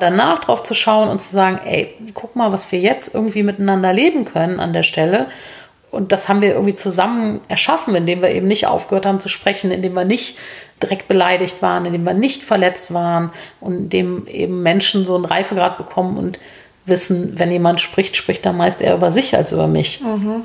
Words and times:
danach 0.00 0.40
drauf 0.40 0.62
zu 0.62 0.74
schauen 0.74 1.08
und 1.08 1.20
zu 1.20 1.30
sagen, 1.32 1.60
ey, 1.64 1.94
guck 2.14 2.36
mal, 2.36 2.52
was 2.52 2.72
wir 2.72 2.80
jetzt 2.80 3.14
irgendwie 3.14 3.42
miteinander 3.42 3.92
leben 3.92 4.24
können 4.24 4.58
an 4.58 4.72
der 4.72 4.82
Stelle. 4.82 5.26
Und 5.90 6.12
das 6.12 6.28
haben 6.28 6.40
wir 6.40 6.50
irgendwie 6.50 6.74
zusammen 6.74 7.40
erschaffen, 7.48 7.94
indem 7.94 8.22
wir 8.22 8.30
eben 8.30 8.46
nicht 8.48 8.66
aufgehört 8.66 9.06
haben 9.06 9.20
zu 9.20 9.28
sprechen, 9.28 9.70
indem 9.70 9.94
wir 9.94 10.04
nicht 10.04 10.38
direkt 10.82 11.08
beleidigt 11.08 11.62
waren, 11.62 11.84
indem 11.84 12.04
wir 12.04 12.14
nicht 12.14 12.42
verletzt 12.42 12.94
waren 12.94 13.32
und 13.60 13.74
indem 13.74 14.26
eben 14.26 14.62
Menschen 14.62 15.04
so 15.04 15.14
einen 15.14 15.24
Reifegrad 15.24 15.78
bekommen 15.78 16.16
und 16.16 16.38
wissen, 16.86 17.38
wenn 17.38 17.52
jemand 17.52 17.80
spricht, 17.80 18.16
spricht 18.16 18.46
er 18.46 18.52
meist 18.52 18.80
eher 18.80 18.94
über 18.94 19.12
sich 19.12 19.36
als 19.36 19.52
über 19.52 19.66
mich. 19.66 20.00
Mhm. 20.00 20.44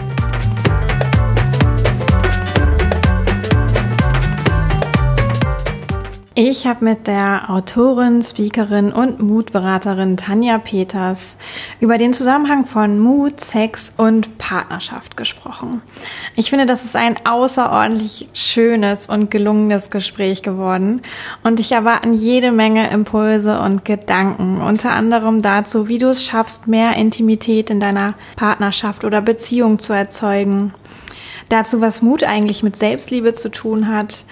Ich 6.33 6.65
habe 6.65 6.85
mit 6.85 7.07
der 7.07 7.49
Autorin, 7.49 8.21
Speakerin 8.21 8.93
und 8.93 9.21
Mutberaterin 9.21 10.15
Tanja 10.15 10.59
Peters 10.59 11.35
über 11.81 11.97
den 11.97 12.13
Zusammenhang 12.13 12.63
von 12.63 12.99
Mut, 12.99 13.41
Sex 13.41 13.93
und 13.97 14.37
Partnerschaft 14.37 15.17
gesprochen. 15.17 15.81
Ich 16.37 16.49
finde, 16.49 16.65
das 16.65 16.85
ist 16.85 16.95
ein 16.95 17.17
außerordentlich 17.25 18.29
schönes 18.33 19.09
und 19.09 19.29
gelungenes 19.29 19.89
Gespräch 19.89 20.41
geworden 20.41 21.01
und 21.43 21.59
ich 21.59 21.73
erwarte 21.73 22.07
jede 22.11 22.53
Menge 22.53 22.89
Impulse 22.91 23.59
und 23.59 23.83
Gedanken, 23.83 24.61
unter 24.61 24.93
anderem 24.93 25.41
dazu, 25.41 25.89
wie 25.89 25.99
du 25.99 26.07
es 26.07 26.23
schaffst, 26.23 26.65
mehr 26.65 26.95
Intimität 26.95 27.69
in 27.69 27.81
deiner 27.81 28.13
Partnerschaft 28.37 29.03
oder 29.03 29.19
Beziehung 29.19 29.79
zu 29.79 29.91
erzeugen. 29.91 30.73
Dazu, 31.49 31.81
was 31.81 32.01
Mut 32.01 32.23
eigentlich 32.23 32.63
mit 32.63 32.77
Selbstliebe 32.77 33.33
zu 33.33 33.51
tun 33.51 33.89
hat 33.89 34.23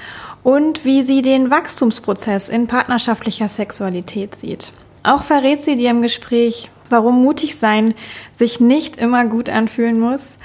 und 0.43 0.85
wie 0.85 1.03
sie 1.03 1.21
den 1.21 1.51
Wachstumsprozess 1.51 2.49
in 2.49 2.67
partnerschaftlicher 2.67 3.49
Sexualität 3.49 4.35
sieht. 4.35 4.71
Auch 5.03 5.23
verrät 5.23 5.63
sie 5.63 5.75
dir 5.75 5.91
im 5.91 6.01
Gespräch, 6.01 6.69
warum 6.89 7.21
mutig 7.21 7.57
sein 7.57 7.93
sich 8.35 8.59
nicht 8.59 8.97
immer 8.97 9.25
gut 9.25 9.49
anfühlen 9.49 9.99
muss 9.99 10.37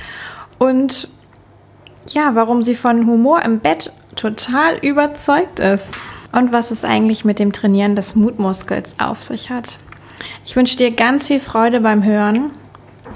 und 0.58 1.08
ja, 2.08 2.34
warum 2.34 2.62
sie 2.62 2.74
von 2.76 3.06
Humor 3.06 3.42
im 3.42 3.60
Bett 3.60 3.92
total 4.14 4.76
überzeugt 4.78 5.58
ist 5.58 5.94
und 6.32 6.52
was 6.52 6.70
es 6.70 6.84
eigentlich 6.84 7.24
mit 7.24 7.38
dem 7.38 7.52
Trainieren 7.52 7.96
des 7.96 8.14
Mutmuskels 8.14 8.94
auf 8.98 9.22
sich 9.22 9.50
hat. 9.50 9.78
Ich 10.44 10.56
wünsche 10.56 10.76
dir 10.76 10.90
ganz 10.90 11.26
viel 11.26 11.40
Freude 11.40 11.80
beim 11.80 12.04
Hören, 12.04 12.50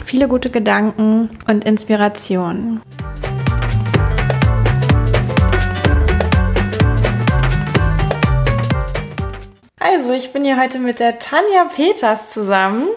viele 0.04 0.28
gute 0.28 0.50
Gedanken 0.50 1.30
und 1.46 1.64
Inspirationen. 1.64 2.80
Also, 9.90 10.12
ich 10.12 10.34
bin 10.34 10.44
hier 10.44 10.60
heute 10.60 10.80
mit 10.80 10.98
der 10.98 11.18
Tanja 11.18 11.64
Peters 11.74 12.30
zusammen. 12.30 12.88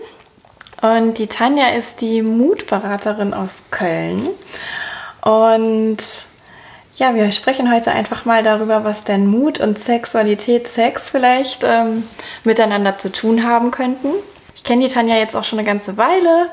Und 0.81 1.20
die 1.20 1.28
Tanja 1.28 1.70
ist 1.70 2.02
die 2.02 2.22
Mutberaterin 2.22 3.34
aus 3.34 3.61
Köln. 3.72 4.28
Und 5.22 6.00
ja, 6.95 7.16
wir 7.16 7.31
sprechen 7.31 7.73
heute 7.73 7.94
einfach 7.94 8.25
mal 8.25 8.44
darüber, 8.44 8.84
was 8.84 9.06
denn 9.06 9.25
Mut 9.25 9.62
und 9.62 9.80
Sexualität, 9.80 10.68
Sex 10.68 11.09
vielleicht 11.09 11.63
ähm, 11.63 12.03
miteinander 12.44 12.97
zu 12.97 13.09
tun 13.09 13.46
haben 13.46 13.72
könnten. 13.72 14.09
Ich 14.53 14.66
kenne 14.66 14.85
die 14.85 14.94
Tanja 14.94 15.16
jetzt 15.16 15.38
auch 15.38 15.46
schon 15.46 15.59
eine 15.59 15.68
ganze 15.68 15.96
Weile 15.96 16.50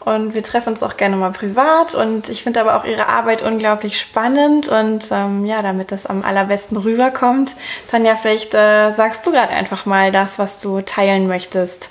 und 0.00 0.34
wir 0.34 0.42
treffen 0.42 0.70
uns 0.70 0.82
auch 0.82 0.96
gerne 0.96 1.16
mal 1.16 1.32
privat 1.32 1.94
und 1.94 2.28
ich 2.28 2.42
finde 2.42 2.60
aber 2.60 2.76
auch 2.76 2.84
ihre 2.84 3.08
Arbeit 3.08 3.42
unglaublich 3.42 4.00
spannend 4.00 4.68
und 4.68 5.04
ähm, 5.10 5.44
ja, 5.44 5.62
damit 5.62 5.92
das 5.92 6.06
am 6.06 6.24
allerbesten 6.24 6.76
rüberkommt. 6.76 7.52
Tanja, 7.90 8.16
vielleicht 8.16 8.54
äh, 8.54 8.92
sagst 8.92 9.26
du 9.26 9.32
gerade 9.32 9.50
einfach 9.50 9.86
mal 9.86 10.12
das, 10.12 10.38
was 10.38 10.58
du 10.58 10.80
teilen 10.80 11.26
möchtest. 11.26 11.88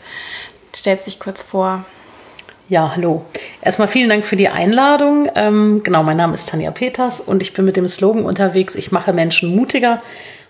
Stellst 0.76 1.08
dich 1.08 1.20
kurz 1.20 1.42
vor. 1.42 1.86
Ja, 2.70 2.92
hallo. 2.96 3.24
Erstmal 3.62 3.88
vielen 3.88 4.10
Dank 4.10 4.26
für 4.26 4.36
die 4.36 4.50
Einladung. 4.50 5.30
Ähm, 5.36 5.84
genau, 5.84 6.04
mein 6.04 6.18
Name 6.18 6.34
ist 6.34 6.50
Tanja 6.50 6.72
Peters 6.72 7.22
und 7.22 7.42
ich 7.42 7.54
bin 7.54 7.64
mit 7.64 7.78
dem 7.78 7.88
Slogan 7.88 8.26
unterwegs, 8.26 8.76
ich 8.76 8.92
mache 8.92 9.14
Menschen 9.14 9.56
mutiger. 9.56 10.02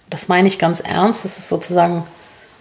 Das 0.09 0.28
meine 0.28 0.47
ich 0.47 0.57
ganz 0.57 0.79
ernst. 0.79 1.25
Das 1.25 1.38
ist 1.38 1.50
sozusagen 1.50 2.07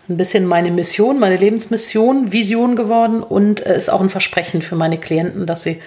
ein 0.08 0.16
bisschen 0.16 0.46
meine 0.46 0.70
Mission, 0.70 1.18
meine 1.18 1.36
Lebensmission, 1.36 2.32
Vision 2.32 2.76
geworden 2.76 3.22
und 3.22 3.64
äh, 3.66 3.76
ist 3.76 3.88
auch 3.88 4.00
ein 4.00 4.10
Versprechen 4.10 4.62
für 4.62 4.76
meine 4.76 4.98
Klienten, 4.98 5.46
dass 5.46 5.62
sie, 5.62 5.80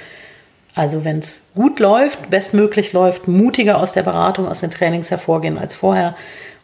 also 0.75 1.05
wenn 1.05 1.19
es 1.19 1.47
gut 1.55 1.79
läuft, 1.79 2.29
bestmöglich 2.29 2.93
läuft, 2.93 3.27
mutiger 3.27 3.77
aus 3.77 3.93
der 3.93 4.03
Beratung, 4.03 4.47
aus 4.47 4.61
den 4.61 4.71
Trainings 4.71 5.09
hervorgehen 5.11 5.57
als 5.57 5.75
vorher 5.75 6.15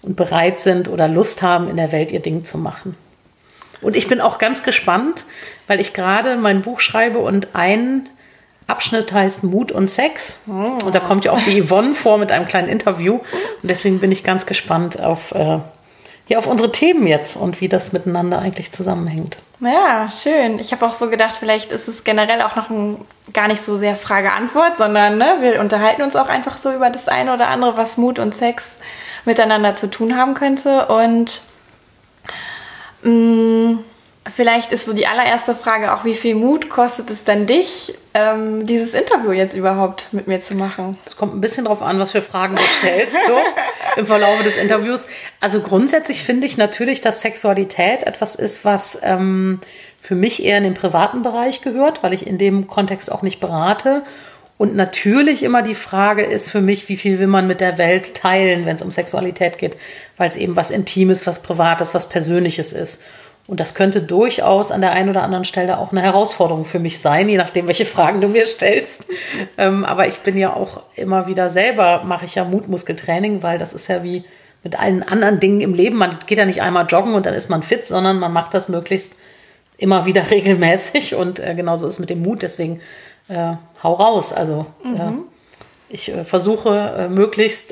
und 0.02 0.16
bereit 0.16 0.60
sind 0.60 0.90
oder 0.90 1.08
Lust 1.08 1.42
haben, 1.42 1.70
in 1.70 1.78
der 1.78 1.92
Welt 1.92 2.12
ihr 2.12 2.20
Ding 2.20 2.46
zu 2.46 2.58
machen. 2.58 2.96
Und 3.82 3.96
ich 3.96 4.08
bin 4.08 4.22
auch 4.22 4.38
ganz 4.38 4.64
gespannt, 4.64 5.26
weil 5.68 5.80
ich 5.80 5.94
gerade 5.94 6.38
mein 6.38 6.62
Buch 6.62 6.80
schreibe 6.80 7.20
und 7.20 7.50
ein 7.56 8.10
Abschnitt 8.68 9.14
heißt 9.14 9.44
Mut 9.44 9.72
und 9.72 9.90
Sex. 9.90 10.40
Und 10.48 10.94
da 10.94 11.00
kommt 11.00 11.26
ja 11.26 11.32
auch 11.32 11.42
die 11.42 11.62
Yvonne 11.62 11.94
vor 11.94 12.18
mit 12.18 12.32
einem 12.32 12.48
kleinen 12.48 12.68
Interview. 12.68 13.16
Und 13.62 13.70
deswegen 13.70 14.00
bin 14.00 14.12
ich 14.12 14.24
ganz 14.24 14.46
gespannt 14.46 15.00
auf 15.00 15.34
äh, 15.34 15.60
ja, 16.28 16.38
auf 16.38 16.48
unsere 16.48 16.72
Themen 16.72 17.08
jetzt 17.08 17.36
und 17.36 17.62
wie 17.62 17.70
das 17.70 17.94
miteinander 17.94 18.40
eigentlich 18.40 18.72
zusammenhängt. 18.72 19.38
Ja, 19.60 20.10
schön. 20.10 20.60
Ich 20.60 20.72
habe 20.72 20.86
auch 20.86 20.94
so 20.94 21.10
gedacht, 21.10 21.36
vielleicht 21.40 21.72
ist 21.72 21.88
es 21.88 22.04
generell 22.04 22.42
auch 22.42 22.56
noch 22.56 22.70
ein, 22.70 22.98
gar 23.34 23.48
nicht 23.48 23.62
so 23.62 23.78
sehr 23.78 23.96
Frage-Antwort, 23.96 24.78
sondern 24.78 25.18
ne, 25.18 25.38
wir 25.40 25.62
unterhalten 25.62 26.02
uns 26.02 26.16
auch 26.16 26.28
einfach 26.28 26.58
so 26.58 26.74
über 26.74 26.90
das 26.90 27.08
eine 27.08 27.34
oder 27.34 27.48
andere, 27.48 27.78
was 27.78 27.98
Mut 27.98 28.20
und 28.20 28.34
Sex 28.34 28.78
miteinander 29.24 29.76
zu 29.76 29.90
tun 29.90 30.18
haben 30.18 30.34
könnte. 30.34 30.88
Und 30.88 31.42
mh, 33.04 33.12
mm, 33.12 33.84
Vielleicht 34.28 34.72
ist 34.72 34.86
so 34.86 34.94
die 34.94 35.06
allererste 35.06 35.54
Frage 35.54 35.94
auch, 35.94 36.04
wie 36.04 36.16
viel 36.16 36.34
Mut 36.34 36.68
kostet 36.68 37.12
es 37.12 37.24
denn 37.26 37.46
dich, 37.46 37.94
ähm, 38.16 38.66
dieses 38.66 38.96
Interview 38.96 39.32
jetzt 39.32 39.54
überhaupt 39.54 40.14
mit 40.14 40.28
mir 40.28 40.40
zu 40.40 40.56
machen? 40.56 40.98
Es 41.06 41.16
kommt 41.16 41.36
ein 41.36 41.42
bisschen 41.42 41.66
darauf 41.66 41.84
an, 41.84 42.00
was 42.00 42.12
für 42.12 42.24
Fragen 42.24 42.56
du 42.56 42.64
stellst, 42.64 43.14
so 43.14 43.38
im 43.98 44.08
Verlauf 44.08 44.42
des 44.42 44.58
Interviews. 44.58 45.08
Also 45.40 45.62
grundsätzlich 45.62 46.24
finde 46.24 46.48
ich 46.48 46.58
natürlich, 46.58 47.02
dass 47.02 47.22
Sexualität 47.22 48.02
etwas 48.04 48.34
ist, 48.34 48.66
was 48.66 49.00
ähm, 49.04 49.60
für 50.00 50.16
mich 50.16 50.44
eher 50.44 50.58
in 50.58 50.64
den 50.64 50.74
privaten 50.74 51.22
Bereich 51.22 51.62
gehört, 51.62 52.02
weil 52.02 52.14
ich 52.14 52.26
in 52.26 52.40
dem 52.40 52.66
Kontext 52.66 53.12
auch 53.12 53.22
nicht 53.22 53.40
berate. 53.40 54.02
Und 54.58 54.76
natürlich 54.76 55.44
immer 55.44 55.62
die 55.62 55.76
Frage 55.76 56.24
ist 56.24 56.50
für 56.50 56.62
mich, 56.62 56.90
wie 56.90 56.98
viel 56.98 57.20
will 57.20 57.28
man 57.28 57.46
mit 57.46 57.62
der 57.62 57.78
Welt 57.78 58.16
teilen, 58.16 58.66
wenn 58.66 58.78
es 58.78 58.82
um 58.82 58.90
Sexualität 58.90 59.60
geht, 59.60 59.78
weil 60.18 60.30
es 60.30 60.36
eben 60.36 60.56
was 60.56 60.72
Intimes, 60.72 61.28
was 61.28 61.44
Privates, 61.44 61.94
was 61.94 62.10
Persönliches 62.10 62.74
ist. 62.74 63.04
Und 63.48 63.60
das 63.60 63.76
könnte 63.76 64.02
durchaus 64.02 64.72
an 64.72 64.82
der 64.82 64.92
einen 64.92 65.10
oder 65.10 65.22
anderen 65.22 65.46
Stelle 65.46 65.78
auch 65.78 65.92
eine 65.92 66.02
Herausforderung 66.02 66.66
für 66.66 66.80
mich 66.80 67.00
sein, 67.00 67.30
je 67.30 67.38
nachdem, 67.38 67.68
welche 67.68 67.86
Fragen 67.86 68.20
du 68.20 68.28
mir 68.28 68.48
stellst. 68.48 69.06
Ähm, 69.58 69.86
aber 69.86 70.08
ich 70.08 70.20
bin 70.20 70.38
ja 70.38 70.54
auch 70.54 70.82
immer 70.96 71.28
wieder 71.28 71.50
selber, 71.50 72.04
mache 72.04 72.26
ich 72.26 72.36
ja 72.36 72.44
Mutmuskeltraining, 72.44 73.44
weil 73.44 73.60
das 73.60 73.74
ist 73.74 73.88
ja 73.88 74.04
wie 74.04 74.24
mit 74.64 74.80
allen 74.80 75.04
anderen 75.04 75.40
Dingen 75.40 75.62
im 75.62 75.76
Leben. 75.76 75.96
Man 75.96 76.18
geht 76.26 76.40
ja 76.40 76.46
nicht 76.46 76.64
einmal 76.64 76.88
joggen 76.88 77.14
und 77.14 77.28
dann 77.28 77.36
ist 77.36 77.50
man 77.50 77.62
fit, 77.62 77.86
sondern 77.86 78.18
man 78.18 78.34
macht 78.34 78.56
das 78.56 78.68
möglichst 78.68 79.16
immer 79.78 80.08
wieder 80.08 80.30
regelmäßig. 80.32 81.14
Und 81.14 81.40
äh, 81.40 81.54
genauso 81.54 81.88
ist 81.88 82.00
mit 82.00 82.10
dem 82.10 82.24
Mut. 82.24 82.42
Deswegen 82.42 82.82
äh, 83.28 83.54
hau 83.84 83.94
raus. 83.94 84.34
Also 84.34 84.66
mhm. 84.84 84.96
äh, 84.96 85.12
ich 85.90 86.12
versuche 86.26 87.10
möglichst 87.12 87.72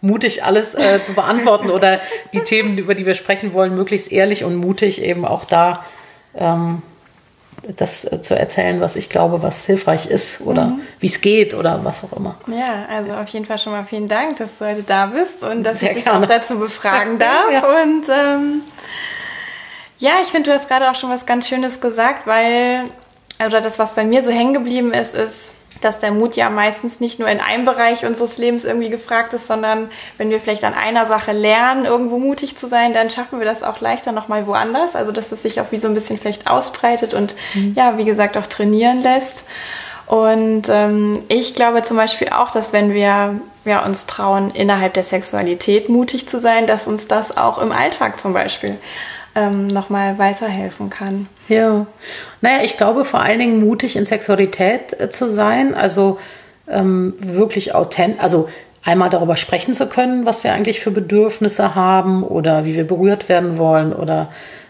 mutig 0.00 0.44
alles 0.44 0.74
äh, 0.74 1.02
zu 1.02 1.14
beantworten 1.14 1.70
oder 1.70 2.00
die 2.32 2.40
Themen, 2.40 2.78
über 2.78 2.94
die 2.94 3.06
wir 3.06 3.14
sprechen 3.14 3.52
wollen, 3.52 3.74
möglichst 3.74 4.12
ehrlich 4.12 4.44
und 4.44 4.56
mutig 4.56 5.02
eben 5.02 5.24
auch 5.24 5.44
da 5.44 5.84
ähm, 6.36 6.82
das 7.76 8.04
äh, 8.04 8.22
zu 8.22 8.38
erzählen, 8.38 8.80
was 8.80 8.96
ich 8.96 9.08
glaube, 9.08 9.42
was 9.42 9.66
hilfreich 9.66 10.06
ist 10.06 10.40
oder 10.40 10.66
mhm. 10.66 10.80
wie 11.00 11.06
es 11.06 11.20
geht 11.20 11.54
oder 11.54 11.80
was 11.84 12.04
auch 12.04 12.16
immer. 12.16 12.36
Ja, 12.46 12.86
also 12.94 13.12
auf 13.12 13.28
jeden 13.28 13.44
Fall 13.44 13.58
schon 13.58 13.72
mal 13.72 13.82
vielen 13.82 14.08
Dank, 14.08 14.38
dass 14.38 14.58
du 14.58 14.66
heute 14.66 14.82
da 14.82 15.06
bist 15.06 15.42
und 15.42 15.64
dass 15.64 15.80
Sehr 15.80 15.90
ich 15.90 15.96
dich 15.96 16.04
gerne. 16.04 16.24
auch 16.24 16.28
dazu 16.28 16.58
befragen 16.58 17.18
darf. 17.18 17.52
ja. 17.52 17.66
Und 17.82 18.08
ähm, 18.08 18.62
ja, 19.98 20.12
ich 20.22 20.28
finde, 20.28 20.50
du 20.50 20.54
hast 20.54 20.68
gerade 20.68 20.88
auch 20.90 20.94
schon 20.94 21.10
was 21.10 21.26
ganz 21.26 21.48
Schönes 21.48 21.80
gesagt, 21.80 22.26
weil, 22.26 22.84
oder 23.44 23.60
das, 23.60 23.78
was 23.78 23.94
bei 23.94 24.04
mir 24.04 24.22
so 24.22 24.30
hängen 24.30 24.54
geblieben 24.54 24.92
ist, 24.94 25.14
ist, 25.14 25.52
dass 25.80 25.98
der 25.98 26.10
Mut 26.10 26.36
ja 26.36 26.50
meistens 26.50 27.00
nicht 27.00 27.18
nur 27.18 27.28
in 27.28 27.40
einem 27.40 27.64
Bereich 27.64 28.04
unseres 28.04 28.38
Lebens 28.38 28.64
irgendwie 28.64 28.90
gefragt 28.90 29.32
ist, 29.32 29.46
sondern 29.46 29.90
wenn 30.16 30.30
wir 30.30 30.40
vielleicht 30.40 30.64
an 30.64 30.74
einer 30.74 31.06
Sache 31.06 31.32
lernen, 31.32 31.84
irgendwo 31.84 32.18
mutig 32.18 32.56
zu 32.56 32.66
sein, 32.66 32.92
dann 32.92 33.10
schaffen 33.10 33.38
wir 33.38 33.46
das 33.46 33.62
auch 33.62 33.80
leichter 33.80 34.12
nochmal 34.12 34.46
woanders. 34.46 34.96
Also 34.96 35.12
dass 35.12 35.30
es 35.32 35.42
sich 35.42 35.60
auch 35.60 35.70
wie 35.70 35.78
so 35.78 35.88
ein 35.88 35.94
bisschen 35.94 36.18
vielleicht 36.18 36.50
ausbreitet 36.50 37.14
und 37.14 37.34
mhm. 37.54 37.74
ja, 37.76 37.96
wie 37.96 38.04
gesagt, 38.04 38.36
auch 38.36 38.46
trainieren 38.46 39.02
lässt. 39.02 39.44
Und 40.06 40.68
ähm, 40.70 41.22
ich 41.28 41.54
glaube 41.54 41.82
zum 41.82 41.98
Beispiel 41.98 42.30
auch, 42.30 42.50
dass 42.50 42.72
wenn 42.72 42.94
wir 42.94 43.40
ja, 43.66 43.84
uns 43.84 44.06
trauen, 44.06 44.50
innerhalb 44.52 44.94
der 44.94 45.04
Sexualität 45.04 45.90
mutig 45.90 46.26
zu 46.26 46.40
sein, 46.40 46.66
dass 46.66 46.86
uns 46.86 47.08
das 47.08 47.36
auch 47.36 47.58
im 47.58 47.72
Alltag 47.72 48.18
zum 48.18 48.32
Beispiel 48.32 48.78
ähm, 49.34 49.66
nochmal 49.66 50.18
weiterhelfen 50.18 50.88
kann. 50.88 51.28
Ja, 51.48 51.86
naja, 52.40 52.58
ich 52.62 52.76
glaube 52.76 53.04
vor 53.04 53.20
allen 53.20 53.38
Dingen 53.38 53.58
mutig 53.58 53.96
in 53.96 54.04
Sexualität 54.04 54.98
äh, 54.98 55.10
zu 55.10 55.30
sein, 55.30 55.74
also 55.74 56.18
ähm, 56.68 57.14
wirklich 57.18 57.74
authentisch, 57.74 58.22
also 58.22 58.48
einmal 58.84 59.10
darüber 59.10 59.36
sprechen 59.36 59.74
zu 59.74 59.86
können, 59.86 60.26
was 60.26 60.44
wir 60.44 60.52
eigentlich 60.52 60.80
für 60.80 60.90
Bedürfnisse 60.90 61.74
haben 61.74 62.22
oder 62.22 62.64
wie 62.64 62.74
wir 62.74 62.86
berührt 62.86 63.28
werden 63.28 63.58
wollen 63.58 63.92
oder 63.92 64.28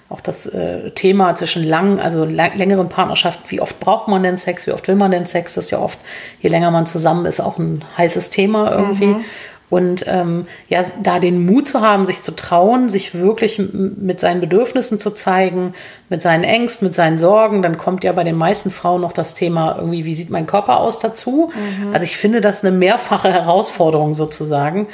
auch 0.09 0.21
das 0.21 0.47
äh, 0.47 0.91
Thema 0.93 1.35
zwischen 1.37 1.63
langen, 1.63 2.01
also 2.01 2.25
längeren 2.25 2.89
Partnerschaften, 2.89 3.45
wie 3.49 3.61
oft 3.61 3.79
braucht 3.79 4.09
man 4.09 4.23
denn 4.23 4.39
Sex, 4.39 4.67
wie 4.67 4.73
oft 4.73 4.89
will 4.89 4.97
man 4.97 5.11
denn 5.11 5.27
Sex, 5.27 5.55
das 5.55 5.67
ist 5.67 5.71
ja 5.71 5.81
oft, 5.81 5.99
je 6.41 6.49
länger 6.49 6.71
man 6.71 6.87
zusammen 6.87 7.27
ist, 7.27 7.41
auch 7.41 7.59
ein 7.59 7.85
heißes 7.97 8.31
Thema 8.31 8.73
irgendwie. 8.73 9.07
Mhm. 9.07 9.25
Und 9.71 10.07
ähm, 10.07 10.47
ja, 10.69 10.83
da 11.03 11.19
den 11.19 11.45
Mut 11.45 11.69
zu 11.69 11.83
haben, 11.83 12.07
sich 12.07 12.23
zu 12.23 12.35
trauen, 12.35 12.89
sich 12.89 13.15
wirklich 13.15 13.59
mit 13.59 14.19
seinen 14.19 14.41
Bedürfnissen 14.41 14.99
zu 14.99 15.11
zeigen, 15.11 15.75
mit 16.09 16.23
seinen 16.23 16.45
Ängsten, 16.45 16.89
mit 16.89 16.95
seinen 16.95 17.19
Sorgen, 17.19 17.61
dann 17.61 17.77
kommt 17.77 18.03
ja 18.03 18.13
bei 18.13 18.25
den 18.25 18.37
meisten 18.37 18.71
Frauen 18.71 19.03
noch 19.03 19.13
das 19.13 19.35
Thema 19.35 19.77
irgendwie, 19.77 20.07
wie 20.07 20.15
sieht 20.15 20.31
mein 20.31 20.47
Körper 20.47 20.81
aus 20.81 21.01
dazu. 21.01 21.53
Mhm. 21.55 21.93
Also 21.93 22.05
ich 22.05 22.17
finde 22.17 22.41
das 22.41 22.65
eine 22.65 22.75
mehrfache 22.75 23.31
Herausforderung 23.31 24.15
sozusagen. 24.15 24.87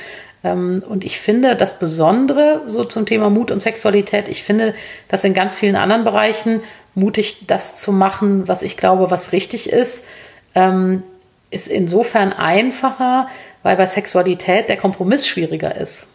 Ähm, 0.43 0.83
und 0.89 1.05
ich 1.05 1.19
finde 1.19 1.57
das 1.57 1.79
Besondere 1.79 2.63
so 2.67 2.85
zum 2.85 3.07
Thema 3.07 3.31
Mut 3.31 3.51
und 3.51 3.61
Sexualität, 3.61 4.29
ich 4.29 4.43
finde 4.43 4.75
das 5.09 5.25
in 5.25 5.35
ganz 5.35 5.57
vielen 5.57 5.77
anderen 5.77 6.05
Bereichen 6.05 6.63
mutig, 6.95 7.47
das 7.47 7.81
zu 7.81 7.93
machen, 7.93 8.47
was 8.47 8.63
ich 8.63 8.77
glaube, 8.77 9.11
was 9.11 9.33
richtig 9.33 9.71
ist, 9.71 10.07
ähm, 10.55 11.03
ist 11.51 11.69
insofern 11.69 12.33
einfacher, 12.33 13.29
weil 13.65 13.77
bei 13.77 13.87
Sexualität 13.87 14.69
der 14.69 14.77
Kompromiss 14.77 15.27
schwieriger 15.27 15.75
ist. 15.77 16.07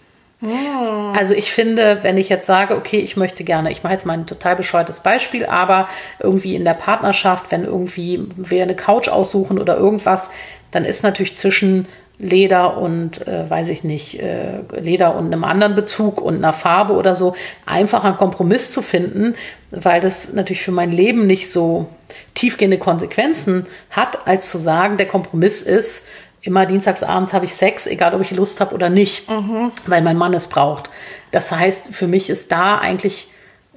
Ja. 0.41 1.11
Also 1.17 1.33
ich 1.33 1.51
finde, 1.51 1.99
wenn 2.03 2.17
ich 2.17 2.29
jetzt 2.29 2.47
sage, 2.47 2.77
okay, 2.77 2.99
ich 2.99 3.17
möchte 3.17 3.43
gerne, 3.43 3.71
ich 3.71 3.83
mache 3.83 3.91
jetzt 3.91 4.05
mal 4.05 4.13
ein 4.13 4.25
total 4.25 4.55
bescheuertes 4.55 5.01
Beispiel, 5.01 5.45
aber 5.45 5.89
irgendwie 6.19 6.55
in 6.55 6.63
der 6.63 6.75
Partnerschaft, 6.75 7.51
wenn 7.51 7.65
irgendwie 7.65 8.25
wir 8.37 8.63
eine 8.63 8.75
Couch 8.75 9.09
aussuchen 9.09 9.59
oder 9.59 9.75
irgendwas, 9.75 10.31
dann 10.71 10.85
ist 10.85 11.03
natürlich 11.03 11.35
zwischen 11.35 11.87
Leder 12.19 12.77
und, 12.77 13.25
äh, 13.27 13.49
weiß 13.49 13.69
ich 13.69 13.85
nicht, 13.85 14.21
äh, 14.21 14.59
Leder 14.77 15.15
und 15.15 15.27
einem 15.27 15.45
anderen 15.45 15.73
Bezug 15.73 16.21
und 16.21 16.35
einer 16.35 16.51
Farbe 16.51 16.93
oder 16.93 17.15
so, 17.15 17.33
einfach 17.65 18.03
einen 18.03 18.17
Kompromiss 18.17 18.71
zu 18.71 18.81
finden, 18.81 19.35
weil 19.71 20.01
das 20.01 20.33
natürlich 20.33 20.61
für 20.61 20.71
mein 20.71 20.91
Leben 20.91 21.27
nicht 21.27 21.49
so 21.49 21.87
tiefgehende 22.33 22.77
Konsequenzen 22.77 23.67
hat, 23.89 24.27
als 24.27 24.51
zu 24.51 24.57
sagen, 24.57 24.97
der 24.97 25.07
Kompromiss 25.07 25.61
ist, 25.61 26.09
immer 26.41 26.65
dienstagsabends 26.65 27.33
habe 27.33 27.45
ich 27.45 27.55
Sex, 27.55 27.87
egal 27.87 28.13
ob 28.13 28.21
ich 28.21 28.31
Lust 28.31 28.61
habe 28.61 28.73
oder 28.73 28.89
nicht, 28.89 29.29
mhm. 29.29 29.71
weil 29.87 30.01
mein 30.01 30.17
Mann 30.17 30.33
es 30.33 30.47
braucht. 30.47 30.89
Das 31.31 31.51
heißt, 31.51 31.87
für 31.91 32.07
mich 32.07 32.29
ist 32.29 32.51
da 32.51 32.77
eigentlich 32.77 33.29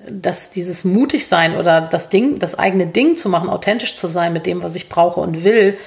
dass 0.09 0.51
dieses 0.51 0.85
mutig 0.85 1.27
sein 1.27 1.57
oder 1.57 1.81
das 1.81 2.09
Ding, 2.09 2.39
das 2.39 2.59
eigene 2.59 2.87
Ding 2.87 3.17
zu 3.17 3.29
machen, 3.29 3.49
authentisch 3.49 3.97
zu 3.97 4.07
sein 4.07 4.33
mit 4.33 4.47
dem, 4.47 4.63
was 4.63 4.75
ich 4.75 4.89
brauche 4.89 5.21
und 5.21 5.45
will, 5.45 5.79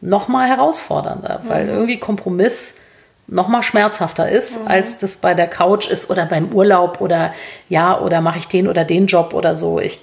noch 0.00 0.28
mal 0.28 0.48
herausfordernder, 0.48 1.40
mhm. 1.42 1.48
weil 1.48 1.68
irgendwie 1.68 1.98
Kompromiss 1.98 2.80
noch 3.28 3.48
mal 3.48 3.62
schmerzhafter 3.62 4.28
ist, 4.28 4.60
mhm. 4.60 4.68
als 4.68 4.98
das 4.98 5.16
bei 5.16 5.34
der 5.34 5.46
Couch 5.46 5.88
ist 5.88 6.10
oder 6.10 6.26
beim 6.26 6.52
Urlaub 6.52 7.00
oder 7.00 7.32
ja, 7.68 7.98
oder 7.98 8.20
mache 8.20 8.38
ich 8.38 8.48
den 8.48 8.68
oder 8.68 8.84
den 8.84 9.06
Job 9.06 9.32
oder 9.32 9.54
so. 9.54 9.78
Ich 9.78 10.00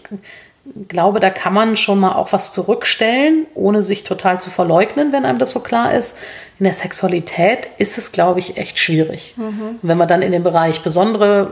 glaube, 0.88 1.20
da 1.20 1.30
kann 1.30 1.54
man 1.54 1.78
schon 1.78 2.00
mal 2.00 2.14
auch 2.14 2.32
was 2.34 2.54
zurückstellen, 2.54 3.46
ohne 3.56 3.82
sich 3.82 4.04
total 4.04 4.40
zu 4.40 4.50
verleugnen, 4.50 5.12
wenn 5.12 5.26
einem 5.26 5.40
das 5.40 5.52
so 5.52 5.60
klar 5.60 5.94
ist. 5.94 6.18
In 6.60 6.66
der 6.66 6.74
Sexualität 6.74 7.68
ist 7.78 7.98
es, 7.98 8.12
glaube 8.12 8.40
ich, 8.40 8.58
echt 8.58 8.80
schwierig. 8.80 9.36
Mhm. 9.38 9.80
Wenn 9.82 9.98
wir 9.98 10.06
dann 10.06 10.22
in 10.22 10.32
den 10.32 10.44
Bereich 10.44 10.82
besondere, 10.82 11.50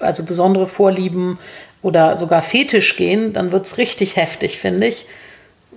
äh, 0.00 0.04
also 0.04 0.24
besondere 0.24 0.66
Vorlieben 0.66 1.38
oder 1.82 2.18
sogar 2.18 2.42
Fetisch 2.42 2.96
gehen, 2.96 3.32
dann 3.32 3.52
wird 3.52 3.66
es 3.66 3.78
richtig 3.78 4.16
heftig, 4.16 4.58
finde 4.58 4.86
ich. 4.86 5.06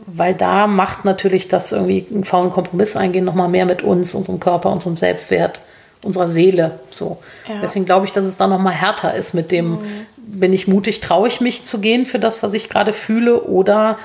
Weil 0.05 0.33
da 0.33 0.67
macht 0.67 1.05
natürlich 1.05 1.47
das 1.47 1.71
irgendwie 1.71 2.05
einen 2.11 2.25
faulen 2.25 2.51
Kompromiss 2.51 2.97
eingehen 2.97 3.23
nochmal 3.23 3.47
mehr 3.47 3.65
mit 3.65 3.81
uns, 3.83 4.13
unserem 4.13 4.41
Körper, 4.41 4.69
unserem 4.69 4.97
Selbstwert, 4.97 5.61
unserer 6.01 6.27
Seele. 6.27 6.79
So. 6.89 7.19
Ja. 7.47 7.61
Deswegen 7.61 7.85
glaube 7.85 8.05
ich, 8.05 8.11
dass 8.11 8.27
es 8.27 8.35
da 8.35 8.47
nochmal 8.47 8.73
härter 8.73 9.15
ist 9.15 9.33
mit 9.33 9.51
dem, 9.51 9.71
mhm 9.71 10.05
bin 10.25 10.53
ich 10.53 10.67
mutig, 10.67 11.01
traue 11.01 11.27
ich 11.27 11.41
mich 11.41 11.65
zu 11.65 11.79
gehen 11.79 12.05
für 12.05 12.19
das, 12.19 12.43
was 12.43 12.53
ich 12.53 12.69
gerade 12.69 12.93
fühle 12.93 13.43
oder 13.43 13.97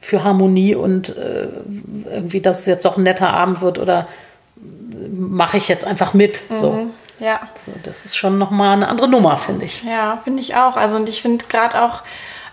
für 0.00 0.24
Harmonie 0.24 0.74
und 0.74 1.16
äh, 1.16 1.48
irgendwie, 2.10 2.40
dass 2.40 2.60
es 2.60 2.66
jetzt 2.66 2.84
doch 2.84 2.96
ein 2.96 3.02
netter 3.02 3.30
Abend 3.30 3.60
wird 3.60 3.78
oder 3.78 4.06
mache 5.10 5.56
ich 5.56 5.68
jetzt 5.68 5.84
einfach 5.84 6.14
mit. 6.14 6.42
Mhm. 6.50 6.54
So. 6.54 6.90
Ja. 7.18 7.40
So, 7.58 7.72
das 7.82 8.04
ist 8.04 8.16
schon 8.16 8.38
nochmal 8.38 8.74
eine 8.74 8.88
andere 8.88 9.08
Nummer, 9.08 9.36
finde 9.36 9.64
ich. 9.64 9.82
Ja, 9.82 10.20
finde 10.22 10.42
ich 10.42 10.54
auch. 10.54 10.76
Also 10.76 10.96
und 10.96 11.08
ich 11.08 11.22
finde 11.22 11.44
gerade 11.48 11.82
auch, 11.82 12.02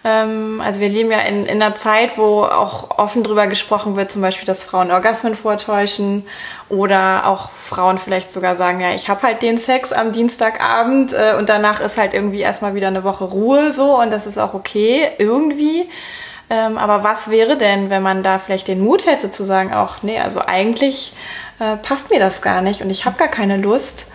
also 0.05 0.81
wir 0.81 0.89
leben 0.89 1.11
ja 1.11 1.19
in, 1.19 1.45
in 1.45 1.61
einer 1.61 1.75
Zeit, 1.75 2.17
wo 2.17 2.43
auch 2.43 2.97
offen 2.97 3.23
drüber 3.23 3.47
gesprochen 3.47 3.95
wird, 3.95 4.11
zum 4.11 4.21
Beispiel, 4.21 4.45
dass 4.45 4.61
Frauen 4.61 4.91
Orgasmen 4.91 5.33
vortäuschen 5.33 6.25
oder 6.67 7.25
auch 7.25 7.51
Frauen 7.51 7.97
vielleicht 7.97 8.29
sogar 8.29 8.57
sagen, 8.57 8.81
ja, 8.81 8.93
ich 8.93 9.07
habe 9.07 9.21
halt 9.21 9.41
den 9.41 9.57
Sex 9.57 9.93
am 9.93 10.11
Dienstagabend 10.11 11.13
äh, 11.13 11.35
und 11.37 11.47
danach 11.47 11.79
ist 11.79 11.97
halt 11.97 12.13
irgendwie 12.13 12.41
erstmal 12.41 12.75
wieder 12.75 12.87
eine 12.87 13.05
Woche 13.05 13.23
Ruhe 13.23 13.71
so 13.71 13.97
und 14.01 14.11
das 14.11 14.27
ist 14.27 14.37
auch 14.37 14.53
okay 14.53 15.09
irgendwie. 15.19 15.89
Ähm, 16.49 16.77
aber 16.77 17.05
was 17.05 17.29
wäre 17.29 17.55
denn, 17.55 17.89
wenn 17.89 18.03
man 18.03 18.23
da 18.23 18.39
vielleicht 18.39 18.67
den 18.67 18.83
Mut 18.83 19.05
hätte 19.05 19.29
zu 19.29 19.45
sagen, 19.45 19.73
auch, 19.73 20.03
nee, 20.03 20.19
also 20.19 20.41
eigentlich 20.45 21.13
äh, 21.59 21.77
passt 21.77 22.09
mir 22.09 22.19
das 22.19 22.41
gar 22.41 22.61
nicht 22.61 22.81
und 22.81 22.89
ich 22.89 23.05
habe 23.05 23.17
gar 23.17 23.29
keine 23.29 23.55
Lust. 23.55 24.07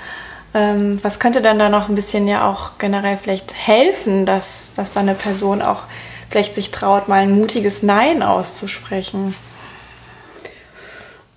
Ähm, 0.54 0.98
was 1.02 1.20
könnte 1.20 1.42
dann 1.42 1.58
da 1.58 1.68
noch 1.68 1.88
ein 1.88 1.94
bisschen 1.94 2.26
ja 2.26 2.48
auch 2.48 2.78
generell 2.78 3.16
vielleicht 3.16 3.54
helfen, 3.54 4.24
dass, 4.24 4.72
dass 4.74 4.92
da 4.92 5.00
eine 5.00 5.14
Person 5.14 5.60
auch 5.60 5.82
vielleicht 6.30 6.54
sich 6.54 6.70
traut, 6.70 7.08
mal 7.08 7.20
ein 7.20 7.32
mutiges 7.32 7.82
Nein 7.82 8.22
auszusprechen? 8.22 9.34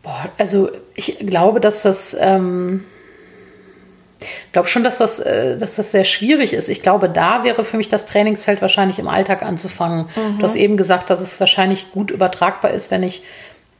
Boah, 0.04 0.30
also 0.38 0.70
ich 0.96 1.20
glaube, 1.20 1.60
dass 1.60 1.84
das, 1.84 2.18
ähm, 2.20 2.86
ich 4.20 4.52
glaube 4.52 4.68
schon, 4.68 4.84
dass 4.84 4.98
das, 4.98 5.20
äh, 5.20 5.58
dass 5.58 5.76
das 5.76 5.92
sehr 5.92 6.06
schwierig 6.06 6.54
ist. 6.54 6.70
Ich 6.70 6.82
glaube, 6.82 7.08
da 7.10 7.44
wäre 7.44 7.64
für 7.64 7.78
mich 7.78 7.88
das 7.88 8.06
Trainingsfeld 8.06 8.62
wahrscheinlich 8.62 8.98
im 8.98 9.08
Alltag 9.08 9.44
anzufangen. 9.44 10.08
Mhm. 10.16 10.40
Du 10.40 10.44
hast 10.44 10.56
eben 10.56 10.78
gesagt, 10.78 11.10
dass 11.10 11.22
es 11.22 11.40
wahrscheinlich 11.40 11.92
gut 11.92 12.12
übertragbar 12.12 12.72
ist, 12.72 12.92
wenn 12.92 13.04
ich 13.04 13.24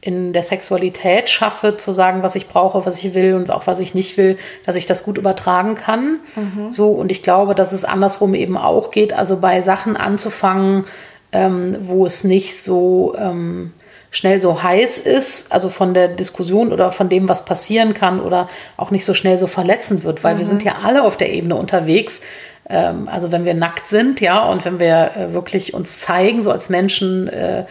in 0.04 0.32
der 0.32 0.42
Sexualität 0.42 1.30
schaffe, 1.30 1.76
zu 1.76 1.92
sagen, 1.92 2.24
was 2.24 2.34
ich 2.34 2.48
brauche, 2.48 2.84
was 2.84 3.02
ich 3.02 3.14
will 3.14 3.34
und 3.34 3.52
auch 3.52 3.68
was 3.68 3.78
ich 3.78 3.94
nicht 3.94 4.16
will, 4.16 4.36
dass 4.66 4.74
ich 4.74 4.86
das 4.86 5.04
gut 5.04 5.16
übertragen 5.16 5.76
kann. 5.76 6.18
Mhm. 6.34 6.72
So, 6.72 6.90
und 6.90 7.12
ich 7.12 7.22
glaube, 7.22 7.54
dass 7.54 7.72
es 7.72 7.84
andersrum 7.84 8.34
eben 8.34 8.58
auch 8.58 8.90
geht, 8.90 9.12
also 9.12 9.38
bei 9.40 9.60
Sachen 9.60 9.96
anzufangen, 9.96 10.84
ähm, 11.30 11.76
wo 11.80 12.04
es 12.04 12.24
nicht 12.24 12.60
so 12.60 13.14
ähm, 13.16 13.72
schnell 14.10 14.40
so 14.40 14.64
heiß 14.64 14.98
ist, 14.98 15.52
also 15.52 15.68
von 15.68 15.94
der 15.94 16.08
Diskussion 16.08 16.72
oder 16.72 16.90
von 16.90 17.08
dem, 17.08 17.28
was 17.28 17.44
passieren 17.44 17.94
kann 17.94 18.20
oder 18.20 18.48
auch 18.76 18.90
nicht 18.90 19.04
so 19.04 19.14
schnell 19.14 19.38
so 19.38 19.46
verletzend 19.46 20.02
wird, 20.02 20.24
weil 20.24 20.34
mhm. 20.34 20.38
wir 20.40 20.46
sind 20.46 20.64
ja 20.64 20.78
alle 20.82 21.04
auf 21.04 21.16
der 21.16 21.32
Ebene 21.32 21.54
unterwegs. 21.54 22.22
Ähm, 22.68 23.08
also 23.10 23.32
wenn 23.32 23.44
wir 23.44 23.54
nackt 23.54 23.88
sind, 23.88 24.20
ja, 24.20 24.48
und 24.48 24.64
wenn 24.64 24.78
wir 24.78 25.12
äh, 25.16 25.32
wirklich 25.32 25.74
uns 25.74 26.00
zeigen, 26.00 26.42
so 26.42 26.50
als 26.50 26.68
Menschen, 26.68 27.28
äh, 27.28 27.64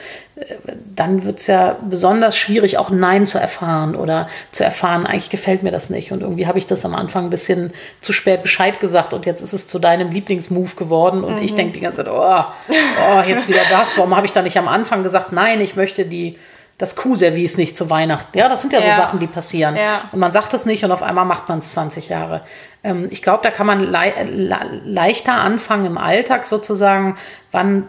dann 0.96 1.24
wird 1.24 1.40
es 1.40 1.48
ja 1.48 1.78
besonders 1.88 2.38
schwierig, 2.38 2.78
auch 2.78 2.90
Nein 2.90 3.28
zu 3.28 3.38
erfahren 3.38 3.96
oder 3.96 4.28
zu 4.52 4.64
erfahren, 4.64 5.06
eigentlich 5.06 5.30
gefällt 5.30 5.64
mir 5.64 5.72
das 5.72 5.90
nicht. 5.90 6.12
Und 6.12 6.22
irgendwie 6.22 6.48
habe 6.48 6.58
ich 6.58 6.68
das 6.68 6.84
am 6.84 6.96
Anfang 6.96 7.26
ein 7.26 7.30
bisschen 7.30 7.72
zu 8.02 8.12
spät 8.12 8.42
Bescheid 8.42 8.80
gesagt 8.80 9.14
und 9.14 9.26
jetzt 9.26 9.42
ist 9.42 9.54
es 9.54 9.68
zu 9.68 9.78
deinem 9.78 10.10
Lieblingsmove 10.10 10.76
geworden. 10.76 11.24
Und 11.24 11.36
mhm. 11.36 11.44
ich 11.44 11.56
denke 11.56 11.74
die 11.74 11.80
ganze 11.80 12.04
Zeit, 12.04 12.12
oh, 12.12 12.44
oh, 12.70 13.22
jetzt 13.28 13.50
wieder 13.50 13.62
das. 13.70 13.98
Warum 13.98 14.16
habe 14.16 14.26
ich 14.26 14.34
da 14.34 14.42
nicht 14.42 14.58
am 14.58 14.68
Anfang 14.68 15.04
gesagt, 15.04 15.32
nein, 15.32 15.62
ich 15.62 15.76
möchte 15.76 16.06
die, 16.06 16.38
das 16.82 16.96
Kuhservice 16.96 17.58
nicht 17.58 17.78
zu 17.78 17.92
Weihnachten. 17.92 18.36
Ja, 18.36 18.50
das 18.50 18.64
sind 18.64 18.74
ja, 18.74 18.80
ja. 18.80 18.96
so 18.96 19.02
Sachen, 19.02 19.20
die 19.20 19.28
passieren. 19.28 19.76
Ja. 19.76 20.02
Und 20.12 20.20
man 20.20 20.32
sagt 20.32 20.54
es 20.56 20.66
nicht 20.66 20.84
und 20.84 20.92
auf 20.92 21.04
einmal 21.04 21.26
macht 21.26 21.48
man 21.48 21.60
es 21.60 21.72
20 21.74 22.10
Jahre. 22.10 22.42
Ähm, 22.84 23.08
ich 23.12 23.22
glaube, 23.22 23.44
da 23.44 23.52
kann 23.52 23.68
man 23.68 23.80
le 23.80 24.14
le 24.24 24.82
leichter 24.84 25.36
anfangen 25.36 25.86
im 25.86 25.98
Alltag 26.00 26.48
sozusagen, 26.48 27.18
wann 27.52 27.88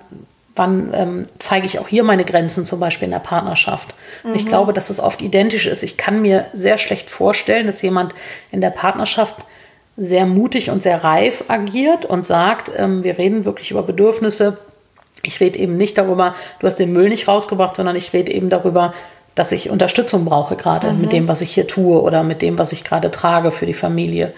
wann 0.54 0.92
ähm, 0.92 1.26
zeige 1.38 1.64
ich 1.64 1.78
auch 1.78 1.88
hier 1.88 2.04
meine 2.04 2.26
Grenzen, 2.26 2.66
zum 2.66 2.78
Beispiel 2.78 3.06
in 3.06 3.12
der 3.12 3.18
Partnerschaft. 3.20 3.94
Mhm. 4.22 4.34
Ich 4.34 4.44
glaube, 4.44 4.74
dass 4.74 4.90
es 4.90 5.00
oft 5.00 5.22
identisch 5.22 5.64
ist. 5.64 5.82
Ich 5.82 5.96
kann 5.96 6.20
mir 6.20 6.44
sehr 6.52 6.76
schlecht 6.76 7.08
vorstellen, 7.08 7.66
dass 7.66 7.80
jemand 7.80 8.14
in 8.50 8.60
der 8.60 8.68
Partnerschaft 8.68 9.46
sehr 9.96 10.26
mutig 10.26 10.68
und 10.68 10.82
sehr 10.82 11.02
reif 11.02 11.44
agiert 11.48 12.04
und 12.04 12.26
sagt, 12.26 12.70
ähm, 12.76 13.02
wir 13.04 13.16
reden 13.16 13.46
wirklich 13.46 13.70
über 13.70 13.82
Bedürfnisse. 13.82 14.58
Ich 15.22 15.40
rede 15.40 15.58
eben 15.58 15.76
nicht 15.76 15.98
darüber, 15.98 16.34
du 16.58 16.66
hast 16.66 16.76
den 16.76 16.92
Müll 16.92 17.08
nicht 17.08 17.28
rausgebracht, 17.28 17.76
sondern 17.76 17.96
ich 17.96 18.12
rede 18.12 18.32
eben 18.32 18.50
darüber, 18.50 18.92
dass 19.34 19.52
ich 19.52 19.70
Unterstützung 19.70 20.24
brauche 20.24 20.56
gerade 20.56 20.92
mhm. 20.92 21.00
mit 21.00 21.12
dem, 21.12 21.28
was 21.28 21.40
ich 21.40 21.52
hier 21.52 21.66
tue 21.66 22.00
oder 22.00 22.22
mit 22.22 22.42
dem, 22.42 22.58
was 22.58 22.72
ich 22.72 22.84
gerade 22.84 23.10
trage 23.10 23.50
für 23.50 23.66
die 23.66 23.74
Familie. 23.74 24.32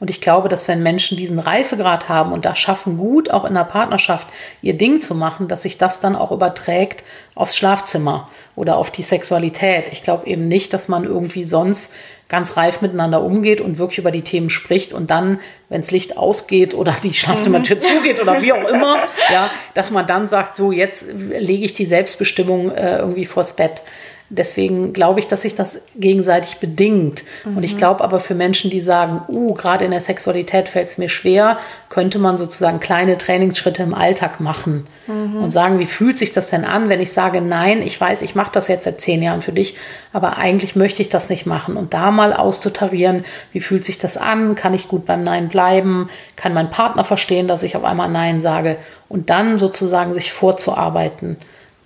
Und 0.00 0.10
ich 0.10 0.20
glaube, 0.20 0.48
dass 0.48 0.68
wenn 0.68 0.82
Menschen 0.82 1.18
diesen 1.18 1.40
Reifegrad 1.40 2.08
haben 2.08 2.32
und 2.32 2.44
das 2.44 2.58
schaffen, 2.58 2.98
gut 2.98 3.30
auch 3.30 3.44
in 3.44 3.54
der 3.54 3.64
Partnerschaft 3.64 4.28
ihr 4.62 4.74
Ding 4.74 5.00
zu 5.00 5.14
machen, 5.14 5.48
dass 5.48 5.62
sich 5.62 5.76
das 5.76 6.00
dann 6.00 6.14
auch 6.14 6.30
überträgt 6.30 7.02
aufs 7.34 7.56
Schlafzimmer 7.56 8.28
oder 8.54 8.76
auf 8.76 8.92
die 8.92 9.02
Sexualität. 9.02 9.90
Ich 9.90 10.04
glaube 10.04 10.28
eben 10.28 10.46
nicht, 10.46 10.72
dass 10.72 10.86
man 10.86 11.04
irgendwie 11.04 11.44
sonst 11.44 11.94
ganz 12.28 12.58
reif 12.58 12.82
miteinander 12.82 13.22
umgeht 13.22 13.60
und 13.60 13.78
wirklich 13.78 13.98
über 13.98 14.10
die 14.10 14.22
Themen 14.22 14.50
spricht 14.50 14.92
und 14.92 15.10
dann, 15.10 15.40
wenn 15.70 15.80
das 15.80 15.90
Licht 15.90 16.18
ausgeht 16.18 16.74
oder 16.74 16.94
die 17.02 17.14
Schlafzimmertür 17.14 17.76
mhm. 17.76 17.80
zugeht 17.80 18.20
oder 18.20 18.42
wie 18.42 18.52
auch 18.52 18.68
immer, 18.68 18.98
ja, 19.32 19.50
dass 19.74 19.90
man 19.90 20.06
dann 20.06 20.28
sagt, 20.28 20.56
so 20.56 20.70
jetzt 20.70 21.06
lege 21.12 21.64
ich 21.64 21.72
die 21.72 21.86
Selbstbestimmung 21.86 22.70
äh, 22.70 22.98
irgendwie 22.98 23.24
vors 23.24 23.56
Bett. 23.56 23.82
Deswegen 24.30 24.92
glaube 24.92 25.20
ich, 25.20 25.26
dass 25.26 25.42
sich 25.42 25.54
das 25.54 25.80
gegenseitig 25.96 26.58
bedingt. 26.58 27.24
Mhm. 27.44 27.56
Und 27.56 27.62
ich 27.62 27.74
mhm. 27.74 27.78
glaube 27.78 28.04
aber 28.04 28.20
für 28.20 28.34
Menschen, 28.34 28.70
die 28.70 28.82
sagen, 28.82 29.22
uh, 29.28 29.54
gerade 29.54 29.86
in 29.86 29.90
der 29.90 30.02
Sexualität 30.02 30.68
fällt 30.68 30.88
es 30.88 30.98
mir 30.98 31.08
schwer, 31.08 31.58
könnte 31.88 32.18
man 32.18 32.36
sozusagen 32.36 32.78
kleine 32.78 33.16
Trainingsschritte 33.16 33.82
im 33.82 33.94
Alltag 33.94 34.38
machen 34.38 34.86
mhm. 35.06 35.42
und 35.42 35.50
sagen, 35.50 35.78
wie 35.78 35.86
fühlt 35.86 36.18
sich 36.18 36.32
das 36.32 36.50
denn 36.50 36.66
an, 36.66 36.90
wenn 36.90 37.00
ich 37.00 37.10
sage, 37.10 37.40
nein, 37.40 37.80
ich 37.80 37.98
weiß, 37.98 38.20
ich 38.20 38.34
mache 38.34 38.52
das 38.52 38.68
jetzt 38.68 38.84
seit 38.84 39.00
zehn 39.00 39.22
Jahren 39.22 39.40
für 39.40 39.52
dich, 39.52 39.76
aber 40.12 40.36
eigentlich 40.36 40.76
möchte 40.76 41.00
ich 41.00 41.08
das 41.08 41.30
nicht 41.30 41.46
machen. 41.46 41.78
Und 41.78 41.94
da 41.94 42.10
mal 42.10 42.34
auszutarieren, 42.34 43.24
wie 43.52 43.60
fühlt 43.60 43.86
sich 43.86 43.96
das 43.96 44.18
an, 44.18 44.54
kann 44.56 44.74
ich 44.74 44.88
gut 44.88 45.06
beim 45.06 45.24
Nein 45.24 45.48
bleiben, 45.48 46.10
kann 46.36 46.52
mein 46.52 46.68
Partner 46.68 47.04
verstehen, 47.04 47.48
dass 47.48 47.62
ich 47.62 47.76
auf 47.76 47.84
einmal 47.84 48.10
Nein 48.10 48.42
sage 48.42 48.76
und 49.08 49.30
dann 49.30 49.58
sozusagen 49.58 50.12
sich 50.12 50.32
vorzuarbeiten 50.32 51.38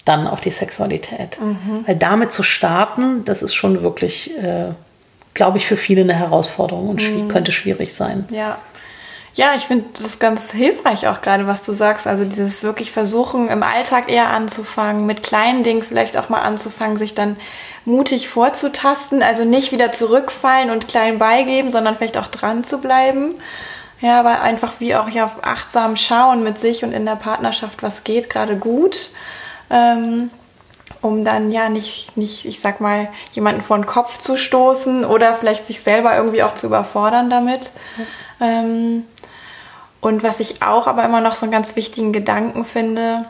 dann 0.04 0.26
auf 0.26 0.40
die 0.40 0.50
Sexualität. 0.50 1.38
Mhm. 1.40 1.84
Weil 1.86 1.96
damit 1.96 2.32
zu 2.32 2.42
starten, 2.42 3.24
das 3.24 3.42
ist 3.42 3.54
schon 3.54 3.82
wirklich, 3.82 4.36
äh, 4.36 4.72
glaube 5.34 5.58
ich, 5.58 5.66
für 5.66 5.76
viele 5.76 6.02
eine 6.02 6.14
Herausforderung 6.14 6.88
und 6.88 7.02
mhm. 7.02 7.28
könnte 7.28 7.52
schwierig 7.52 7.94
sein. 7.94 8.26
Ja. 8.30 8.58
Ja, 9.34 9.54
ich 9.54 9.62
finde 9.62 9.86
das 9.94 10.18
ganz 10.18 10.52
hilfreich 10.52 11.08
auch 11.08 11.22
gerade, 11.22 11.46
was 11.46 11.62
du 11.62 11.72
sagst. 11.72 12.06
Also 12.06 12.24
dieses 12.26 12.62
wirklich 12.62 12.92
versuchen, 12.92 13.48
im 13.48 13.62
Alltag 13.62 14.10
eher 14.10 14.28
anzufangen, 14.28 15.06
mit 15.06 15.22
kleinen 15.22 15.64
Dingen 15.64 15.82
vielleicht 15.82 16.18
auch 16.18 16.28
mal 16.28 16.42
anzufangen, 16.42 16.98
sich 16.98 17.14
dann 17.14 17.36
mutig 17.86 18.28
vorzutasten. 18.28 19.22
Also 19.22 19.44
nicht 19.44 19.72
wieder 19.72 19.90
zurückfallen 19.90 20.68
und 20.68 20.86
klein 20.86 21.18
beigeben, 21.18 21.70
sondern 21.70 21.96
vielleicht 21.96 22.18
auch 22.18 22.28
dran 22.28 22.62
zu 22.62 22.78
bleiben. 22.82 23.36
Ja, 24.02 24.20
aber 24.20 24.42
einfach 24.42 24.74
wie 24.80 24.96
auch 24.96 25.08
ja 25.08 25.30
achtsam 25.40 25.96
schauen 25.96 26.42
mit 26.42 26.58
sich 26.58 26.84
und 26.84 26.92
in 26.92 27.06
der 27.06 27.16
Partnerschaft, 27.16 27.82
was 27.82 28.04
geht 28.04 28.28
gerade 28.28 28.56
gut 28.56 29.12
ähm, 29.72 30.30
um 31.00 31.24
dann 31.24 31.50
ja 31.50 31.68
nicht, 31.68 32.16
nicht, 32.16 32.44
ich 32.44 32.60
sag 32.60 32.80
mal, 32.80 33.08
jemanden 33.32 33.62
vor 33.62 33.76
den 33.76 33.86
Kopf 33.86 34.18
zu 34.18 34.36
stoßen 34.36 35.04
oder 35.04 35.34
vielleicht 35.34 35.66
sich 35.66 35.80
selber 35.80 36.14
irgendwie 36.16 36.42
auch 36.42 36.54
zu 36.54 36.66
überfordern 36.66 37.30
damit. 37.30 37.70
Ja. 38.38 38.46
Ähm, 38.46 39.04
und 40.00 40.22
was 40.22 40.40
ich 40.40 40.62
auch 40.62 40.86
aber 40.86 41.04
immer 41.04 41.20
noch 41.20 41.34
so 41.34 41.46
einen 41.46 41.52
ganz 41.52 41.74
wichtigen 41.76 42.12
Gedanken 42.12 42.64
finde, 42.64 43.24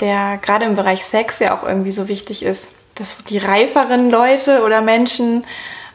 der 0.00 0.38
gerade 0.40 0.66
im 0.66 0.76
Bereich 0.76 1.04
Sex 1.04 1.38
ja 1.38 1.56
auch 1.56 1.66
irgendwie 1.66 1.92
so 1.92 2.08
wichtig 2.08 2.42
ist, 2.42 2.72
dass 2.94 3.18
die 3.24 3.38
reiferen 3.38 4.10
Leute 4.10 4.62
oder 4.62 4.80
Menschen 4.80 5.44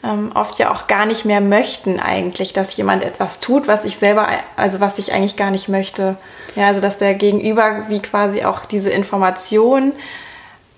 ähm, 0.04 0.32
oft 0.34 0.60
ja 0.60 0.72
auch 0.72 0.88
gar 0.88 1.06
nicht 1.06 1.26
mehr 1.26 1.42
möchten 1.42 2.00
eigentlich, 2.00 2.54
dass 2.54 2.76
jemand 2.76 3.04
etwas 3.04 3.40
tut, 3.40 3.68
was 3.68 3.86
ich 3.86 3.98
selber, 3.98 4.28
also 4.56 4.80
was 4.80 4.98
ich 4.98 5.14
eigentlich 5.14 5.36
gar 5.36 5.52
nicht 5.52 5.70
möchte. 5.70 6.18
Ja, 6.56 6.68
also 6.68 6.82
dass 6.82 6.98
der 6.98 7.14
Gegenüber 7.14 7.86
wie 7.88 8.02
quasi 8.02 8.44
auch 8.44 8.66
diese 8.66 8.90
Information 8.90 9.94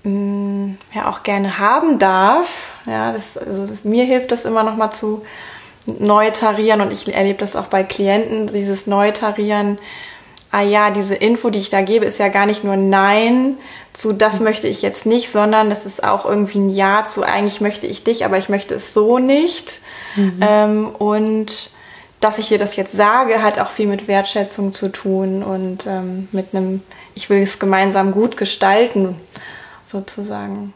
mh, 0.04 0.10
mm, 0.12 0.78
ja 0.94 1.10
auch 1.10 1.24
gerne 1.24 1.58
haben 1.60 2.00
darf. 2.00 2.74
Ja, 2.86 3.12
das, 3.12 3.38
also 3.38 3.66
das, 3.66 3.84
mir 3.84 4.06
hilft 4.06 4.32
das 4.32 4.46
immer 4.46 4.64
noch 4.64 4.76
mal 4.76 4.92
zu 4.92 5.24
neu 5.86 6.32
tarieren 6.32 6.82
und 6.82 6.94
ich 6.94 7.14
erlebe 7.14 7.40
das 7.40 7.56
auch 7.56 7.66
bei 7.66 7.84
Klienten, 7.84 8.48
dieses 8.48 8.88
Neutarieren. 8.88 9.78
Ah 10.52 10.62
ja, 10.62 10.92
diese 10.92 11.16
Info, 11.16 11.50
die 11.50 11.60
ich 11.60 11.72
da 11.72 11.82
gebe, 11.82 12.06
ist 12.06 12.20
ja 12.20 12.28
gar 12.28 12.46
nicht 12.46 12.64
nur 12.64 12.76
Nein, 12.76 13.58
zu 13.92 14.14
das 14.14 14.40
möchte 14.40 14.68
ich 14.68 14.82
jetzt 14.82 15.06
nicht, 15.06 15.32
sondern 15.32 15.72
es 15.72 15.86
ist 15.86 16.04
auch 16.04 16.26
irgendwie 16.26 16.60
ein 16.60 16.70
Ja 16.70 17.06
zu 17.06 17.24
eigentlich 17.24 17.60
möchte 17.60 17.88
ich 17.88 18.04
dich, 18.04 18.24
aber 18.24 18.38
ich 18.38 18.50
möchte 18.50 18.76
es 18.76 18.94
so 18.94 19.18
nicht. 19.18 19.80
Mhm. 20.16 20.38
Ähm, 20.42 20.90
und 20.90 21.70
dass 22.24 22.38
ich 22.38 22.48
dir 22.48 22.58
das 22.58 22.76
jetzt 22.76 22.94
sage, 22.94 23.42
hat 23.42 23.60
auch 23.60 23.72
viel 23.72 23.88
mit 23.88 24.08
Wertschätzung 24.08 24.72
zu 24.74 24.92
tun 24.92 25.44
und 25.44 25.86
ähm, 25.86 26.30
mit 26.32 26.54
einem, 26.54 26.82
ich 27.16 27.30
will 27.30 27.42
es 27.42 27.60
gemeinsam 27.60 28.12
gut 28.12 28.38
gestalten, 28.38 29.16
sozusagen. 29.86 30.74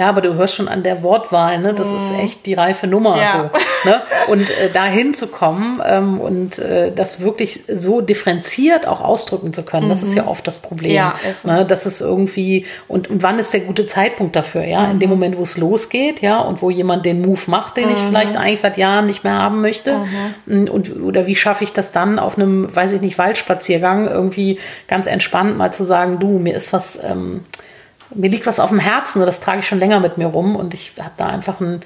Ja, 0.00 0.08
aber 0.08 0.22
du 0.22 0.32
hörst 0.32 0.54
schon 0.54 0.66
an 0.66 0.82
der 0.82 1.02
Wortwahl, 1.02 1.58
ne? 1.58 1.74
Das 1.74 1.92
mm. 1.92 1.96
ist 1.98 2.12
mhm. 2.14 2.20
echt 2.20 2.46
die 2.46 2.54
reife 2.54 2.86
Nummer. 2.86 3.20
Ja. 3.20 3.50
So, 3.84 3.90
ne? 3.90 4.00
Und 4.28 4.48
äh, 4.48 4.70
dahin 4.72 5.12
zu 5.12 5.26
kommen 5.26 5.82
ähm, 5.84 6.18
und 6.18 6.58
äh, 6.58 6.90
das 6.90 7.20
wirklich 7.20 7.64
so 7.70 8.00
differenziert 8.00 8.88
auch 8.88 9.02
ausdrücken 9.02 9.52
zu 9.52 9.62
können, 9.62 9.84
mhm. 9.84 9.90
das 9.90 10.02
ist 10.02 10.14
ja 10.14 10.22
mhm. 10.22 10.28
oft 10.28 10.46
das 10.46 10.56
Problem. 10.56 10.94
Ja, 10.94 11.16
ist 11.28 11.44
ne? 11.44 11.66
Das 11.68 11.84
ist 11.84 12.00
irgendwie, 12.00 12.64
und, 12.88 13.10
und 13.10 13.22
wann 13.22 13.38
ist 13.38 13.52
der 13.52 13.60
gute 13.60 13.84
Zeitpunkt 13.84 14.36
dafür, 14.36 14.64
ja? 14.64 14.86
Mhm. 14.86 14.92
In 14.92 14.98
dem 15.00 15.10
mhm. 15.10 15.16
Moment, 15.16 15.36
wo 15.36 15.42
es 15.42 15.58
losgeht, 15.58 16.22
ja, 16.22 16.40
und 16.40 16.62
wo 16.62 16.70
jemand 16.70 17.04
den 17.04 17.20
Move 17.20 17.42
macht, 17.48 17.76
den 17.76 17.88
mhm. 17.90 17.94
ich 17.94 18.00
vielleicht 18.00 18.38
eigentlich 18.38 18.60
seit 18.60 18.78
Jahren 18.78 19.04
nicht 19.04 19.22
mehr 19.22 19.34
haben 19.34 19.60
möchte. 19.60 19.96
Und, 20.46 21.02
oder 21.02 21.26
wie 21.26 21.36
schaffe 21.36 21.62
ich 21.62 21.74
das 21.74 21.92
dann 21.92 22.18
auf 22.18 22.38
einem, 22.38 22.74
weiß 22.74 22.92
ich 22.92 23.02
nicht, 23.02 23.18
Waldspaziergang 23.18 24.08
irgendwie 24.08 24.60
ganz 24.88 25.06
entspannt 25.06 25.58
mal 25.58 25.74
zu 25.74 25.84
sagen, 25.84 26.18
du, 26.20 26.38
mir 26.38 26.54
ist 26.54 26.72
was. 26.72 27.04
Ähm, 27.04 27.44
mir 28.14 28.30
liegt 28.30 28.46
was 28.46 28.60
auf 28.60 28.70
dem 28.70 28.78
Herzen 28.78 29.20
und 29.20 29.26
das 29.26 29.40
trage 29.40 29.60
ich 29.60 29.68
schon 29.68 29.78
länger 29.78 30.00
mit 30.00 30.18
mir 30.18 30.26
rum 30.26 30.56
und 30.56 30.74
ich 30.74 30.92
habe 30.98 31.12
da 31.16 31.28
einfach 31.28 31.60
einen, 31.60 31.80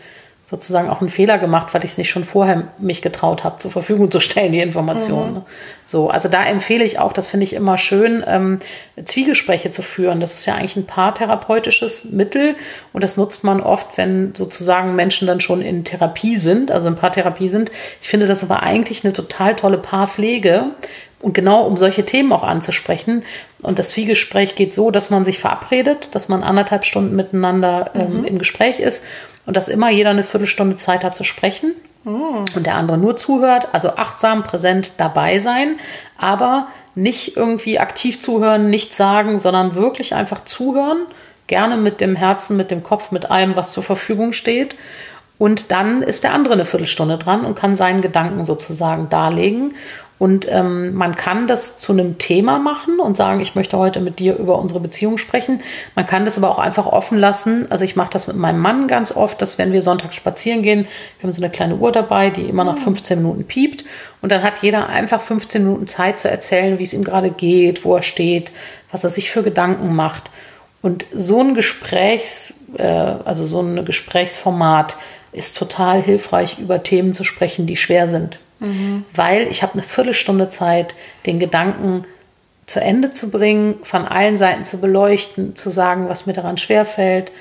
sozusagen 0.47 0.91
auch 0.91 1.01
einen 1.01 1.09
Fehler 1.09 1.39
gemacht, 1.39 1.73
weil 1.73 1.85
ich 1.85 1.93
es 1.93 1.99
nicht 1.99 2.11
schon 2.11 2.25
vorher 2.25 2.65
mich 2.79 3.01
getraut 3.03 3.45
habe, 3.45 3.59
zur 3.59 3.71
Verfügung 3.71 4.11
zu 4.11 4.21
stellen, 4.21 4.53
die 4.53 4.61
Informationen. 4.61 5.35
Mhm. 5.35 5.43
So, 5.87 6.11
also 6.11 6.29
da 6.29 6.45
empfehle 6.45 6.85
ich 6.85 6.99
auch, 6.99 7.13
das 7.13 7.29
finde 7.29 7.45
ich 7.45 7.55
immer 7.55 7.79
schön, 7.79 8.23
ähm, 8.27 8.59
Zwiegespräche 9.03 9.71
zu 9.71 9.83
führen. 9.83 10.21
Das 10.21 10.35
ist 10.35 10.47
ja 10.47 10.55
eigentlich 10.55 10.77
ein 10.77 10.87
paartherapeutisches 10.87 12.07
Mittel 12.07 12.57
und 12.93 13.03
das 13.03 13.17
nutzt 13.17 13.43
man 13.43 13.61
oft, 13.61 13.97
wenn 13.97 14.35
sozusagen 14.35 14.95
Menschen 14.95 15.27
dann 15.27 15.41
schon 15.41 15.63
in 15.63 15.85
Therapie 15.85 16.37
sind, 16.37 16.71
also 16.71 16.89
in 16.89 16.97
Paartherapie 16.97 17.49
sind. 17.49 17.71
Ich 18.03 18.09
finde 18.09 18.27
das 18.27 18.43
aber 18.43 18.63
eigentlich 18.63 19.05
eine 19.05 19.15
total 19.15 19.57
tolle 19.57 19.79
Paarpflege, 19.79 20.67
und 21.25 21.33
genau 21.33 21.67
um 21.67 21.79
solche 21.79 22.05
Themen 22.05 22.33
auch 22.33 22.45
anzusprechen. 22.45 23.25
Und 23.63 23.79
das 23.79 23.91
Zwiegespräch 23.91 24.57
geht 24.57 24.75
so, 24.75 24.91
dass 24.91 25.09
man 25.09 25.25
sich 25.25 25.39
verabredet, 25.39 26.15
dass 26.15 26.29
man 26.29 26.43
anderthalb 26.43 26.85
Stunden 26.85 27.17
miteinander 27.17 27.93
ähm, 27.95 28.21
mhm. 28.21 28.25
im 28.25 28.39
Gespräch 28.39 28.79
ist 28.79 29.07
und 29.47 29.57
dass 29.57 29.69
immer 29.69 29.89
jeder 29.91 30.11
eine 30.11 30.23
Viertelstunde 30.23 30.77
Zeit 30.77 31.03
hat 31.03 31.17
zu 31.17 31.25
sprechen 31.25 31.75
mhm. 32.05 32.45
und 32.55 32.67
der 32.67 32.75
andere 32.75 32.99
nur 32.99 33.17
zuhört, 33.17 33.69
also 33.73 33.97
achtsam, 33.97 34.43
präsent 34.43 34.93
dabei 34.99 35.39
sein, 35.39 35.79
aber 36.19 36.69
nicht 36.95 37.39
irgendwie 37.39 37.79
aktiv 37.79 38.21
zuhören, 38.21 38.69
nichts 38.69 38.99
sagen, 38.99 39.39
sondern 39.39 39.75
wirklich 39.75 40.15
einfach 40.15 40.45
zuhören, 40.45 41.07
gerne 41.47 41.79
mit 41.79 42.03
dem 42.03 42.17
Herzen, 42.17 42.59
mit 42.59 42.71
dem 42.71 42.83
Kopf, 42.83 43.11
mit 43.13 43.31
allem, 43.31 43.57
was 43.57 43.73
zur 43.73 43.83
Verfügung 43.83 44.35
steht. 44.35 44.77
Und 45.37 45.73
dann 45.73 46.03
ist 46.03 46.23
der 46.23 46.33
andere 46.33 46.55
eine 46.55 46.65
Viertelstunde 46.65 47.19
dran 47.19 47.45
und 47.45 47.57
kann 47.57 47.75
seinen 47.75 48.03
Gedanken 48.03 48.45
sozusagen 48.45 49.09
darlegen. 49.09 49.75
Und 50.25 50.49
ähm, 50.51 50.95
man 50.95 51.17
kann 51.17 51.47
das 51.47 51.77
zu 51.77 51.93
einem 51.93 52.17
Thema 52.17 52.59
machen 52.59 52.99
und 52.99 53.15
sagen, 53.15 53.41
ich 53.41 53.55
möchte 53.57 53.77
heute 53.77 54.01
mit 54.01 54.19
dir 54.19 54.39
über 54.39 54.59
unsere 54.59 54.81
Beziehung 54.81 55.19
sprechen. 55.19 55.61
Man 55.97 56.07
kann 56.07 56.25
das 56.25 56.39
aber 56.39 56.49
auch 56.49 56.59
einfach 56.59 56.87
offen 56.87 57.19
lassen. 57.19 57.71
Also 57.71 57.85
ich 57.85 57.95
mache 57.95 58.09
das 58.11 58.27
mit 58.27 58.37
meinem 58.37 58.59
Mann 58.59 58.89
ganz 58.89 59.15
oft, 59.15 59.43
dass 59.43 59.59
wenn 59.59 59.75
wir 59.75 59.83
Sonntag 59.83 60.15
spazieren 60.15 60.63
gehen, 60.63 60.87
wir 61.19 61.25
haben 61.25 61.33
so 61.33 61.43
eine 61.43 61.51
kleine 61.51 61.77
Uhr 61.77 61.93
dabei, 61.93 62.31
die 62.31 62.45
immer 62.49 62.65
nach 62.65 62.79
15 62.79 63.19
Minuten 63.19 63.45
piept. 63.45 63.85
Und 64.23 64.33
dann 64.33 64.43
hat 64.43 64.63
jeder 64.63 64.89
einfach 64.89 65.21
15 65.21 65.63
Minuten 65.63 65.87
Zeit 65.89 66.19
zu 66.19 66.31
erzählen, 66.31 66.79
wie 66.79 66.85
es 66.85 66.95
ihm 66.95 67.05
gerade 67.05 67.29
geht, 67.29 67.85
wo 67.85 67.95
er 67.95 68.03
steht, 68.03 68.51
was 68.91 69.05
er 69.05 69.11
sich 69.11 69.31
für 69.31 69.43
Gedanken 69.43 69.95
macht. 69.95 70.31
Und 70.81 71.05
so 71.15 71.39
ein 71.41 71.53
Gesprächs, 71.53 72.55
äh, 72.79 72.83
also 72.83 73.45
so 73.45 73.61
ein 73.61 73.85
Gesprächsformat 73.85 74.97
ist 75.33 75.59
total 75.59 76.01
hilfreich, 76.01 76.59
über 76.59 76.83
Themen 76.83 77.15
zu 77.15 77.25
sprechen, 77.25 77.67
die 77.67 77.77
schwer 77.77 78.09
sind. 78.09 78.39
Mhm. 78.65 79.05
Weil 79.13 79.49
ich 79.49 79.63
habe 79.63 79.75
eine 79.75 79.83
Viertelstunde 79.83 80.51
Zeit, 80.51 80.95
den 81.27 81.39
Gedanken 81.39 82.05
zu 82.67 82.81
Ende 82.81 83.11
zu 83.11 83.31
bringen, 83.31 83.77
von 83.83 84.07
allen 84.07 84.37
Seiten 84.37 84.65
zu 84.65 84.81
beleuchten, 84.81 85.55
zu 85.55 85.71
sagen, 85.71 86.09
was 86.09 86.27
mir 86.27 86.33
daran 86.33 86.57
schwerfällt. 86.57 87.33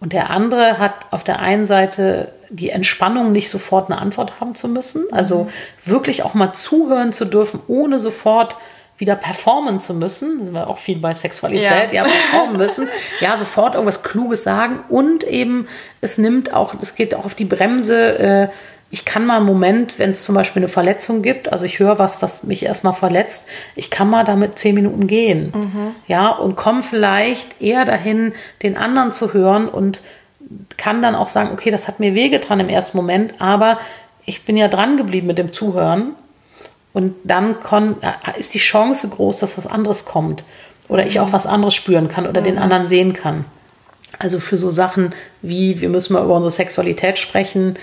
Und 0.00 0.12
der 0.12 0.30
andere 0.30 0.78
hat 0.78 0.94
auf 1.10 1.24
der 1.24 1.40
einen 1.40 1.64
Seite 1.64 2.32
die 2.50 2.70
Entspannung, 2.70 3.32
nicht 3.32 3.50
sofort 3.50 3.90
eine 3.90 4.00
Antwort 4.00 4.40
haben 4.40 4.54
zu 4.54 4.68
müssen. 4.68 5.04
Also 5.12 5.44
mhm. 5.44 5.50
wirklich 5.90 6.22
auch 6.22 6.34
mal 6.34 6.52
zuhören 6.52 7.12
zu 7.12 7.24
dürfen, 7.24 7.60
ohne 7.66 7.98
sofort 7.98 8.56
wieder 8.98 9.14
performen 9.14 9.80
zu 9.80 9.94
müssen. 9.94 10.38
Da 10.38 10.44
sind 10.44 10.54
wir 10.54 10.68
auch 10.68 10.78
viel 10.78 10.98
bei 10.98 11.14
Sexualität, 11.14 11.92
ja, 11.92 12.04
ja 12.04 12.04
performen 12.04 12.56
müssen. 12.56 12.88
Ja, 13.20 13.36
sofort 13.36 13.74
irgendwas 13.74 14.02
Kluges 14.02 14.42
sagen 14.42 14.80
und 14.88 15.24
eben 15.24 15.68
es 16.00 16.18
nimmt 16.18 16.52
auch, 16.52 16.74
es 16.80 16.94
geht 16.94 17.14
auch 17.14 17.24
auf 17.24 17.34
die 17.34 17.44
Bremse, 17.44 18.18
äh, 18.18 18.48
ich 18.90 19.04
kann 19.04 19.26
mal 19.26 19.36
einen 19.36 19.46
Moment, 19.46 19.98
wenn 19.98 20.12
es 20.12 20.24
zum 20.24 20.34
Beispiel 20.34 20.60
eine 20.60 20.68
Verletzung 20.68 21.22
gibt, 21.22 21.52
also 21.52 21.66
ich 21.66 21.78
höre 21.78 21.98
was, 21.98 22.22
was 22.22 22.44
mich 22.44 22.64
erstmal 22.64 22.94
verletzt, 22.94 23.46
ich 23.76 23.90
kann 23.90 24.08
mal 24.08 24.24
damit 24.24 24.58
zehn 24.58 24.74
Minuten 24.74 25.06
gehen. 25.06 25.52
Mhm. 25.54 25.94
Ja, 26.06 26.30
und 26.30 26.56
komme 26.56 26.82
vielleicht 26.82 27.60
eher 27.60 27.84
dahin, 27.84 28.32
den 28.62 28.78
anderen 28.78 29.12
zu 29.12 29.34
hören 29.34 29.68
und 29.68 30.00
kann 30.78 31.02
dann 31.02 31.14
auch 31.14 31.28
sagen, 31.28 31.50
okay, 31.52 31.70
das 31.70 31.86
hat 31.86 32.00
mir 32.00 32.14
wehgetan 32.14 32.60
im 32.60 32.70
ersten 32.70 32.96
Moment, 32.96 33.34
aber 33.40 33.78
ich 34.24 34.44
bin 34.44 34.56
ja 34.56 34.68
dran 34.68 34.96
geblieben 34.96 35.26
mit 35.26 35.38
dem 35.38 35.52
Zuhören. 35.52 36.14
Und 36.94 37.14
dann 37.24 37.56
ist 38.38 38.54
die 38.54 38.58
Chance 38.58 39.08
groß, 39.08 39.38
dass 39.38 39.58
was 39.58 39.66
anderes 39.66 40.04
kommt. 40.04 40.44
Oder 40.88 41.06
ich 41.06 41.20
auch 41.20 41.32
was 41.32 41.46
anderes 41.46 41.74
spüren 41.74 42.08
kann 42.08 42.26
oder 42.26 42.40
mhm. 42.40 42.44
den 42.44 42.58
anderen 42.58 42.86
sehen 42.86 43.12
kann. 43.12 43.44
Also 44.18 44.40
für 44.40 44.56
so 44.56 44.70
Sachen 44.70 45.12
wie, 45.42 45.80
wir 45.80 45.90
müssen 45.90 46.14
mal 46.14 46.24
über 46.24 46.34
unsere 46.34 46.50
Sexualität 46.50 47.18
sprechen, 47.18 47.74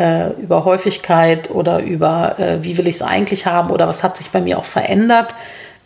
äh, 0.00 0.30
über 0.40 0.64
Häufigkeit 0.64 1.50
oder 1.50 1.82
über, 1.82 2.38
äh, 2.38 2.64
wie 2.64 2.78
will 2.78 2.88
ich 2.88 2.96
es 2.96 3.02
eigentlich 3.02 3.44
haben 3.44 3.70
oder 3.70 3.86
was 3.86 4.02
hat 4.02 4.16
sich 4.16 4.30
bei 4.30 4.40
mir 4.40 4.58
auch 4.58 4.64
verändert, 4.64 5.34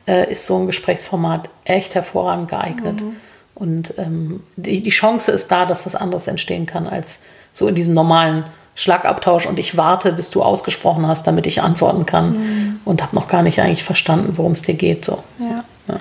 äh, 0.07 0.31
ist 0.31 0.47
so 0.47 0.57
ein 0.57 0.67
Gesprächsformat 0.67 1.51
echt 1.65 1.97
hervorragend 1.97 2.49
geeignet. 2.49 3.03
Mhm. 3.03 3.17
Und 3.57 3.95
ähm, 3.99 4.45
die, 4.55 4.83
die 4.83 4.91
Chance 4.91 5.33
ist 5.33 5.51
da, 5.51 5.67
dass 5.67 5.85
was 5.85 5.97
anderes 5.97 6.29
entstehen 6.29 6.65
kann 6.65 6.87
als 6.87 7.23
so 7.53 7.67
in 7.67 7.75
diesem 7.75 7.95
normalen 7.95 8.45
Schlagabtausch 8.77 9.47
und 9.47 9.59
ich 9.59 9.77
warte, 9.77 10.13
bis 10.13 10.31
du 10.31 10.43
ausgesprochen 10.43 11.09
hast, 11.09 11.27
damit 11.27 11.47
ich 11.47 11.63
antworten 11.63 12.07
kann 12.07 12.31
mhm. 12.31 12.81
und 12.85 13.03
habe 13.03 13.17
noch 13.17 13.27
gar 13.27 13.43
nicht 13.43 13.61
eigentlich 13.61 13.85
verstanden, 13.85 14.35
worum 14.37 14.53
es 14.53 14.63
dir 14.63 14.75
geht. 14.75 15.05
So. 15.05 15.25
Ja. 15.41 15.65
ja. 15.89 16.01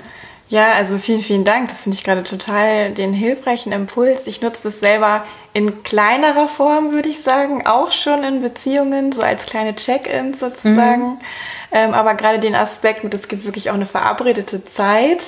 Ja, 0.50 0.74
also 0.74 1.00
vielen, 1.00 1.22
vielen 1.22 1.46
Dank. 1.46 1.70
Das 1.70 1.82
finde 1.82 1.98
ich 1.98 2.04
gerade 2.04 2.22
total 2.22 2.92
den 2.92 3.12
hilfreichen 3.12 3.72
Impuls. 3.72 4.28
Ich 4.28 4.42
nutze 4.42 4.62
das 4.62 4.80
selber 4.82 5.24
in 5.54 5.84
kleinerer 5.84 6.48
Form, 6.48 6.94
würde 6.94 7.10
ich 7.10 7.22
sagen, 7.22 7.66
auch 7.66 7.92
schon 7.92 8.24
in 8.24 8.42
Beziehungen, 8.42 9.12
so 9.12 9.22
als 9.22 9.46
kleine 9.46 9.76
Check-ins 9.76 10.40
sozusagen. 10.40 11.04
Mhm. 11.04 11.20
Ähm, 11.72 11.94
aber 11.94 12.16
gerade 12.16 12.40
den 12.40 12.56
Aspekt 12.56 13.04
mit, 13.04 13.14
es 13.14 13.28
gibt 13.28 13.46
wirklich 13.46 13.70
auch 13.70 13.76
eine 13.76 13.86
verabredete 13.86 14.66
Zeit. 14.66 15.24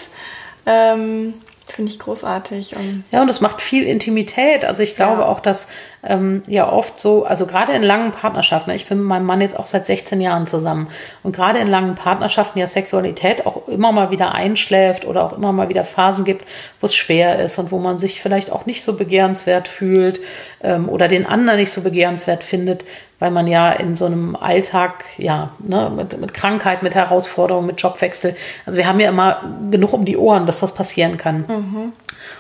Ähm, 0.66 1.36
Finde 1.68 1.92
ich 1.92 2.00
großartig. 2.00 2.76
Und 2.76 3.04
ja, 3.12 3.22
und 3.22 3.30
es 3.30 3.42
macht 3.42 3.62
viel 3.62 3.84
Intimität. 3.84 4.66
Also 4.66 4.84
ich 4.84 4.96
glaube 4.96 5.22
ja. 5.22 5.28
auch, 5.28 5.40
dass 5.40 5.68
ähm, 6.06 6.44
ja 6.48 6.72
oft 6.72 7.00
so, 7.00 7.26
also 7.26 7.46
gerade 7.46 7.74
in 7.74 7.84
langen 7.84 8.12
Partnerschaften, 8.12 8.72
ich 8.72 8.88
bin 8.88 9.00
mit 9.00 9.08
meinem 9.08 9.26
Mann 9.26 9.42
jetzt 9.42 9.58
auch 9.58 9.66
seit 9.66 9.86
16 9.86 10.22
Jahren 10.22 10.48
zusammen 10.48 10.88
und 11.24 11.36
gerade 11.36 11.60
in 11.60 11.68
langen 11.68 11.96
Partnerschaften 11.96 12.60
ja 12.60 12.68
Sexualität 12.68 13.46
auch 13.46 13.68
immer 13.68 13.92
mal 13.92 14.12
wieder 14.12 14.34
einschläft 14.34 15.06
oder 15.06 15.24
auch 15.24 15.34
immer 15.34 15.52
mal 15.52 15.70
wieder 15.70 15.84
Phasen 15.84 16.26
gibt, 16.26 16.46
wo 16.80 16.86
es 16.86 16.96
schwer 16.96 17.40
ist 17.40 17.58
und 17.58 17.72
wo 17.72 17.80
man 17.80 17.98
sich 17.98 18.22
vielleicht 18.22 18.52
auch 18.52 18.66
nicht 18.66 18.84
so 18.84 18.96
begehrenswert 18.96 19.68
fühlt 19.68 20.20
ähm, 20.62 20.90
oder 20.90 21.08
den 21.08 21.26
anderen 21.26 21.60
nicht 21.60 21.72
so 21.72 21.82
begehrenswert 21.82 22.44
findet, 22.44 22.86
weil 23.20 23.32
man 23.32 23.48
ja 23.48 23.72
in 23.72 23.96
so 23.96 24.06
einem 24.06 24.36
Alltag, 24.36 25.06
ja, 25.18 25.52
ne, 25.60 25.92
mit, 25.96 26.20
mit 26.20 26.34
Krankheit, 26.34 26.84
mit 26.84 26.96
Herausforderungen, 26.96 27.68
mit 27.68 27.82
Jobwechsel, 27.82 28.36
also 28.66 28.78
wir 28.78 28.88
haben 28.88 29.00
ja 29.00 29.10
immer 29.10 29.42
genug 29.72 29.94
um 29.94 30.06
die 30.06 30.18
Ohren, 30.18 30.46
dass 30.46 30.60
das 30.60 30.76
passieren 30.76 31.18
kann. 31.18 31.46
Mhm. 31.48 31.94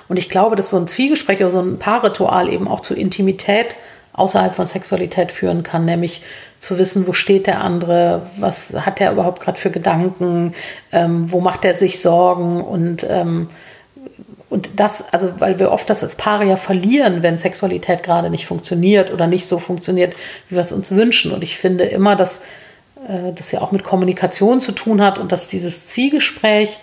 Und 0.07 0.17
ich 0.17 0.29
glaube, 0.29 0.55
dass 0.55 0.69
so 0.69 0.77
ein 0.77 0.87
Zwiegespräch 0.87 1.39
oder 1.39 1.49
so 1.49 1.59
ein 1.59 1.79
Paarritual 1.79 2.51
eben 2.51 2.67
auch 2.67 2.81
zu 2.81 2.95
Intimität 2.95 3.75
außerhalb 4.13 4.55
von 4.55 4.65
Sexualität 4.65 5.31
führen 5.31 5.63
kann, 5.63 5.85
nämlich 5.85 6.21
zu 6.59 6.77
wissen, 6.77 7.05
wo 7.05 7.13
steht 7.13 7.47
der 7.47 7.61
andere, 7.61 8.23
was 8.39 8.73
hat 8.73 9.01
er 9.01 9.11
überhaupt 9.11 9.41
gerade 9.41 9.59
für 9.59 9.71
Gedanken, 9.71 10.53
ähm, 10.91 11.31
wo 11.31 11.41
macht 11.41 11.65
er 11.65 11.75
sich 11.75 11.99
Sorgen 11.99 12.63
und 12.63 13.05
ähm, 13.09 13.49
und 14.49 14.69
das, 14.77 15.11
also 15.11 15.33
weil 15.39 15.59
wir 15.59 15.71
oft 15.71 15.89
das 15.89 16.01
als 16.03 16.15
Paare 16.15 16.45
ja 16.45 16.55
verlieren, 16.55 17.23
wenn 17.23 17.37
Sexualität 17.37 18.03
gerade 18.03 18.29
nicht 18.29 18.45
funktioniert 18.45 19.11
oder 19.11 19.27
nicht 19.27 19.47
so 19.47 19.59
funktioniert, 19.59 20.15
wie 20.47 20.55
wir 20.55 20.61
es 20.61 20.71
uns 20.71 20.91
wünschen. 20.91 21.33
Und 21.33 21.43
ich 21.43 21.57
finde 21.57 21.83
immer, 21.83 22.15
dass 22.15 22.45
äh, 23.07 23.33
das 23.35 23.51
ja 23.51 23.61
auch 23.61 23.71
mit 23.71 23.83
Kommunikation 23.83 24.61
zu 24.61 24.71
tun 24.71 25.01
hat 25.01 25.19
und 25.19 25.31
dass 25.31 25.47
dieses 25.47 25.89
Zwiegespräch 25.89 26.79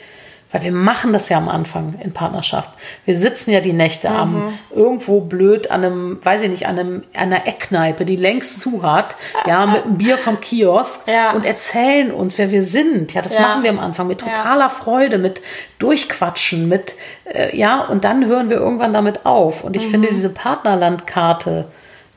weil 0.52 0.62
wir 0.62 0.72
machen 0.72 1.12
das 1.12 1.28
ja 1.28 1.38
am 1.38 1.48
Anfang 1.48 1.94
in 2.02 2.12
Partnerschaft. 2.12 2.70
Wir 3.04 3.16
sitzen 3.16 3.50
ja 3.50 3.60
die 3.60 3.72
Nächte 3.72 4.10
mhm. 4.10 4.16
am 4.16 4.58
irgendwo 4.74 5.20
blöd 5.20 5.70
an 5.70 5.84
einem, 5.84 6.18
weiß 6.22 6.42
ich 6.42 6.50
nicht, 6.50 6.66
an, 6.66 6.78
einem, 6.78 7.02
einer 7.14 7.46
Eckkneipe, 7.46 8.04
die 8.04 8.16
längst 8.16 8.60
zu 8.60 8.82
hat, 8.82 9.16
ja, 9.46 9.66
mit 9.72 9.84
einem 9.84 9.98
Bier 9.98 10.18
vom 10.18 10.40
Kiosk 10.40 11.08
ja. 11.08 11.32
und 11.32 11.44
erzählen 11.44 12.12
uns, 12.12 12.38
wer 12.38 12.50
wir 12.50 12.62
sind. 12.62 13.14
Ja, 13.14 13.22
das 13.22 13.34
ja. 13.34 13.40
machen 13.40 13.62
wir 13.62 13.70
am 13.70 13.78
Anfang 13.78 14.06
mit 14.06 14.20
totaler 14.20 14.60
ja. 14.60 14.68
Freude, 14.68 15.18
mit 15.18 15.40
Durchquatschen, 15.78 16.68
mit, 16.68 16.94
äh, 17.24 17.56
ja, 17.56 17.80
und 17.80 18.04
dann 18.04 18.26
hören 18.26 18.50
wir 18.50 18.58
irgendwann 18.58 18.92
damit 18.92 19.24
auf. 19.24 19.64
Und 19.64 19.74
ich 19.74 19.86
mhm. 19.86 19.90
finde 19.90 20.08
diese 20.08 20.30
Partnerlandkarte 20.30 21.66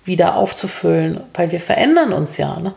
wieder 0.03 0.35
aufzufüllen, 0.35 1.21
weil 1.33 1.51
wir 1.51 1.59
verändern 1.59 2.13
uns 2.13 2.37
ja. 2.37 2.59
Ne? 2.59 2.73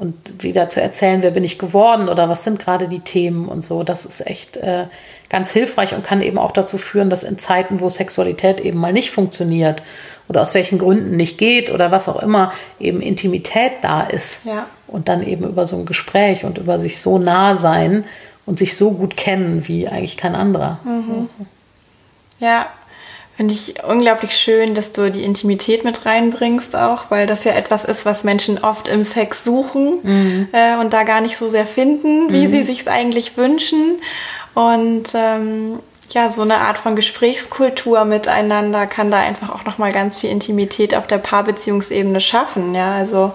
Und 0.00 0.42
wieder 0.42 0.70
zu 0.70 0.80
erzählen, 0.80 1.22
wer 1.22 1.30
bin 1.30 1.44
ich 1.44 1.58
geworden 1.58 2.08
oder 2.08 2.30
was 2.30 2.42
sind 2.42 2.58
gerade 2.58 2.88
die 2.88 3.00
Themen 3.00 3.48
und 3.48 3.60
so. 3.60 3.82
Das 3.82 4.06
ist 4.06 4.26
echt 4.26 4.56
äh, 4.56 4.86
ganz 5.28 5.50
hilfreich 5.50 5.92
und 5.94 6.02
kann 6.02 6.22
eben 6.22 6.38
auch 6.38 6.52
dazu 6.52 6.78
führen, 6.78 7.10
dass 7.10 7.22
in 7.22 7.36
Zeiten, 7.36 7.80
wo 7.80 7.90
Sexualität 7.90 8.60
eben 8.60 8.78
mal 8.78 8.94
nicht 8.94 9.10
funktioniert 9.10 9.82
oder 10.26 10.40
aus 10.40 10.54
welchen 10.54 10.78
Gründen 10.78 11.18
nicht 11.18 11.36
geht 11.36 11.70
oder 11.70 11.90
was 11.90 12.08
auch 12.08 12.22
immer, 12.22 12.54
eben 12.78 13.02
Intimität 13.02 13.72
da 13.82 14.04
ist. 14.04 14.46
Ja. 14.46 14.64
Und 14.86 15.08
dann 15.08 15.22
eben 15.22 15.44
über 15.44 15.66
so 15.66 15.76
ein 15.76 15.84
Gespräch 15.84 16.46
und 16.46 16.56
über 16.56 16.78
sich 16.78 16.98
so 16.98 17.18
nah 17.18 17.54
sein 17.54 18.06
und 18.46 18.58
sich 18.58 18.78
so 18.78 18.92
gut 18.92 19.16
kennen 19.16 19.68
wie 19.68 19.86
eigentlich 19.86 20.16
kein 20.16 20.34
anderer. 20.34 20.80
Mhm. 20.82 21.28
Ja, 22.38 22.64
Finde 23.40 23.54
ich 23.54 23.82
unglaublich 23.84 24.36
schön, 24.36 24.74
dass 24.74 24.92
du 24.92 25.10
die 25.10 25.24
Intimität 25.24 25.82
mit 25.82 26.04
reinbringst 26.04 26.76
auch, 26.76 27.04
weil 27.08 27.26
das 27.26 27.44
ja 27.44 27.52
etwas 27.52 27.86
ist, 27.86 28.04
was 28.04 28.22
Menschen 28.22 28.58
oft 28.58 28.86
im 28.86 29.02
Sex 29.02 29.44
suchen 29.44 29.94
mhm. 30.02 30.48
äh, 30.52 30.76
und 30.76 30.92
da 30.92 31.04
gar 31.04 31.22
nicht 31.22 31.38
so 31.38 31.48
sehr 31.48 31.64
finden, 31.64 32.30
wie 32.34 32.46
mhm. 32.46 32.50
sie 32.50 32.62
sich 32.62 32.80
es 32.80 32.86
eigentlich 32.86 33.38
wünschen. 33.38 34.02
Und 34.52 35.14
ähm, 35.14 35.78
ja, 36.10 36.28
so 36.28 36.42
eine 36.42 36.60
Art 36.60 36.76
von 36.76 36.96
Gesprächskultur 36.96 38.04
miteinander 38.04 38.86
kann 38.86 39.10
da 39.10 39.20
einfach 39.20 39.48
auch 39.54 39.64
nochmal 39.64 39.90
ganz 39.90 40.18
viel 40.18 40.28
Intimität 40.28 40.94
auf 40.94 41.06
der 41.06 41.16
Paarbeziehungsebene 41.16 42.20
schaffen. 42.20 42.74
Ja, 42.74 42.92
also 42.92 43.32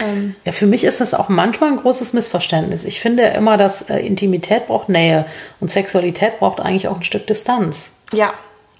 ähm, 0.00 0.34
ja, 0.44 0.50
für 0.50 0.66
mich 0.66 0.82
ist 0.82 1.00
das 1.00 1.14
auch 1.14 1.28
manchmal 1.28 1.70
ein 1.70 1.76
großes 1.76 2.12
Missverständnis. 2.12 2.84
Ich 2.84 2.98
finde 2.98 3.22
immer, 3.22 3.56
dass 3.56 3.82
äh, 3.82 4.00
Intimität 4.00 4.66
braucht 4.66 4.88
Nähe 4.88 5.26
und 5.60 5.70
Sexualität 5.70 6.40
braucht 6.40 6.58
eigentlich 6.58 6.88
auch 6.88 6.96
ein 6.96 7.04
Stück 7.04 7.28
Distanz. 7.28 7.92
Ja, 8.12 8.32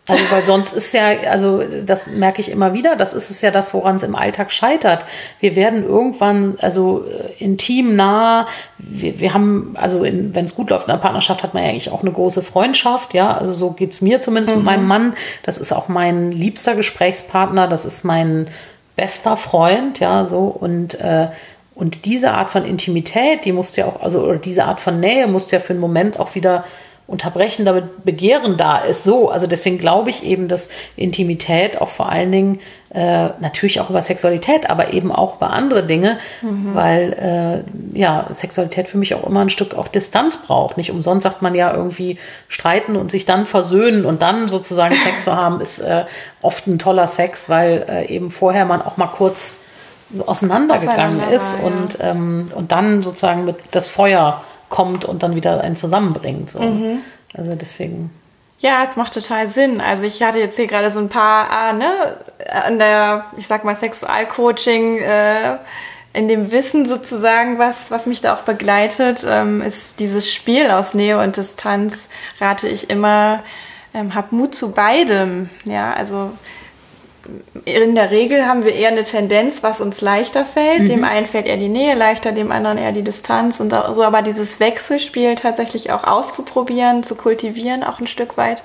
also, 0.08 0.24
weil 0.30 0.42
sonst 0.42 0.72
ist 0.72 0.92
ja, 0.92 1.08
also 1.30 1.62
das 1.84 2.06
merke 2.06 2.40
ich 2.40 2.50
immer 2.50 2.72
wieder, 2.72 2.96
das 2.96 3.14
ist 3.14 3.30
es 3.30 3.42
ja 3.42 3.50
das, 3.50 3.74
woran 3.74 3.96
es 3.96 4.02
im 4.02 4.14
Alltag 4.14 4.50
scheitert. 4.50 5.04
Wir 5.40 5.54
werden 5.54 5.84
irgendwann, 5.84 6.56
also 6.60 7.04
äh, 7.04 7.42
intim 7.42 7.94
nah, 7.94 8.48
wir, 8.78 9.20
wir 9.20 9.34
haben, 9.34 9.74
also 9.78 10.02
wenn 10.02 10.34
es 10.34 10.54
gut 10.54 10.70
läuft 10.70 10.88
in 10.88 10.92
der 10.92 11.00
Partnerschaft, 11.00 11.42
hat 11.42 11.54
man 11.54 11.62
ja 11.62 11.70
eigentlich 11.70 11.90
auch 11.90 12.02
eine 12.02 12.12
große 12.12 12.42
Freundschaft, 12.42 13.14
ja. 13.14 13.30
Also 13.30 13.52
so 13.52 13.70
geht 13.70 13.92
es 13.92 14.00
mir 14.00 14.22
zumindest 14.22 14.52
mhm. 14.52 14.62
mit 14.62 14.66
meinem 14.66 14.86
Mann. 14.86 15.14
Das 15.42 15.58
ist 15.58 15.72
auch 15.72 15.88
mein 15.88 16.32
liebster 16.32 16.74
Gesprächspartner, 16.74 17.68
das 17.68 17.84
ist 17.84 18.04
mein 18.04 18.48
bester 18.96 19.36
Freund, 19.36 20.00
ja, 20.00 20.24
so 20.24 20.44
und 20.46 20.98
äh, 21.00 21.28
und 21.78 22.06
diese 22.06 22.32
Art 22.32 22.50
von 22.50 22.64
Intimität, 22.64 23.44
die 23.44 23.52
musste 23.52 23.82
ja 23.82 23.86
auch, 23.86 24.02
also 24.02 24.22
oder 24.22 24.38
diese 24.38 24.64
Art 24.64 24.80
von 24.80 24.98
Nähe 24.98 25.28
musste 25.28 25.54
ja 25.54 25.60
für 25.60 25.74
einen 25.74 25.80
Moment 25.80 26.18
auch 26.18 26.34
wieder 26.34 26.64
unterbrechen, 27.08 27.64
damit 27.64 28.04
Begehren 28.04 28.58
da 28.58 28.76
ist. 28.78 29.02
So, 29.02 29.30
also 29.30 29.46
deswegen 29.46 29.78
glaube 29.78 30.10
ich 30.10 30.22
eben, 30.24 30.46
dass 30.46 30.68
Intimität 30.94 31.80
auch 31.80 31.88
vor 31.88 32.10
allen 32.10 32.30
Dingen 32.30 32.60
äh, 32.90 33.30
natürlich 33.40 33.80
auch 33.80 33.88
über 33.88 34.02
Sexualität, 34.02 34.68
aber 34.68 34.92
eben 34.92 35.10
auch 35.10 35.36
über 35.36 35.50
andere 35.50 35.86
Dinge, 35.86 36.18
mhm. 36.42 36.74
weil 36.74 37.64
äh, 37.94 37.98
ja 37.98 38.28
Sexualität 38.30 38.88
für 38.88 38.98
mich 38.98 39.14
auch 39.14 39.26
immer 39.26 39.40
ein 39.40 39.48
Stück 39.48 39.74
auch 39.74 39.88
Distanz 39.88 40.42
braucht. 40.42 40.76
Nicht 40.76 40.90
umsonst 40.90 41.24
sagt 41.24 41.40
man 41.40 41.54
ja 41.54 41.74
irgendwie 41.74 42.18
streiten 42.46 42.94
und 42.94 43.10
sich 43.10 43.24
dann 43.24 43.46
versöhnen 43.46 44.04
und 44.04 44.20
dann 44.20 44.48
sozusagen 44.48 44.94
Sex 45.04 45.24
zu 45.24 45.34
haben, 45.34 45.62
ist 45.62 45.78
äh, 45.78 46.04
oft 46.42 46.66
ein 46.66 46.78
toller 46.78 47.08
Sex, 47.08 47.48
weil 47.48 47.86
äh, 47.88 48.14
eben 48.14 48.30
vorher 48.30 48.66
man 48.66 48.82
auch 48.82 48.98
mal 48.98 49.06
kurz 49.06 49.62
so 50.12 50.26
auseinandergegangen 50.26 51.20
Auseinander 51.20 51.36
ist 51.36 51.56
ja. 51.58 51.66
und, 51.66 51.98
ähm, 52.00 52.52
und 52.54 52.70
dann 52.70 53.02
sozusagen 53.02 53.46
mit 53.46 53.56
das 53.70 53.88
Feuer 53.88 54.42
kommt 54.68 55.04
und 55.04 55.22
dann 55.22 55.34
wieder 55.34 55.60
einen 55.60 55.76
zusammenbringt. 55.76 56.50
So. 56.50 56.60
Mhm. 56.60 57.00
Also 57.34 57.54
deswegen. 57.54 58.10
Ja, 58.60 58.84
es 58.88 58.96
macht 58.96 59.14
total 59.14 59.46
Sinn. 59.46 59.80
Also 59.80 60.04
ich 60.04 60.22
hatte 60.22 60.38
jetzt 60.38 60.56
hier 60.56 60.66
gerade 60.66 60.90
so 60.90 60.98
ein 60.98 61.08
paar, 61.08 61.50
ah, 61.50 61.72
ne, 61.72 62.16
an 62.50 62.78
der, 62.78 63.26
ich 63.36 63.46
sag 63.46 63.64
mal, 63.64 63.76
Sexualcoaching, 63.76 64.98
äh, 64.98 65.58
in 66.12 66.26
dem 66.26 66.50
Wissen 66.50 66.86
sozusagen, 66.86 67.58
was, 67.58 67.90
was 67.90 68.06
mich 68.06 68.20
da 68.20 68.34
auch 68.34 68.42
begleitet, 68.42 69.24
ähm, 69.28 69.60
ist 69.60 70.00
dieses 70.00 70.32
Spiel 70.32 70.70
aus 70.70 70.94
Nähe 70.94 71.18
und 71.18 71.36
Distanz, 71.36 72.08
rate 72.40 72.66
ich 72.66 72.90
immer, 72.90 73.40
ähm, 73.94 74.14
hab 74.14 74.32
Mut 74.32 74.54
zu 74.54 74.72
beidem. 74.72 75.50
Ja, 75.64 75.92
also 75.92 76.32
in 77.64 77.94
der 77.94 78.10
Regel 78.10 78.46
haben 78.46 78.64
wir 78.64 78.74
eher 78.74 78.88
eine 78.88 79.02
Tendenz, 79.02 79.62
was 79.62 79.80
uns 79.80 80.00
leichter 80.00 80.44
fällt. 80.44 80.80
Mhm. 80.80 80.88
Dem 80.88 81.04
einen 81.04 81.26
fällt 81.26 81.46
eher 81.46 81.56
die 81.56 81.68
Nähe 81.68 81.94
leichter, 81.94 82.32
dem 82.32 82.52
anderen 82.52 82.78
eher 82.78 82.92
die 82.92 83.02
Distanz 83.02 83.60
und 83.60 83.74
so. 83.92 84.02
Aber 84.02 84.22
dieses 84.22 84.60
Wechselspiel 84.60 85.34
tatsächlich 85.34 85.92
auch 85.92 86.04
auszuprobieren, 86.04 87.02
zu 87.02 87.14
kultivieren, 87.14 87.84
auch 87.84 88.00
ein 88.00 88.06
Stück 88.06 88.36
weit, 88.36 88.62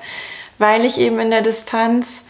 weil 0.58 0.86
ich 0.86 1.00
eben 1.00 1.20
in 1.20 1.32
der 1.32 1.42
Distanz 1.42 2.26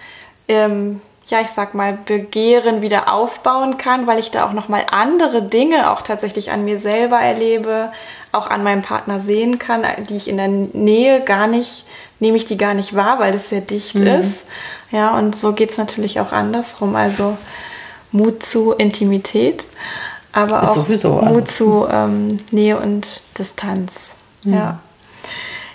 ähm, 0.48 1.02
ja, 1.26 1.40
ich 1.42 1.50
sag 1.50 1.74
mal, 1.74 1.98
Begehren 2.06 2.82
wieder 2.82 3.12
aufbauen 3.12 3.78
kann, 3.78 4.08
weil 4.08 4.20
ich 4.20 4.32
da 4.32 4.46
auch 4.46 4.54
nochmal 4.54 4.86
andere 4.92 5.42
Dinge 5.42 5.92
auch 5.92 6.02
tatsächlich 6.02 6.52
an 6.52 6.66
mir 6.66 6.80
selber 6.80 7.18
erlebe, 7.18 7.92
auch 8.32 8.48
an 8.48 8.64
meinem 8.64 8.82
Partner 8.82 9.20
sehen 9.20 9.58
kann, 9.58 9.86
die 10.10 10.18
ich 10.18 10.28
in 10.28 10.38
der 10.38 10.50
Nähe 10.50 11.22
gar 11.22 11.48
nicht, 11.48 11.86
nehme 12.20 12.36
ich 12.36 12.46
die 12.46 12.58
gar 12.58 12.74
nicht 12.74 12.96
wahr, 12.96 13.20
weil 13.20 13.34
es 13.34 13.50
sehr 13.50 13.62
dicht 13.62 13.96
mhm. 13.96 14.08
ist. 14.08 14.48
Ja, 14.94 15.18
und 15.18 15.36
so 15.36 15.54
geht 15.54 15.72
es 15.72 15.78
natürlich 15.80 16.20
auch 16.20 16.32
andersrum. 16.32 16.96
Also 16.96 17.36
Mut 18.12 18.44
zu 18.44 18.74
Intimität, 18.74 19.64
aber 20.32 20.64
auch 20.64 20.68
sowieso, 20.68 21.14
Mut 21.14 21.42
also. 21.42 21.86
zu 21.86 21.88
ähm, 21.92 22.28
Nähe 22.52 22.80
und 22.80 23.22
Distanz. 23.38 24.14
Mhm. 24.44 24.54
Ja. 24.54 24.80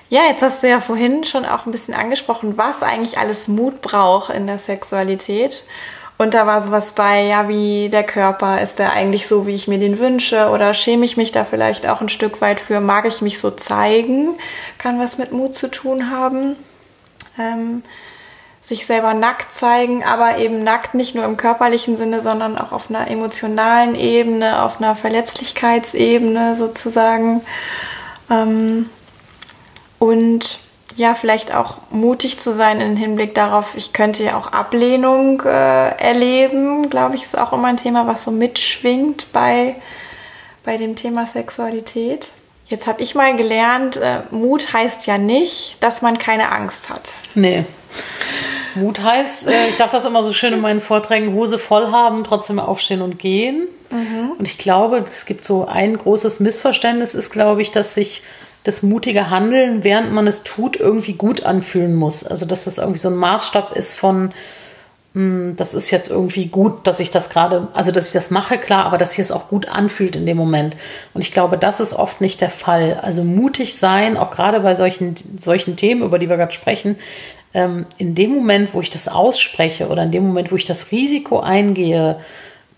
Ja, 0.09 0.23
jetzt 0.23 0.41
hast 0.41 0.63
du 0.63 0.69
ja 0.69 0.81
vorhin 0.81 1.25
schon 1.25 1.45
auch 1.45 1.67
ein 1.67 1.73
bisschen 1.73 1.95
angesprochen, 1.95 2.57
was 2.57 2.83
eigentlich 2.83 3.19
alles 3.19 3.49
Mut 3.49 3.83
braucht 3.83 4.33
in 4.33 4.47
der 4.47 4.57
Sexualität. 4.57 5.65
Und 6.17 6.35
da 6.35 6.47
war 6.47 6.63
sowas 6.63 6.93
bei, 6.93 7.25
ja, 7.25 7.49
wie 7.49 7.89
der 7.91 8.05
Körper, 8.05 8.61
ist 8.61 8.79
der 8.79 8.93
eigentlich 8.93 9.27
so, 9.27 9.47
wie 9.47 9.55
ich 9.55 9.69
mir 9.69 9.79
den 9.79 9.99
wünsche? 9.99 10.49
Oder 10.49 10.75
schäme 10.75 11.05
ich 11.05 11.17
mich 11.17 11.33
da 11.33 11.45
vielleicht 11.45 11.89
auch 11.89 12.01
ein 12.01 12.09
Stück 12.09 12.41
weit 12.41 12.61
für? 12.61 12.81
Mag 12.81 13.05
ich 13.05 13.21
mich 13.21 13.39
so 13.39 13.51
zeigen? 13.51 14.39
Kann 14.79 14.99
was 14.99 15.19
mit 15.19 15.33
Mut 15.33 15.55
zu 15.55 15.71
tun 15.71 16.11
haben? 16.11 16.57
Ähm, 17.39 17.83
sich 18.69 18.85
selber 18.85 19.15
nackt 19.15 19.55
zeigen, 19.55 20.05
aber 20.05 20.37
eben 20.37 20.63
nackt 20.63 20.93
nicht 20.93 21.15
nur 21.15 21.25
im 21.25 21.39
körperlichen 21.39 21.97
Sinne, 21.97 22.21
sondern 22.21 22.59
auch 22.59 22.71
auf 22.71 22.91
einer 22.91 23.11
emotionalen 23.11 23.95
Ebene, 23.95 24.63
auf 24.63 24.81
einer 24.81 24.95
Verletzlichkeitsebene 24.95 26.55
sozusagen. 26.55 27.41
Ähm, 28.31 28.91
und 29.99 30.61
ja, 30.97 31.15
vielleicht 31.15 31.55
auch 31.55 31.79
mutig 31.91 32.41
zu 32.41 32.53
sein 32.53 32.81
im 32.83 32.97
Hinblick 32.97 33.35
darauf, 33.35 33.75
ich 33.77 33.95
könnte 33.95 34.23
ja 34.23 34.37
auch 34.37 34.53
Ablehnung 34.53 35.41
äh, 35.43 35.49
erleben, 35.97 36.91
glaube 36.91 37.15
ich, 37.15 37.23
ist 37.23 37.39
auch 37.39 37.55
immer 37.55 37.69
ein 37.69 37.77
Thema, 37.79 38.07
was 38.07 38.25
so 38.25 38.31
mitschwingt 38.31 39.33
bei, 39.33 39.77
bei 40.65 40.77
dem 40.77 40.95
Thema 40.95 41.27
Sexualität. 41.27 42.29
Jetzt 42.67 42.87
habe 42.87 43.01
ich 43.01 43.15
mal 43.15 43.35
gelernt, 43.35 43.97
äh, 43.97 44.21
Mut 44.31 44.75
heißt 44.75 45.07
ja 45.07 45.17
nicht, 45.17 45.83
dass 45.83 46.03
man 46.03 46.19
keine 46.19 46.53
Angst 46.53 46.91
hat. 46.91 47.15
Nee. 47.35 47.65
Mut 48.81 49.03
heißt, 49.03 49.49
äh, 49.49 49.69
ich 49.69 49.77
sage 49.77 49.91
das 49.93 50.05
immer 50.05 50.23
so 50.23 50.33
schön 50.33 50.53
in 50.53 50.61
meinen 50.61 50.81
Vorträgen, 50.81 51.35
Hose 51.35 51.59
voll 51.59 51.91
haben, 51.91 52.25
trotzdem 52.25 52.59
aufstehen 52.59 53.03
und 53.03 53.19
gehen. 53.19 53.69
Mhm. 53.91 54.33
Und 54.38 54.47
ich 54.47 54.59
glaube, 54.59 54.99
es 55.07 55.27
gibt 55.27 55.45
so 55.45 55.67
ein 55.67 55.97
großes 55.97 56.41
Missverständnis, 56.41 57.14
ist, 57.14 57.31
glaube 57.31 57.62
ich, 57.62 57.71
dass 57.71 57.95
sich 57.95 58.23
das 58.64 58.83
mutige 58.83 59.31
Handeln, 59.31 59.85
während 59.85 60.12
man 60.12 60.27
es 60.27 60.43
tut, 60.43 60.77
irgendwie 60.77 61.14
gut 61.14 61.45
anfühlen 61.45 61.95
muss. 61.95 62.25
Also 62.25 62.45
dass 62.45 62.64
das 62.64 62.79
irgendwie 62.79 62.99
so 62.99 63.09
ein 63.09 63.17
Maßstab 63.17 63.75
ist 63.77 63.95
von, 63.95 64.33
hm, 65.14 65.55
das 65.57 65.75
ist 65.75 65.91
jetzt 65.91 66.11
irgendwie 66.11 66.47
gut, 66.47 66.87
dass 66.87 67.01
ich 67.01 67.11
das 67.11 67.31
gerade, 67.31 67.69
also 67.73 67.93
dass 67.93 68.09
ich 68.09 68.12
das 68.12 68.31
mache, 68.31 68.59
klar, 68.59 68.85
aber 68.85 68.99
dass 68.99 69.12
sich 69.12 69.21
es 69.21 69.33
auch 69.33 69.49
gut 69.49 69.69
anfühlt 69.69 70.17
in 70.17 70.27
dem 70.27 70.37
Moment. 70.37 70.77
Und 71.14 71.23
ich 71.23 71.33
glaube, 71.33 71.57
das 71.57 71.81
ist 71.81 71.95
oft 71.95 72.21
nicht 72.21 72.41
der 72.41 72.51
Fall. 72.51 72.99
Also 73.01 73.25
mutig 73.25 73.79
sein, 73.79 74.17
auch 74.17 74.31
gerade 74.31 74.61
bei 74.61 74.75
solchen, 74.75 75.14
solchen 75.41 75.77
Themen, 75.77 76.03
über 76.03 76.19
die 76.19 76.29
wir 76.29 76.37
gerade 76.37 76.53
sprechen, 76.53 76.97
in 77.53 78.15
dem 78.15 78.31
Moment, 78.31 78.75
wo 78.75 78.81
ich 78.81 78.91
das 78.91 79.09
ausspreche 79.09 79.89
oder 79.89 80.03
in 80.03 80.11
dem 80.11 80.27
Moment, 80.27 80.53
wo 80.53 80.57
ich 80.57 80.67
das 80.67 80.93
Risiko 80.93 81.41
eingehe, 81.41 82.21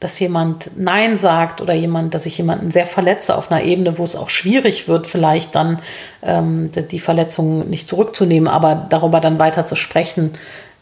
dass 0.01 0.19
jemand 0.19 0.71
Nein 0.79 1.19
sagt 1.19 1.61
oder 1.61 1.75
jemand, 1.75 2.15
dass 2.15 2.25
ich 2.25 2.39
jemanden 2.39 2.71
sehr 2.71 2.87
verletze 2.87 3.37
auf 3.37 3.53
einer 3.53 3.63
Ebene, 3.63 3.99
wo 3.99 4.05
es 4.05 4.17
auch 4.17 4.31
schwierig 4.31 4.89
wird, 4.89 5.07
vielleicht 5.07 5.55
dann 5.55 5.81
ähm, 6.23 6.71
die 6.73 7.01
Verletzung 7.01 7.69
nicht 7.69 7.87
zurückzunehmen, 7.89 8.49
aber 8.49 8.87
darüber 8.89 9.21
dann 9.21 9.39
weiter 9.39 9.67
zu 9.67 9.77
sprechen, 9.77 10.33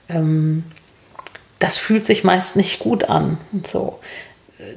ähm, 0.09 0.65
das 1.59 1.77
fühlt 1.77 2.07
sich 2.07 2.23
meist 2.23 2.55
nicht 2.55 2.79
gut 2.79 3.11
an. 3.11 3.39
So 3.67 3.99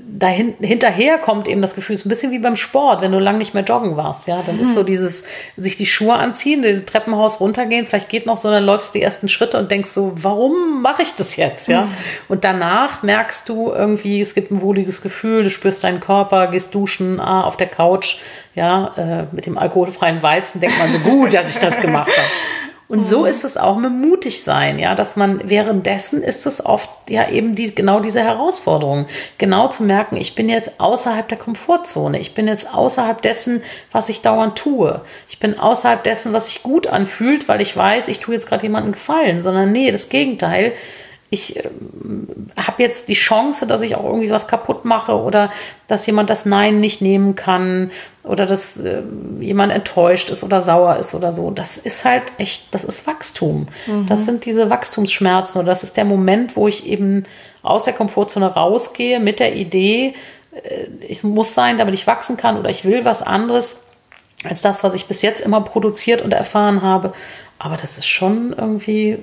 dahin, 0.08 0.54
hinterher 0.60 1.18
kommt 1.18 1.48
eben 1.48 1.62
das 1.62 1.74
Gefühl, 1.74 1.96
es 1.96 2.02
ist 2.02 2.06
ein 2.06 2.10
bisschen 2.10 2.32
wie 2.32 2.38
beim 2.38 2.56
Sport, 2.56 3.02
wenn 3.02 3.12
du 3.12 3.18
lang 3.18 3.40
nicht 3.40 3.56
mehr 3.56 3.64
joggen 3.64 3.98
warst, 3.98 4.28
ja, 4.28 4.44
dann 4.46 4.60
ist 4.60 4.76
so 4.76 4.82
mhm. 4.82 4.86
dieses, 4.86 5.26
sich 5.58 5.76
die 5.76 5.88
Schuhe 5.88 6.14
anziehen, 6.14 6.62
das 6.62 6.86
Treppenhaus 6.86 7.40
runtergehen, 7.40 7.88
vielleicht 7.88 8.08
geht 8.08 8.28
noch 8.28 8.38
so, 8.38 8.52
dann 8.52 8.64
läufst 8.64 8.94
du 8.94 9.00
die 9.00 9.04
ersten 9.04 9.28
Schritte 9.28 9.58
und 9.58 9.72
denkst 9.72 9.90
so, 9.90 10.14
warum 10.16 10.84
mache 10.84 11.02
ich 11.02 11.16
das 11.16 11.36
jetzt, 11.36 11.68
ja? 11.68 11.82
Mhm. 11.82 11.92
Und 12.28 12.44
danach 12.44 13.02
merkst 13.02 13.50
du 13.50 13.72
irgendwie, 13.72 14.22
es 14.22 14.36
gibt 14.36 14.52
ein 14.52 14.62
wohliges 14.62 15.02
Gefühl, 15.02 15.44
du 15.44 15.50
spürst 15.50 15.84
deinen 15.84 16.00
Körper, 16.00 16.48
gehst 16.48 16.76
duschen, 16.76 17.20
ah, 17.20 17.42
auf 17.42 17.58
der 17.58 17.68
Couch, 17.68 18.18
ja, 18.54 18.94
äh, 18.98 19.36
mit 19.36 19.48
dem 19.48 19.58
alkoholfreien 19.58 20.22
Weizen, 20.22 20.62
denkt 20.62 20.78
man 20.78 20.92
so 20.92 21.00
gut, 21.00 21.34
dass 21.34 21.50
ich 21.50 21.58
das 21.58 21.82
gemacht 21.82 22.12
habe. 22.16 22.28
Und 22.92 23.06
so 23.06 23.22
mhm. 23.22 23.28
ist 23.28 23.46
es 23.46 23.56
auch 23.56 23.78
mit 23.78 23.94
mutig 23.94 24.44
sein, 24.44 24.78
ja, 24.78 24.96
dass 24.96 25.16
man 25.16 25.50
währenddessen 25.50 26.22
ist 26.22 26.46
es 26.46 26.66
oft 26.66 26.90
ja 27.10 27.30
eben 27.30 27.56
die, 27.56 27.74
genau 27.74 28.02
diese 28.02 28.22
Herausforderung, 28.22 29.06
genau 29.38 29.70
zu 29.70 29.84
merken, 29.84 30.18
ich 30.18 30.36
bin 30.36 30.50
jetzt 30.50 30.82
außerhalb 30.82 31.26
der 31.30 31.38
Komfortzone, 31.38 32.20
ich 32.20 32.34
bin 32.34 32.50
jetzt 32.50 32.74
außerhalb 32.74 33.22
dessen, 33.22 33.64
was 33.94 34.10
ich 34.10 34.20
dauernd 34.20 34.58
tue, 34.58 35.00
ich 35.30 35.40
bin 35.40 35.58
außerhalb 35.58 36.04
dessen, 36.04 36.34
was 36.34 36.48
sich 36.48 36.64
gut 36.64 36.86
anfühlt, 36.86 37.48
weil 37.48 37.62
ich 37.62 37.78
weiß, 37.78 38.10
ich 38.10 38.20
tue 38.20 38.34
jetzt 38.34 38.50
gerade 38.50 38.64
jemandem 38.64 38.92
Gefallen, 38.92 39.40
sondern 39.40 39.72
nee, 39.72 39.90
das 39.94 40.10
Gegenteil, 40.10 40.74
ich 41.34 41.56
äh, 41.56 41.70
habe 42.58 42.84
jetzt 42.84 43.08
die 43.08 43.14
Chance, 43.14 43.66
dass 43.66 43.82
ich 43.82 43.96
auch 43.96 44.04
irgendwie 44.04 44.30
was 44.30 44.48
kaputt 44.48 44.84
mache 44.84 45.16
oder 45.16 45.50
dass 45.88 46.06
jemand 46.06 46.30
das 46.30 46.46
Nein 46.46 46.82
nicht 46.82 47.02
nehmen 47.02 47.36
kann 47.36 47.90
oder 48.24 48.46
dass 48.46 48.76
äh, 48.76 49.02
jemand 49.40 49.72
enttäuscht 49.72 50.30
ist 50.30 50.44
oder 50.44 50.60
sauer 50.60 50.98
ist 50.98 51.16
oder 51.16 51.32
so. 51.32 51.50
Das 51.50 51.78
ist 51.78 52.04
halt 52.04 52.24
echt, 52.38 52.76
das 52.76 52.84
ist 52.84 53.08
Wachstum. 53.08 53.68
Mhm. 53.88 54.08
Das 54.08 54.26
sind 54.26 54.46
diese 54.46 54.70
Wachstumsschmerzen 54.70 55.60
oder 55.60 55.70
das 55.70 55.84
ist 55.84 55.96
der 55.96 56.06
Moment, 56.06 56.58
wo 56.58 56.68
ich 56.68 56.86
eben 56.86 57.24
aus 57.64 57.84
der 57.84 57.94
Komfortzone 57.94 58.48
rausgehe 58.48 59.22
mit 59.22 59.40
der 59.40 59.56
Idee, 59.56 60.16
äh, 60.52 60.88
ich 61.08 61.24
muss 61.24 61.54
sein, 61.54 61.78
damit 61.78 61.94
ich 61.94 62.08
wachsen 62.08 62.36
kann 62.36 62.58
oder 62.58 62.70
ich 62.70 62.84
will 62.84 63.06
was 63.06 63.22
anderes 63.22 63.86
als 64.44 64.62
das, 64.62 64.84
was 64.84 64.96
ich 64.96 65.06
bis 65.06 65.22
jetzt 65.22 65.40
immer 65.40 65.62
produziert 65.62 66.22
und 66.22 66.34
erfahren 66.34 66.82
habe. 66.82 67.14
Aber 67.58 67.78
das 67.78 67.98
ist 67.98 68.08
schon 68.08 68.54
irgendwie 68.58 69.20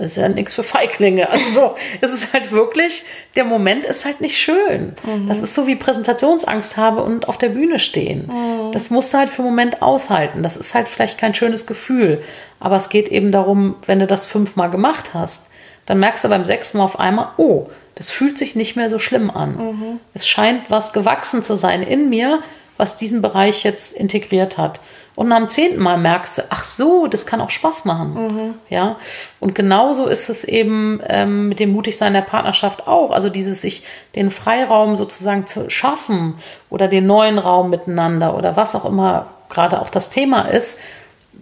das 0.00 0.12
ist 0.12 0.16
ja 0.16 0.28
nichts 0.28 0.54
für 0.54 0.62
Feiglinge. 0.62 1.30
Also 1.30 1.50
so, 1.50 1.76
es 2.00 2.12
ist 2.12 2.32
halt 2.32 2.52
wirklich, 2.52 3.04
der 3.36 3.44
Moment 3.44 3.86
ist 3.86 4.04
halt 4.04 4.20
nicht 4.20 4.38
schön. 4.38 4.94
Mhm. 5.04 5.28
Das 5.28 5.42
ist 5.42 5.54
so 5.54 5.66
wie 5.66 5.76
Präsentationsangst 5.76 6.76
habe 6.76 7.02
und 7.02 7.28
auf 7.28 7.38
der 7.38 7.50
Bühne 7.50 7.78
stehen. 7.78 8.26
Mhm. 8.26 8.72
Das 8.72 8.90
musst 8.90 9.12
du 9.12 9.18
halt 9.18 9.30
für 9.30 9.42
einen 9.42 9.50
Moment 9.50 9.82
aushalten. 9.82 10.42
Das 10.42 10.56
ist 10.56 10.74
halt 10.74 10.88
vielleicht 10.88 11.18
kein 11.18 11.34
schönes 11.34 11.66
Gefühl. 11.66 12.22
Aber 12.58 12.76
es 12.76 12.88
geht 12.88 13.08
eben 13.08 13.32
darum, 13.32 13.76
wenn 13.86 14.00
du 14.00 14.06
das 14.06 14.26
fünfmal 14.26 14.70
gemacht 14.70 15.14
hast, 15.14 15.50
dann 15.86 16.00
merkst 16.00 16.24
du 16.24 16.28
beim 16.28 16.44
sechsten 16.44 16.78
Mal 16.78 16.84
auf 16.84 17.00
einmal, 17.00 17.30
oh, 17.36 17.66
das 17.94 18.10
fühlt 18.10 18.38
sich 18.38 18.54
nicht 18.54 18.76
mehr 18.76 18.88
so 18.88 18.98
schlimm 18.98 19.30
an. 19.30 19.56
Mhm. 19.56 20.00
Es 20.14 20.28
scheint 20.28 20.70
was 20.70 20.92
gewachsen 20.92 21.44
zu 21.44 21.56
sein 21.56 21.82
in 21.82 22.08
mir, 22.08 22.42
was 22.80 22.96
diesen 22.96 23.22
Bereich 23.22 23.62
jetzt 23.62 23.92
integriert 23.92 24.58
hat. 24.58 24.80
Und 25.16 25.32
am 25.32 25.48
zehnten 25.48 25.82
Mal 25.82 25.98
merkst 25.98 26.38
du, 26.38 26.42
ach 26.48 26.64
so, 26.64 27.06
das 27.06 27.26
kann 27.26 27.42
auch 27.42 27.50
Spaß 27.50 27.84
machen. 27.84 28.14
Mhm. 28.14 28.54
Ja. 28.70 28.96
Und 29.38 29.54
genauso 29.54 30.06
ist 30.06 30.30
es 30.30 30.44
eben 30.44 31.00
ähm, 31.06 31.48
mit 31.48 31.60
dem 31.60 31.72
Mutigsein 31.72 32.14
der 32.14 32.22
Partnerschaft 32.22 32.88
auch. 32.88 33.10
Also 33.10 33.28
dieses 33.28 33.60
sich 33.60 33.84
den 34.14 34.30
Freiraum 34.30 34.96
sozusagen 34.96 35.46
zu 35.46 35.68
schaffen 35.68 36.36
oder 36.70 36.88
den 36.88 37.06
neuen 37.06 37.38
Raum 37.38 37.68
miteinander 37.68 38.36
oder 38.36 38.56
was 38.56 38.74
auch 38.74 38.86
immer 38.86 39.26
gerade 39.50 39.82
auch 39.82 39.90
das 39.90 40.08
Thema 40.08 40.42
ist. 40.42 40.80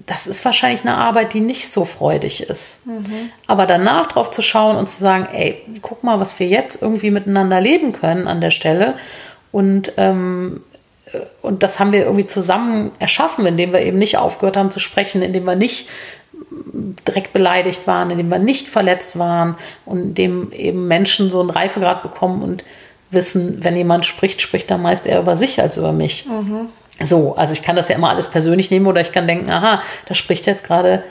Das 0.06 0.26
ist 0.26 0.44
wahrscheinlich 0.44 0.80
eine 0.80 0.96
Arbeit, 0.96 1.32
die 1.34 1.40
nicht 1.40 1.70
so 1.70 1.84
freudig 1.84 2.48
ist. 2.48 2.86
Mhm. 2.86 3.30
Aber 3.46 3.66
danach 3.66 4.08
drauf 4.08 4.30
zu 4.32 4.42
schauen 4.42 4.76
und 4.76 4.88
zu 4.88 4.98
sagen, 4.98 5.28
ey, 5.32 5.62
guck 5.82 6.02
mal, 6.02 6.18
was 6.18 6.40
wir 6.40 6.48
jetzt 6.48 6.82
irgendwie 6.82 7.10
miteinander 7.10 7.60
leben 7.60 7.92
können 7.92 8.26
an 8.26 8.40
der 8.40 8.50
Stelle. 8.50 8.94
Und 9.52 9.92
ähm, 9.98 10.62
und 11.42 11.62
das 11.62 11.78
haben 11.78 11.92
wir 11.92 12.00
irgendwie 12.04 12.26
zusammen 12.26 12.92
erschaffen, 12.98 13.46
indem 13.46 13.72
wir 13.72 13.80
eben 13.80 13.98
nicht 13.98 14.18
aufgehört 14.18 14.56
haben 14.56 14.70
zu 14.70 14.80
sprechen, 14.80 15.22
indem 15.22 15.44
wir 15.44 15.56
nicht 15.56 15.88
direkt 17.06 17.32
beleidigt 17.32 17.86
waren, 17.86 18.10
indem 18.10 18.28
wir 18.28 18.38
nicht 18.38 18.68
verletzt 18.68 19.18
waren 19.18 19.56
und 19.84 20.00
indem 20.00 20.52
eben 20.52 20.86
Menschen 20.86 21.30
so 21.30 21.40
einen 21.40 21.50
Reifegrad 21.50 22.02
bekommen 22.02 22.42
und 22.42 22.64
wissen, 23.10 23.64
wenn 23.64 23.76
jemand 23.76 24.06
spricht, 24.06 24.42
spricht 24.42 24.70
er 24.70 24.78
meist 24.78 25.06
eher 25.06 25.20
über 25.20 25.36
sich 25.36 25.60
als 25.60 25.76
über 25.76 25.92
mich. 25.92 26.26
Mhm. 26.26 26.68
So, 27.00 27.36
also 27.36 27.52
ich 27.52 27.62
kann 27.62 27.76
das 27.76 27.88
ja 27.88 27.96
immer 27.96 28.10
alles 28.10 28.30
persönlich 28.30 28.70
nehmen 28.70 28.86
oder 28.86 29.00
ich 29.00 29.12
kann 29.12 29.28
denken, 29.28 29.50
aha, 29.50 29.82
da 30.06 30.14
spricht 30.14 30.46
jetzt 30.46 30.64
gerade 30.64 31.02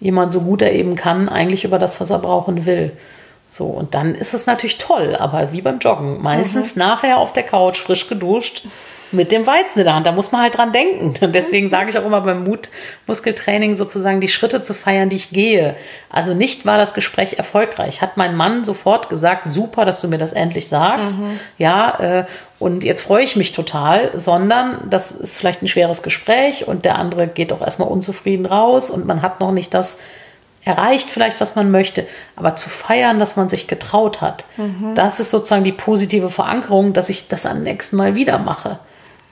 jemand 0.00 0.32
so 0.32 0.42
gut 0.42 0.60
er 0.60 0.72
eben 0.72 0.96
kann, 0.96 1.28
eigentlich 1.28 1.64
über 1.64 1.78
das, 1.78 2.00
was 2.00 2.10
er 2.10 2.18
brauchen 2.18 2.66
will. 2.66 2.92
So, 3.48 3.66
und 3.66 3.94
dann 3.94 4.14
ist 4.14 4.34
es 4.34 4.46
natürlich 4.46 4.76
toll, 4.78 5.16
aber 5.16 5.52
wie 5.52 5.62
beim 5.62 5.78
Joggen, 5.78 6.20
meistens 6.20 6.74
mhm. 6.74 6.80
nachher 6.80 7.18
auf 7.18 7.32
der 7.32 7.44
Couch 7.44 7.78
frisch 7.78 8.08
geduscht 8.08 8.66
mit 9.12 9.32
dem 9.32 9.46
Weizen 9.46 9.80
in 9.80 9.84
der 9.84 9.94
Hand. 9.94 10.06
Da 10.06 10.12
muss 10.12 10.32
man 10.32 10.42
halt 10.42 10.56
dran 10.56 10.72
denken. 10.72 11.14
Und 11.24 11.34
deswegen 11.34 11.68
sage 11.68 11.90
ich 11.90 11.98
auch 11.98 12.04
immer 12.04 12.20
beim 12.20 12.44
Mutmuskeltraining 12.44 13.74
sozusagen 13.74 14.20
die 14.20 14.28
Schritte 14.28 14.62
zu 14.62 14.74
feiern, 14.74 15.08
die 15.08 15.16
ich 15.16 15.30
gehe. 15.30 15.76
Also 16.10 16.34
nicht 16.34 16.66
war 16.66 16.78
das 16.78 16.94
Gespräch 16.94 17.38
erfolgreich. 17.38 18.00
Hat 18.02 18.16
mein 18.16 18.36
Mann 18.36 18.64
sofort 18.64 19.08
gesagt, 19.08 19.50
super, 19.50 19.84
dass 19.84 20.00
du 20.00 20.08
mir 20.08 20.18
das 20.18 20.32
endlich 20.32 20.68
sagst. 20.68 21.18
Mhm. 21.18 21.40
Ja, 21.58 21.98
äh, 22.00 22.24
und 22.58 22.84
jetzt 22.84 23.02
freue 23.02 23.22
ich 23.22 23.36
mich 23.36 23.52
total, 23.52 24.16
sondern 24.18 24.78
das 24.88 25.12
ist 25.12 25.36
vielleicht 25.36 25.62
ein 25.62 25.68
schweres 25.68 26.02
Gespräch 26.02 26.66
und 26.66 26.84
der 26.84 26.96
andere 26.96 27.26
geht 27.26 27.52
auch 27.52 27.60
erstmal 27.60 27.88
unzufrieden 27.88 28.46
raus 28.46 28.90
und 28.90 29.06
man 29.06 29.22
hat 29.22 29.40
noch 29.40 29.52
nicht 29.52 29.74
das 29.74 30.00
erreicht 30.66 31.10
vielleicht, 31.10 31.40
was 31.40 31.54
man 31.54 31.70
möchte, 31.70 32.06
aber 32.34 32.56
zu 32.56 32.68
feiern, 32.68 33.20
dass 33.20 33.36
man 33.36 33.48
sich 33.48 33.68
getraut 33.68 34.20
hat, 34.20 34.44
das 34.96 35.20
ist 35.20 35.30
sozusagen 35.30 35.62
die 35.62 35.70
positive 35.70 36.28
Verankerung, 36.28 36.92
dass 36.92 37.08
ich 37.08 37.28
das 37.28 37.46
am 37.46 37.62
nächsten 37.62 37.96
Mal 37.96 38.16
wieder 38.16 38.38
mache, 38.38 38.80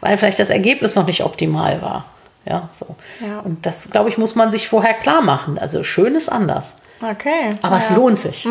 weil 0.05 0.19
vielleicht 0.19 0.39
das 0.39 0.51
Ergebnis 0.51 0.95
noch 0.97 1.07
nicht 1.07 1.25
optimal 1.25 1.81
war. 1.81 2.05
Ja, 2.45 2.69
so. 2.73 2.95
Ja. 3.27 3.41
Und 3.41 3.65
das, 3.65 3.91
glaube 3.91 4.11
ich, 4.11 4.19
muss 4.19 4.35
man 4.35 4.51
sich 4.51 4.69
vorher 4.69 4.93
klar 4.93 5.23
machen. 5.23 5.59
Also 5.59 5.83
schön 5.83 6.15
ist 6.15 6.29
anders. 6.29 6.77
Okay. 7.01 7.51
Aber 7.63 7.79
es 7.79 7.89
ja. 7.89 7.97
lohnt 7.97 8.19
sich. 8.19 8.47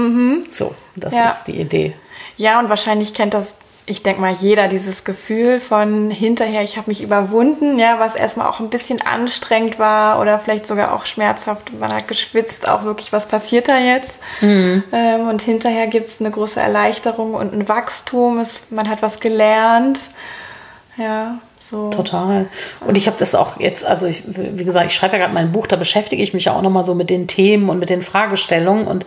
So, 0.50 0.74
das 0.96 1.14
Ja. 1.14 1.26
ist 1.28 1.44
die 1.46 1.60
Idee. 1.62 1.94
Ja, 2.36 2.60
und 2.60 2.70
wahrscheinlich 2.70 3.14
kennt 3.14 3.36
das, 3.36 3.54
ich 3.86 4.02
denke 4.02 4.20
mal, 4.20 4.32
jeder 4.34 4.68
dieses 4.68 5.04
Gefühl 5.04 5.60
von 5.60 6.10
hinterher, 6.10 6.64
ich 6.64 6.78
habe 6.78 6.90
mich 6.90 7.04
überwunden, 7.04 7.78
ja, 7.78 8.00
was 8.00 8.16
erstmal 8.16 8.48
auch 8.48 8.60
ein 8.60 8.70
bisschen 8.72 9.00
anstrengend 9.02 9.78
war 9.78 10.20
oder 10.20 10.40
vielleicht 10.40 10.66
sogar 10.66 10.94
auch 10.94 11.06
schmerzhaft. 11.06 11.72
Man 11.80 11.94
hat 11.94 12.08
geschwitzt, 12.08 12.68
auch 12.68 12.86
wirklich, 12.86 13.14
was 13.14 13.28
passiert 13.28 13.68
da 13.68 13.78
jetzt? 13.78 14.20
Mhm. 14.42 14.84
Ähm, 14.92 15.28
und 15.28 15.44
hinterher 15.44 15.86
gibt 15.86 16.08
es 16.08 16.20
eine 16.20 16.32
große 16.32 16.60
Erleichterung 16.60 17.36
und 17.36 17.54
ein 17.54 17.70
Wachstum. 17.70 18.40
Es, 18.40 18.62
man 18.72 18.90
hat 18.90 19.04
was 19.04 19.20
gelernt. 19.20 20.00
Ja, 20.98 21.40
so. 21.58 21.90
Total. 21.90 22.48
Und 22.86 22.98
ich 22.98 23.08
habe 23.08 23.18
das 23.20 23.36
auch 23.36 23.60
jetzt, 23.60 23.86
also 23.86 24.06
ich, 24.06 24.24
wie 24.28 24.64
gesagt, 24.64 24.88
ich 24.88 24.96
schreibe 24.96 25.14
ja 25.14 25.24
gerade 25.24 25.34
mein 25.34 25.52
Buch, 25.52 25.66
da 25.66 25.76
beschäftige 25.76 26.22
ich 26.22 26.34
mich 26.34 26.46
ja 26.46 26.56
auch 26.56 26.62
nochmal 26.62 26.86
so 26.86 26.94
mit 26.94 27.10
den 27.10 27.28
Themen 27.28 27.70
und 27.70 27.80
mit 27.80 27.90
den 27.90 28.04
Fragestellungen 28.04 28.88
und 28.88 29.06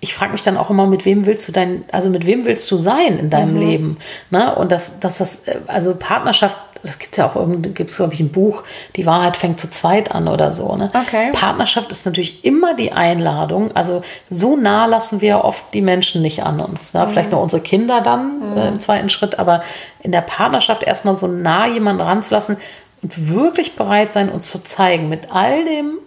ich 0.00 0.14
frage 0.14 0.32
mich 0.32 0.42
dann 0.42 0.56
auch 0.56 0.70
immer, 0.70 0.86
mit 0.86 1.04
wem 1.04 1.26
willst 1.26 1.48
du 1.48 1.52
dein, 1.52 1.84
also 1.90 2.10
mit 2.10 2.26
wem 2.26 2.44
willst 2.44 2.70
du 2.70 2.76
sein 2.76 3.18
in 3.18 3.30
deinem 3.30 3.58
Leben? 3.58 3.96
Ne? 4.30 4.54
Und 4.54 4.70
dass, 4.70 5.00
dass 5.00 5.18
das, 5.18 5.48
äh, 5.48 5.56
also 5.66 5.94
Partnerschaft, 5.94 6.56
das 6.86 6.98
gibt 6.98 7.16
ja 7.16 7.26
auch 7.26 7.36
irgendwie, 7.36 7.70
gibt 7.70 7.90
es, 7.90 7.96
glaube 7.96 8.14
ich, 8.14 8.20
ein 8.20 8.30
Buch, 8.30 8.62
die 8.96 9.04
Wahrheit 9.06 9.36
fängt 9.36 9.60
zu 9.60 9.68
zweit 9.70 10.12
an 10.12 10.28
oder 10.28 10.52
so. 10.52 10.74
Ne? 10.76 10.88
Okay. 10.94 11.30
Partnerschaft 11.32 11.90
ist 11.90 12.06
natürlich 12.06 12.44
immer 12.44 12.74
die 12.74 12.92
Einladung. 12.92 13.74
Also 13.74 14.02
so 14.30 14.56
nah 14.56 14.86
lassen 14.86 15.20
wir 15.20 15.44
oft 15.44 15.64
die 15.74 15.82
Menschen 15.82 16.22
nicht 16.22 16.42
an 16.44 16.60
uns. 16.60 16.94
Ne? 16.94 17.06
Vielleicht 17.08 17.30
nur 17.32 17.40
unsere 17.40 17.62
Kinder 17.62 18.00
dann 18.00 18.56
äh, 18.56 18.68
im 18.68 18.80
zweiten 18.80 19.10
Schritt, 19.10 19.38
aber 19.38 19.62
in 20.02 20.12
der 20.12 20.20
Partnerschaft 20.22 20.82
erstmal 20.82 21.16
so 21.16 21.26
nah 21.26 21.66
jemanden 21.66 22.02
ranzulassen 22.02 22.56
und 23.02 23.28
wirklich 23.30 23.76
bereit 23.76 24.12
sein, 24.12 24.28
uns 24.28 24.50
zu 24.50 24.62
zeigen 24.64 25.08
mit 25.08 25.32
all 25.32 25.64
dem 25.64 25.98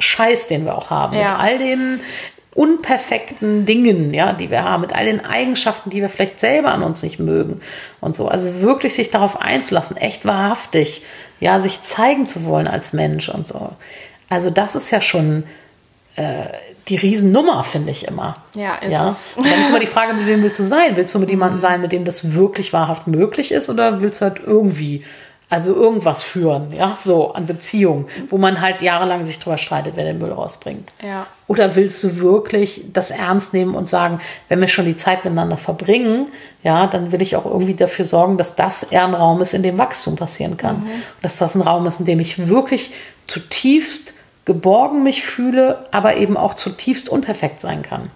Scheiß, 0.00 0.48
den 0.48 0.64
wir 0.64 0.76
auch 0.76 0.90
haben, 0.90 1.16
Ja. 1.16 1.32
mit 1.32 1.40
all 1.40 1.58
den 1.58 2.00
unperfekten 2.54 3.66
Dingen, 3.66 4.14
ja, 4.14 4.32
die 4.32 4.50
wir 4.50 4.62
haben, 4.62 4.82
mit 4.82 4.94
all 4.94 5.06
den 5.06 5.24
Eigenschaften, 5.24 5.90
die 5.90 6.00
wir 6.00 6.08
vielleicht 6.08 6.38
selber 6.38 6.72
an 6.72 6.82
uns 6.82 7.02
nicht 7.02 7.18
mögen 7.18 7.60
und 8.00 8.14
so. 8.14 8.28
Also 8.28 8.60
wirklich 8.60 8.94
sich 8.94 9.10
darauf 9.10 9.40
einzulassen, 9.40 9.96
echt 9.96 10.24
wahrhaftig, 10.24 11.02
ja, 11.40 11.58
sich 11.60 11.82
zeigen 11.82 12.26
zu 12.26 12.44
wollen 12.44 12.68
als 12.68 12.92
Mensch 12.92 13.28
und 13.28 13.46
so. 13.46 13.70
Also 14.28 14.50
das 14.50 14.76
ist 14.76 14.90
ja 14.90 15.00
schon 15.00 15.44
äh, 16.16 16.46
die 16.88 16.96
Riesennummer, 16.96 17.64
finde 17.64 17.90
ich 17.90 18.06
immer. 18.06 18.36
Ja, 18.54 18.76
ist 18.76 18.92
ja? 18.92 19.10
es. 19.10 19.32
Und 19.36 19.46
dann 19.50 19.60
ist 19.60 19.70
immer 19.70 19.80
die 19.80 19.86
Frage, 19.86 20.14
mit 20.14 20.26
wem 20.26 20.42
willst 20.42 20.58
du 20.58 20.64
sein? 20.64 20.96
Willst 20.96 21.14
du 21.14 21.18
mit 21.18 21.30
jemandem 21.30 21.58
sein, 21.58 21.80
mit 21.80 21.92
dem 21.92 22.04
das 22.04 22.34
wirklich 22.34 22.72
wahrhaft 22.72 23.06
möglich 23.06 23.52
ist 23.52 23.68
oder 23.68 24.00
willst 24.00 24.20
du 24.20 24.26
halt 24.26 24.40
irgendwie 24.44 25.04
also 25.50 25.74
irgendwas 25.74 26.22
führen, 26.22 26.72
ja, 26.72 26.96
so 27.02 27.32
an 27.32 27.46
Beziehungen, 27.46 28.06
wo 28.28 28.38
man 28.38 28.60
halt 28.60 28.82
jahrelang 28.82 29.26
sich 29.26 29.38
drüber 29.38 29.58
streitet, 29.58 29.92
wer 29.94 30.04
den 30.04 30.18
Müll 30.18 30.32
rausbringt. 30.32 30.90
Ja. 31.02 31.26
Oder 31.46 31.76
willst 31.76 32.02
du 32.02 32.18
wirklich 32.18 32.82
das 32.92 33.10
ernst 33.10 33.52
nehmen 33.52 33.74
und 33.74 33.86
sagen, 33.86 34.20
wenn 34.48 34.60
wir 34.60 34.68
schon 34.68 34.86
die 34.86 34.96
Zeit 34.96 35.24
miteinander 35.24 35.58
verbringen, 35.58 36.26
ja, 36.62 36.86
dann 36.86 37.12
will 37.12 37.20
ich 37.20 37.36
auch 37.36 37.44
irgendwie 37.44 37.74
dafür 37.74 38.06
sorgen, 38.06 38.38
dass 38.38 38.56
das 38.56 38.84
eher 38.84 39.04
ein 39.04 39.14
Raum 39.14 39.40
ist, 39.42 39.52
in 39.52 39.62
dem 39.62 39.76
Wachstum 39.76 40.16
passieren 40.16 40.56
kann. 40.56 40.76
Und 41.16 41.24
dass 41.24 41.36
das 41.36 41.54
ein 41.54 41.60
Raum 41.60 41.86
ist, 41.86 42.00
in 42.00 42.06
dem 42.06 42.20
ich 42.20 42.48
wirklich 42.48 42.92
zutiefst 43.26 44.14
geborgen 44.46 45.02
mich 45.02 45.22
fühle, 45.24 45.86
aber 45.90 46.16
eben 46.16 46.36
auch 46.36 46.54
zutiefst 46.54 47.08
unperfekt 47.08 47.60
sein 47.60 47.82
kann. 47.82 48.10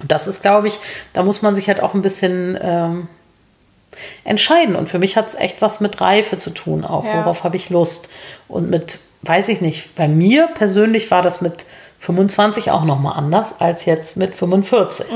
Und 0.00 0.10
das 0.10 0.26
ist, 0.26 0.42
glaube 0.42 0.68
ich, 0.68 0.78
da 1.12 1.22
muss 1.22 1.42
man 1.42 1.54
sich 1.54 1.68
halt 1.68 1.82
auch 1.82 1.94
ein 1.94 2.02
bisschen 2.02 2.58
ähm, 2.60 3.08
entscheiden. 4.24 4.76
Und 4.76 4.88
für 4.88 4.98
mich 4.98 5.16
hat 5.16 5.28
es 5.28 5.34
echt 5.34 5.60
was 5.62 5.80
mit 5.80 6.00
Reife 6.00 6.38
zu 6.38 6.50
tun, 6.50 6.84
auch 6.84 7.04
Ja. 7.04 7.18
worauf 7.18 7.44
habe 7.44 7.56
ich 7.56 7.70
Lust. 7.70 8.08
Und 8.48 8.70
mit, 8.70 8.98
weiß 9.22 9.48
ich 9.48 9.60
nicht, 9.60 9.94
bei 9.94 10.08
mir 10.08 10.46
persönlich 10.48 11.10
war 11.10 11.22
das 11.22 11.40
mit 11.40 11.64
25 11.98 12.70
auch 12.70 12.84
nochmal 12.84 13.14
anders 13.18 13.60
als 13.60 13.84
jetzt 13.84 14.16
mit 14.16 14.34
45. 14.34 15.06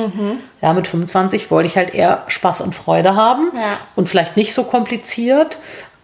Ja, 0.61 0.75
mit 0.75 0.87
25 0.87 1.51
wollte 1.51 1.67
ich 1.67 1.77
halt 1.79 1.95
eher 1.95 2.25
Spaß 2.29 2.61
und 2.61 2.75
Freude 2.75 3.17
haben 3.17 3.49
Ja. 3.55 3.79
und 3.97 4.09
vielleicht 4.09 4.37
nicht 4.37 4.53
so 4.55 4.65
kompliziert. 4.65 5.59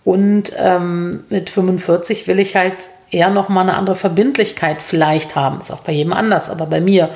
Und 0.04 0.52
ähm, 0.56 1.24
mit 1.28 1.50
45 1.50 2.26
will 2.26 2.40
ich 2.40 2.56
halt 2.56 2.76
eher 3.10 3.28
nochmal 3.28 3.64
eine 3.64 3.76
andere 3.76 3.96
Verbindlichkeit 3.96 4.80
vielleicht 4.80 5.36
haben. 5.36 5.58
Ist 5.58 5.70
auch 5.70 5.82
bei 5.82 5.92
jedem 5.92 6.14
anders, 6.14 6.48
aber 6.48 6.64
bei 6.64 6.80
mir. 6.80 7.10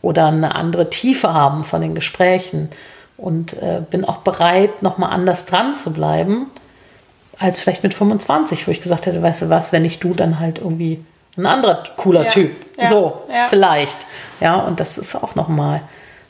Oder 0.00 0.28
eine 0.28 0.54
andere 0.54 0.88
Tiefe 0.88 1.34
haben 1.34 1.64
von 1.64 1.82
den 1.82 1.94
Gesprächen. 1.94 2.70
Und 3.20 3.52
äh, 3.54 3.82
bin 3.90 4.04
auch 4.04 4.18
bereit, 4.18 4.82
nochmal 4.82 5.10
anders 5.12 5.44
dran 5.46 5.74
zu 5.74 5.92
bleiben, 5.92 6.46
als 7.38 7.58
vielleicht 7.60 7.82
mit 7.82 7.94
25, 7.94 8.66
wo 8.66 8.70
ich 8.70 8.80
gesagt 8.80 9.06
hätte, 9.06 9.22
weißt 9.22 9.42
du 9.42 9.48
was, 9.50 9.72
wenn 9.72 9.82
nicht 9.82 10.02
du, 10.02 10.14
dann 10.14 10.40
halt 10.40 10.58
irgendwie 10.58 11.04
ein 11.36 11.46
anderer 11.46 11.82
cooler 11.96 12.24
Ja. 12.24 12.28
Typ. 12.28 12.50
Ja. 12.78 12.88
So, 12.88 13.22
Ja. 13.32 13.44
vielleicht. 13.48 13.96
Ja, 14.40 14.56
und 14.56 14.80
das 14.80 14.98
ist 14.98 15.14
auch 15.14 15.34
nochmal, 15.34 15.80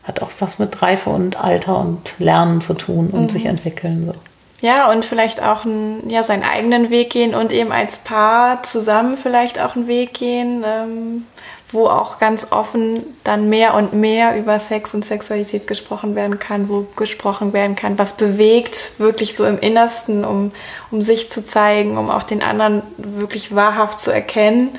hat 0.04 0.20
auch 0.22 0.30
was 0.40 0.58
mit 0.58 0.82
Reife 0.82 1.10
und 1.10 1.42
Alter 1.42 1.78
und 1.78 2.14
Lernen 2.18 2.60
zu 2.60 2.74
tun 2.74 3.10
und 3.10 3.22
Mhm. 3.24 3.28
sich 3.28 3.46
entwickeln. 3.46 4.06
So. 4.06 4.14
Ja, 4.66 4.90
und 4.90 5.04
vielleicht 5.04 5.42
auch 5.42 5.64
ein, 5.64 6.10
ja, 6.10 6.22
seinen 6.22 6.42
eigenen 6.42 6.90
Weg 6.90 7.10
gehen 7.10 7.34
und 7.34 7.50
eben 7.52 7.72
als 7.72 7.98
Paar 7.98 8.62
zusammen 8.62 9.16
vielleicht 9.16 9.60
auch 9.60 9.74
einen 9.74 9.86
Weg 9.86 10.12
gehen, 10.14 10.64
ähm, 10.70 11.24
wo 11.72 11.86
auch 11.86 12.18
ganz 12.18 12.48
offen 12.50 13.02
dann 13.24 13.48
mehr 13.48 13.74
und 13.74 13.92
mehr 13.92 14.36
über 14.36 14.58
Sex 14.58 14.94
und 14.94 15.04
Sexualität 15.04 15.66
gesprochen 15.66 16.14
werden 16.14 16.38
kann, 16.38 16.68
wo 16.68 16.86
gesprochen 16.96 17.52
werden 17.52 17.76
kann, 17.76 17.98
was 17.98 18.16
bewegt 18.16 18.92
wirklich 18.98 19.36
so 19.36 19.44
im 19.44 19.58
Innersten, 19.58 20.24
um, 20.24 20.52
um 20.90 21.02
sich 21.02 21.30
zu 21.30 21.44
zeigen, 21.44 21.96
um 21.96 22.10
auch 22.10 22.24
den 22.24 22.42
anderen 22.42 22.82
wirklich 22.96 23.54
wahrhaft 23.54 23.98
zu 23.98 24.12
erkennen. 24.12 24.70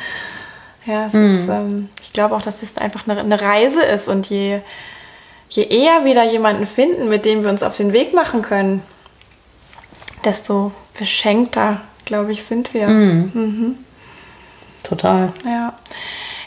Ja, 0.86 1.06
es 1.06 1.14
ist, 1.14 1.48
ähm, 1.48 1.90
ich 2.02 2.12
glaube 2.12 2.36
auch, 2.36 2.42
dass 2.42 2.64
es 2.64 2.78
einfach 2.78 3.08
eine, 3.08 3.20
eine 3.20 3.40
Reise 3.40 3.84
ist 3.84 4.08
und 4.08 4.28
je, 4.28 4.60
je 5.50 5.64
eher 5.64 6.06
wir 6.06 6.16
da 6.16 6.24
jemanden 6.24 6.66
finden, 6.66 7.08
mit 7.08 7.26
dem 7.26 7.44
wir 7.44 7.50
uns 7.50 7.64
auf 7.64 7.78
den 7.78 7.94
Weg 7.94 8.14
machen 8.14 8.42
können, 8.42 8.82
desto 10.26 10.72
beschenkter, 10.98 11.82
glaube 12.06 12.32
ich, 12.32 12.44
sind 12.44 12.74
wir. 12.74 12.88
Total. 14.84 15.32
Ja. 15.46 15.74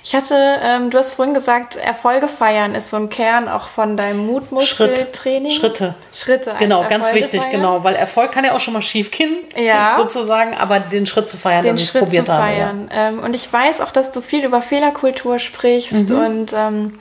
Ich 0.07 0.15
hatte, 0.15 0.35
ähm, 0.63 0.91
du 0.91 0.99
hast 0.99 1.15
vorhin 1.15 1.33
gesagt, 1.33 1.77
Erfolge 1.77 2.29
feiern 2.29 2.75
ist 2.75 2.91
so 2.91 2.97
ein 2.99 3.09
Kern 3.09 3.49
auch 3.49 3.69
von 3.69 3.97
deinem 3.97 4.27
Mutmuskeltraining. 4.27 5.51
Schritte. 5.51 5.95
Schritte. 6.13 6.51
als 6.51 6.59
Genau, 6.59 6.83
ganz 6.83 7.07
Erfolge 7.07 7.21
wichtig, 7.25 7.41
feiern. 7.41 7.53
genau, 7.53 7.85
weil 7.85 7.95
Erfolg 7.95 8.31
kann 8.33 8.45
ja 8.45 8.55
auch 8.55 8.61
schon 8.61 8.75
mal 8.75 8.83
schief 8.83 9.11
gehen, 9.11 9.35
Ja. 9.57 9.97
sozusagen, 9.97 10.55
aber 10.59 10.79
den 10.81 11.07
Schritt 11.07 11.31
zu 11.31 11.39
feiern, 11.39 11.63
Den 11.63 11.71
dass 11.73 11.79
ich 11.79 11.87
es 11.87 11.91
Schritt 11.93 12.03
probiert 12.05 12.27
zu 12.27 12.33
habe. 12.35 12.53
Ja. 12.53 12.57
feiern. 12.67 12.91
Ähm, 12.93 13.19
und 13.21 13.35
ich 13.35 13.51
weiß 13.51 13.81
auch, 13.81 13.93
dass 13.93 14.13
du 14.13 14.21
viel 14.21 14.45
über 14.45 14.61
Fehlerkultur 14.61 15.39
sprichst 15.39 16.11
Mhm. 16.11 16.19
und 16.19 16.53
ähm, 16.53 16.99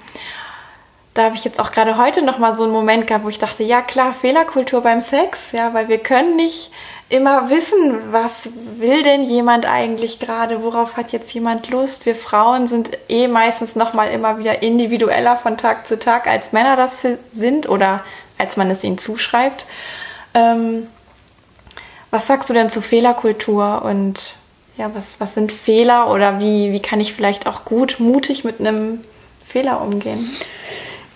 da 1.13 1.25
habe 1.25 1.35
ich 1.35 1.43
jetzt 1.43 1.59
auch 1.59 1.71
gerade 1.71 1.97
heute 1.97 2.21
noch 2.21 2.37
mal 2.39 2.55
so 2.55 2.63
einen 2.63 2.71
Moment 2.71 3.05
gehabt, 3.05 3.25
wo 3.25 3.29
ich 3.29 3.37
dachte, 3.37 3.63
ja 3.63 3.81
klar, 3.81 4.13
Fehlerkultur 4.13 4.81
beim 4.81 5.01
Sex, 5.01 5.51
ja, 5.51 5.73
weil 5.73 5.89
wir 5.89 5.97
können 5.99 6.37
nicht 6.37 6.71
immer 7.13 7.51
wissen, 7.51 8.11
was 8.11 8.49
will 8.77 9.03
denn 9.03 9.21
jemand 9.21 9.67
eigentlich 9.67 10.19
gerade, 10.19 10.63
worauf 10.63 10.97
hat 10.97 11.11
jetzt 11.11 11.31
jemand 11.31 11.69
Lust. 11.69 12.07
Wir 12.07 12.15
Frauen 12.15 12.65
sind 12.65 12.97
eh 13.07 13.27
meistens 13.27 13.75
noch 13.75 13.93
mal 13.93 14.07
immer 14.07 14.39
wieder 14.39 14.63
individueller 14.63 15.37
von 15.37 15.55
Tag 15.55 15.85
zu 15.85 15.99
Tag, 15.99 16.25
als 16.25 16.53
Männer 16.53 16.75
das 16.75 16.97
sind 17.31 17.69
oder 17.69 18.03
als 18.39 18.57
man 18.57 18.71
es 18.71 18.83
ihnen 18.83 18.97
zuschreibt. 18.97 19.67
Ähm, 20.33 20.87
was 22.09 22.25
sagst 22.25 22.49
du 22.49 22.53
denn 22.55 22.71
zu 22.71 22.81
Fehlerkultur 22.81 23.83
und 23.85 24.33
ja, 24.77 24.89
was, 24.95 25.19
was 25.19 25.35
sind 25.35 25.51
Fehler 25.51 26.09
oder 26.09 26.39
wie, 26.39 26.71
wie 26.71 26.81
kann 26.81 26.99
ich 26.99 27.13
vielleicht 27.13 27.45
auch 27.45 27.63
gut, 27.63 27.99
mutig 27.99 28.43
mit 28.43 28.59
einem 28.59 29.01
Fehler 29.45 29.81
umgehen? 29.81 30.35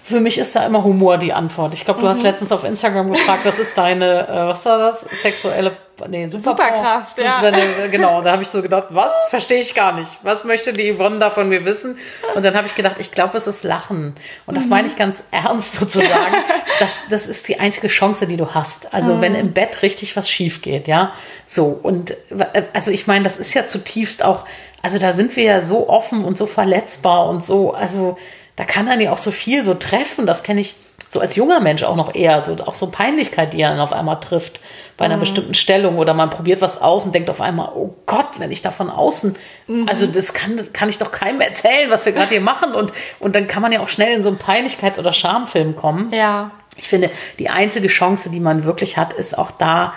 Für 0.08 0.22
mich 0.22 0.38
ist 0.38 0.56
da 0.56 0.66
immer 0.66 0.86
Humor 0.86 1.18
die 1.18 1.34
Antwort. 1.34 1.74
Ich 1.74 1.84
glaube, 1.84 2.00
du 2.00 2.06
Mhm. 2.06 2.12
hast 2.12 2.24
letztens 2.24 2.54
auf 2.54 2.64
Instagram 2.64 3.12
gefragt, 3.12 3.42
was 3.44 3.60
ist 3.60 3.78
deine, 3.78 4.26
äh, 4.28 4.48
was 4.48 4.66
war 4.66 4.78
das? 4.78 5.02
Sexuelle, 5.02 5.74
nee, 6.08 6.28
Superpower. 6.28 6.56
Superkraft, 6.56 7.18
ja. 7.18 7.36
Super, 7.42 7.52
nee, 7.52 7.90
genau, 7.92 8.22
da 8.22 8.32
habe 8.32 8.42
ich 8.42 8.48
so 8.48 8.62
gedacht, 8.62 8.86
was? 8.92 9.12
Verstehe 9.30 9.60
ich 9.60 9.76
gar 9.76 9.92
nicht. 10.00 10.10
Was 10.24 10.46
möchte 10.46 10.72
die 10.72 10.94
Yvonne 10.96 11.20
da 11.20 11.30
von 11.30 11.50
mir 11.50 11.66
wissen? 11.66 11.98
Und 12.36 12.46
dann 12.46 12.56
habe 12.56 12.68
ich 12.68 12.76
gedacht, 12.76 12.96
ich 13.00 13.12
glaube, 13.12 13.38
es 13.38 13.48
ist 13.48 13.66
Lachen. 13.66 14.16
Und 14.46 14.58
das 14.58 14.68
meine 14.68 14.88
ich 14.88 14.96
ganz 14.96 15.24
ernst 15.32 15.74
sozusagen. 15.74 16.08
Das, 16.80 17.06
das 17.10 17.26
ist 17.26 17.48
die 17.48 17.60
einzige 17.60 17.88
Chance, 17.88 18.28
die 18.28 18.38
du 18.38 18.54
hast. 18.54 18.94
Also 18.94 19.20
wenn 19.20 19.34
im 19.34 19.52
Bett 19.52 19.82
richtig 19.82 20.16
was 20.16 20.30
schief 20.30 20.62
geht, 20.62 20.88
ja. 20.88 21.12
So, 21.48 21.80
und 21.82 22.12
äh, 22.30 22.62
also 22.74 22.92
ich 22.92 23.08
meine, 23.08 23.24
das 23.24 23.40
ist 23.40 23.56
ja 23.56 23.66
zutiefst 23.66 24.24
auch, 24.24 24.46
also 24.84 25.00
da 25.00 25.12
sind 25.12 25.36
wir 25.36 25.44
ja 25.44 25.62
so 25.66 25.90
offen 25.90 26.24
und 26.24 26.38
so 26.38 26.46
verletzbar 26.46 27.28
und 27.30 27.44
so, 27.44 27.74
also 27.74 28.16
da 28.58 28.66
kann 28.66 28.88
dann 28.88 29.00
ja 29.00 29.14
auch 29.14 29.18
so 29.18 29.32
viel 29.32 29.64
so 29.64 29.74
treffen. 29.76 30.28
Das 30.28 30.44
kenne 30.44 30.60
ich 30.60 30.76
so 31.08 31.22
als 31.22 31.36
junger 31.36 31.62
Mensch 31.62 31.84
auch 31.84 31.96
noch 31.96 32.14
eher, 32.14 32.42
so 32.42 32.58
auch 32.66 32.76
so 32.76 32.88
Peinlichkeit, 32.88 33.54
die 33.54 33.64
einen 33.64 33.80
auf 33.80 33.94
einmal 33.94 34.20
trifft 34.20 34.60
bei 34.98 35.06
einer 35.06 35.16
mhm. 35.16 35.22
bestimmten 35.22 35.54
Stellung 35.54 36.00
oder 36.00 36.14
man 36.14 36.30
probiert 36.30 36.60
was 36.60 36.82
aus 36.82 37.06
und 37.06 37.16
denkt 37.16 37.30
auf 37.30 37.40
einmal, 37.40 37.72
oh 37.76 37.96
Gott, 38.08 38.28
wenn 38.40 38.52
ich 38.52 38.62
da 38.62 38.72
von 38.72 38.90
außen, 38.90 39.38
mhm. 39.68 39.88
also 39.88 40.08
das 40.08 40.34
kann, 40.34 40.58
das 40.58 40.74
kann 40.74 40.90
ich 40.90 40.98
doch 40.98 41.12
keinem 41.12 41.40
erzählen, 41.40 41.90
was 41.90 42.06
wir 42.06 42.14
gerade 42.14 42.30
hier 42.30 42.42
machen 42.42 42.74
und, 42.74 42.92
und 43.20 43.36
dann 43.36 43.48
kann 43.48 43.62
man 43.62 43.72
ja 43.72 43.80
auch 43.80 43.90
schnell 43.90 44.14
in 44.14 44.24
so 44.24 44.30
einen 44.30 44.40
Peinlichkeits- 44.40 45.00
oder 45.00 45.14
Schamfilm 45.14 45.76
kommen. 45.76 46.12
Ja. 46.12 46.52
Ich 46.76 46.90
finde, 46.90 47.10
die 47.40 47.50
einzige 47.50 47.88
Chance, 47.88 48.30
die 48.30 48.40
man 48.40 48.64
wirklich 48.64 48.98
hat, 48.98 49.14
ist 49.14 49.38
auch 49.38 49.52
da, 49.52 49.94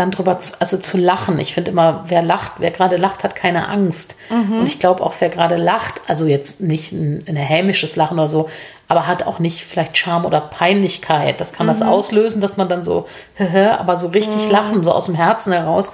dann 0.00 0.10
drüber 0.10 0.38
zu, 0.38 0.60
also 0.60 0.78
zu 0.78 0.96
lachen. 0.96 1.38
Ich 1.38 1.54
finde 1.54 1.70
immer, 1.70 2.04
wer 2.08 2.22
lacht, 2.22 2.52
wer 2.58 2.70
gerade 2.70 2.96
lacht, 2.96 3.22
hat 3.22 3.36
keine 3.36 3.68
Angst. 3.68 4.16
Mhm. 4.30 4.60
Und 4.60 4.66
ich 4.66 4.80
glaube 4.80 5.04
auch, 5.04 5.14
wer 5.20 5.28
gerade 5.28 5.56
lacht, 5.56 6.00
also 6.08 6.26
jetzt 6.26 6.60
nicht 6.60 6.92
ein, 6.92 7.22
ein 7.28 7.36
hämisches 7.36 7.96
Lachen 7.96 8.18
oder 8.18 8.28
so, 8.28 8.48
aber 8.88 9.06
hat 9.06 9.24
auch 9.24 9.38
nicht 9.38 9.64
vielleicht 9.64 9.96
Scham 9.98 10.24
oder 10.24 10.40
Peinlichkeit. 10.40 11.40
Das 11.40 11.52
kann 11.52 11.66
mhm. 11.66 11.70
das 11.70 11.82
auslösen, 11.82 12.40
dass 12.40 12.56
man 12.56 12.68
dann 12.68 12.82
so, 12.82 13.06
aber 13.54 13.98
so 13.98 14.08
richtig 14.08 14.46
mhm. 14.46 14.50
lachen, 14.50 14.82
so 14.82 14.90
aus 14.90 15.06
dem 15.06 15.14
Herzen 15.14 15.52
heraus. 15.52 15.92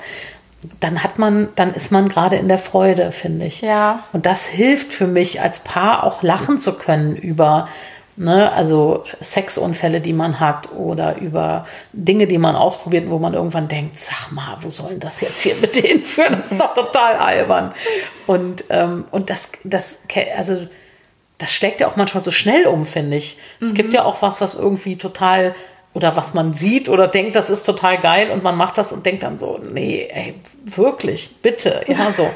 Dann 0.80 1.02
hat 1.02 1.18
man, 1.18 1.48
dann 1.56 1.74
ist 1.74 1.92
man 1.92 2.08
gerade 2.08 2.36
in 2.36 2.48
der 2.48 2.58
Freude, 2.58 3.12
finde 3.12 3.46
ich. 3.46 3.60
Ja. 3.60 4.04
Und 4.12 4.24
das 4.24 4.46
hilft 4.46 4.92
für 4.92 5.06
mich 5.06 5.42
als 5.42 5.58
Paar 5.58 6.04
auch 6.04 6.22
lachen 6.22 6.58
zu 6.58 6.78
können 6.78 7.16
über 7.16 7.68
Ne, 8.18 8.50
also 8.50 9.04
Sexunfälle, 9.20 10.00
die 10.00 10.14
man 10.14 10.40
hat 10.40 10.72
oder 10.72 11.18
über 11.18 11.66
Dinge, 11.92 12.26
die 12.26 12.38
man 12.38 12.56
ausprobiert, 12.56 13.10
wo 13.10 13.18
man 13.18 13.34
irgendwann 13.34 13.68
denkt, 13.68 13.98
sag 13.98 14.32
mal, 14.32 14.56
wo 14.62 14.70
soll 14.70 14.98
das 14.98 15.20
jetzt 15.20 15.42
hier 15.42 15.54
mit 15.56 15.82
denen 15.84 16.02
führen? 16.02 16.38
Das 16.40 16.52
ist 16.52 16.60
doch 16.60 16.72
total 16.72 17.16
albern. 17.16 17.74
Und, 18.26 18.64
ähm, 18.70 19.04
und 19.10 19.28
das, 19.28 19.52
das, 19.64 19.98
also, 20.34 20.66
das 21.36 21.52
schlägt 21.52 21.80
ja 21.80 21.88
auch 21.88 21.96
manchmal 21.96 22.24
so 22.24 22.30
schnell 22.30 22.66
um, 22.66 22.86
finde 22.86 23.18
ich. 23.18 23.36
Es 23.60 23.72
mhm. 23.72 23.74
gibt 23.74 23.92
ja 23.92 24.06
auch 24.06 24.22
was, 24.22 24.40
was 24.40 24.54
irgendwie 24.54 24.96
total 24.96 25.54
oder 25.92 26.16
was 26.16 26.32
man 26.32 26.54
sieht 26.54 26.88
oder 26.88 27.08
denkt, 27.08 27.36
das 27.36 27.50
ist 27.50 27.64
total 27.64 27.98
geil 27.98 28.30
und 28.30 28.42
man 28.42 28.56
macht 28.56 28.78
das 28.78 28.92
und 28.92 29.04
denkt 29.04 29.22
dann 29.22 29.38
so, 29.38 29.58
nee, 29.58 30.08
ey, 30.10 30.34
wirklich, 30.64 31.36
bitte, 31.42 31.84
ja, 31.86 32.12
so. 32.12 32.28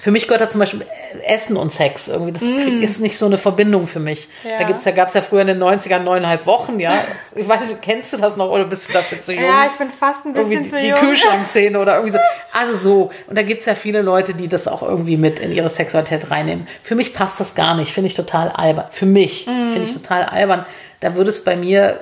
Für 0.00 0.10
mich 0.10 0.26
gehört 0.26 0.40
da 0.40 0.48
zum 0.48 0.60
Beispiel 0.60 0.86
Essen 1.26 1.56
und 1.56 1.72
Sex. 1.72 2.08
Irgendwie, 2.08 2.32
das 2.32 2.42
mm. 2.42 2.82
ist 2.82 3.00
nicht 3.00 3.18
so 3.18 3.26
eine 3.26 3.38
Verbindung 3.38 3.86
für 3.86 4.00
mich. 4.00 4.28
Ja. 4.44 4.58
Da 4.58 4.64
gibt's 4.64 4.84
ja, 4.84 4.92
gab 4.92 5.08
es 5.08 5.14
ja 5.14 5.20
früher 5.20 5.42
in 5.42 5.46
den 5.46 5.62
90ern 5.62 6.00
neuneinhalb 6.00 6.46
Wochen, 6.46 6.80
ja. 6.80 6.94
Ich 7.36 7.46
weiß 7.46 7.68
nicht, 7.68 7.82
kennst 7.82 8.12
du 8.12 8.16
das 8.16 8.36
noch 8.36 8.50
oder 8.50 8.64
bist 8.64 8.88
du 8.88 8.92
dafür 8.92 9.20
zu 9.20 9.32
jung? 9.34 9.44
Ja, 9.44 9.66
ich 9.66 9.72
bin 9.74 9.90
fast 9.90 10.24
ein 10.24 10.32
bisschen 10.32 10.52
irgendwie 10.52 10.70
zu 10.70 10.80
die, 10.80 10.88
jung. 10.88 10.98
Die 10.98 11.06
Kühlschrankszene 11.06 11.78
oder 11.78 11.94
irgendwie 11.94 12.12
so. 12.12 12.18
Also 12.52 12.76
so. 12.76 13.10
Und 13.28 13.38
da 13.38 13.42
gibt 13.42 13.60
es 13.60 13.66
ja 13.66 13.74
viele 13.76 14.02
Leute, 14.02 14.34
die 14.34 14.48
das 14.48 14.66
auch 14.66 14.82
irgendwie 14.82 15.16
mit 15.16 15.38
in 15.38 15.52
ihre 15.52 15.70
Sexualität 15.70 16.30
reinnehmen. 16.30 16.66
Für 16.82 16.96
mich 16.96 17.14
passt 17.14 17.38
das 17.38 17.54
gar 17.54 17.76
nicht. 17.76 17.92
Finde 17.92 18.08
ich 18.08 18.14
total 18.14 18.48
albern. 18.48 18.86
Für 18.90 19.06
mich 19.06 19.46
mm. 19.46 19.70
finde 19.72 19.82
ich 19.84 19.92
total 19.92 20.24
albern. 20.24 20.66
Da 20.98 21.14
würde 21.14 21.30
es 21.30 21.44
bei 21.44 21.54
mir, 21.54 22.00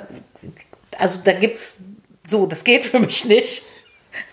also 0.99 1.21
da 1.25 1.33
gibt's 1.33 1.77
so, 2.27 2.47
das 2.47 2.65
geht 2.65 2.87
für 2.87 2.99
mich 2.99 3.27
nicht. 3.27 3.65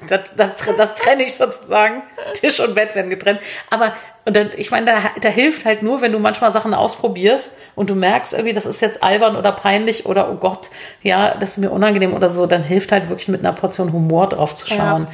Das, 0.10 0.22
das, 0.36 0.50
das 0.78 0.96
trenne 0.96 1.24
ich 1.24 1.36
sozusagen. 1.36 2.04
Tisch 2.34 2.60
und 2.60 2.76
Bett 2.76 2.96
werden 2.96 3.10
getrennt. 3.10 3.40
Aber 3.70 3.94
und 4.26 4.36
dann, 4.36 4.50
ich 4.58 4.72
meine, 4.72 4.88
da, 4.88 4.98
da 5.22 5.30
hilft 5.30 5.66
halt 5.66 5.84
nur, 5.84 6.02
wenn 6.02 6.12
du 6.12 6.18
manchmal 6.18 6.52
Sachen 6.52 6.74
ausprobierst 6.74 7.54
und 7.76 7.92
du 7.92 7.96
merkst 7.96 8.34
irgendwie, 8.34 8.54
das 8.54 8.66
ist 8.66 8.82
jetzt 8.82 9.04
albern 9.04 9.36
oder 9.36 9.52
peinlich 9.52 10.08
oder 10.08 10.32
oh 10.32 10.36
Gott, 10.36 10.70
ja, 11.04 11.36
das 11.36 11.52
ist 11.52 11.58
mir 11.58 11.70
unangenehm 11.70 12.14
oder 12.16 12.30
so, 12.30 12.48
dann 12.48 12.64
hilft 12.64 12.92
halt 12.92 13.10
wirklich 13.10 13.28
mit 13.28 13.42
einer 13.42 13.54
Portion 13.54 13.94
Humor 13.94 14.28
drauf 14.28 14.56
zu 14.56 14.68
schauen. 14.68 15.04
Ja. 15.04 15.08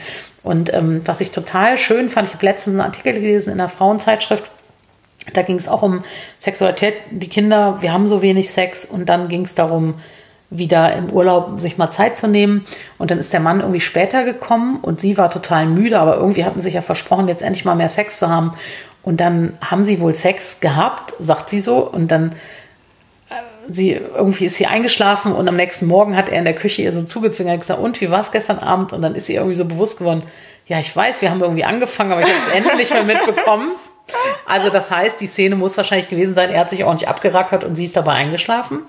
Und 0.44 0.74
ähm, 0.74 1.02
was 1.04 1.20
ich 1.20 1.32
total 1.32 1.78
schön 1.78 2.10
fand, 2.10 2.30
ich 2.30 2.34
habe 2.34 2.46
letztens 2.46 2.76
einen 2.76 2.86
Artikel 2.86 3.14
gelesen 3.14 3.52
in 3.52 3.60
einer 3.60 3.70
Frauenzeitschrift, 3.70 4.50
da 5.34 5.42
ging 5.42 5.58
es 5.58 5.68
auch 5.68 5.82
um 5.82 6.04
Sexualität. 6.40 6.96
Die 7.12 7.30
Kinder, 7.30 7.78
wir 7.82 7.92
haben 7.92 8.08
so 8.08 8.22
wenig 8.22 8.50
Sex 8.50 8.86
und 8.86 9.08
dann 9.08 9.28
ging 9.28 9.44
es 9.44 9.56
darum, 9.56 9.96
wieder 10.52 10.94
im 10.94 11.10
Urlaub 11.10 11.60
sich 11.60 11.78
mal 11.78 11.92
Zeit 11.92 12.18
zu 12.18 12.28
nehmen. 12.28 12.66
Und 13.00 13.10
dann 13.10 13.18
ist 13.18 13.34
der 13.34 13.40
Mann 13.40 13.62
irgendwie 13.62 13.82
später 13.82 14.26
gekommen 14.26 14.80
und 14.82 15.00
sie 15.00 15.18
war 15.18 15.32
total 15.32 15.66
müde, 15.66 16.00
aber 16.00 16.18
irgendwie 16.18 16.46
hatten 16.46 16.60
sie 16.60 16.66
sich 16.66 16.74
ja 16.76 16.82
versprochen, 16.82 17.30
jetzt 17.30 17.42
endlich 17.42 17.66
mal 17.66 17.76
mehr 17.76 17.90
Sex 17.90 18.20
zu 18.20 18.30
haben. 18.30 18.54
Und 19.02 19.22
dann 19.22 19.58
haben 19.62 19.86
sie 19.86 20.00
wohl 20.02 20.14
Sex 20.14 20.60
gehabt, 20.60 21.14
sagt 21.20 21.50
sie 21.50 21.62
so. 21.62 21.78
Und 21.78 22.10
dann 22.12 22.34
äh, 23.30 23.34
sie 23.70 23.92
irgendwie 23.94 24.46
ist 24.46 24.56
sie 24.56 24.68
eingeschlafen 24.68 25.32
und 25.32 25.48
am 25.48 25.56
nächsten 25.56 25.88
Morgen 25.88 26.18
hat 26.18 26.30
er 26.30 26.38
in 26.38 26.46
der 26.46 26.54
Küche 26.54 26.82
ihr 26.82 26.92
so 26.92 27.04
zugezwungen, 27.04 27.58
gesagt, 27.58 27.80
und 27.80 28.02
wie 28.02 28.12
war 28.12 28.20
es 28.20 28.32
gestern 28.32 28.60
Abend? 28.60 28.92
Und 28.92 29.02
dann 29.02 29.16
ist 29.16 29.26
sie 29.26 29.36
irgendwie 29.36 29.56
so 29.56 29.66
bewusst 29.66 30.00
geworden, 30.00 30.24
ja, 30.68 30.80
ich 30.80 30.96
weiß, 30.96 31.22
wir 31.22 31.32
haben 31.32 31.42
irgendwie 31.42 31.64
angefangen, 31.64 32.12
aber 32.12 32.22
ich 32.22 32.28
habe 32.28 32.38
es 32.38 32.54
endlich 32.54 32.78
nicht 32.78 32.94
mehr 32.94 33.04
mitbekommen. 33.04 33.72
Also 34.46 34.70
das 34.70 34.92
heißt, 34.92 35.22
die 35.22 35.28
Szene 35.28 35.56
muss 35.56 35.78
wahrscheinlich 35.78 36.10
gewesen 36.10 36.34
sein, 36.34 36.50
er 36.50 36.60
hat 36.60 36.70
sich 36.70 36.84
ordentlich 36.84 37.08
abgerackert 37.08 37.64
und 37.64 37.76
sie 37.76 37.86
ist 37.86 37.96
dabei 37.96 38.14
eingeschlafen. 38.14 38.80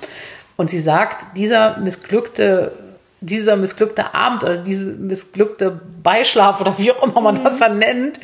Und 0.56 0.70
sie 0.70 0.80
sagt, 0.80 1.36
dieser 1.36 1.78
missglückte, 1.78 2.72
dieser 3.20 3.56
missglückte 3.56 4.14
Abend 4.14 4.44
oder 4.44 4.58
diese 4.58 4.84
missglückte 4.84 5.80
Beischlaf 6.02 6.60
oder 6.60 6.78
wie 6.78 6.92
auch 6.92 7.02
immer 7.02 7.20
man 7.20 7.36
mhm. 7.36 7.44
das 7.44 7.58
dann 7.58 7.78
nennt, 7.78 8.20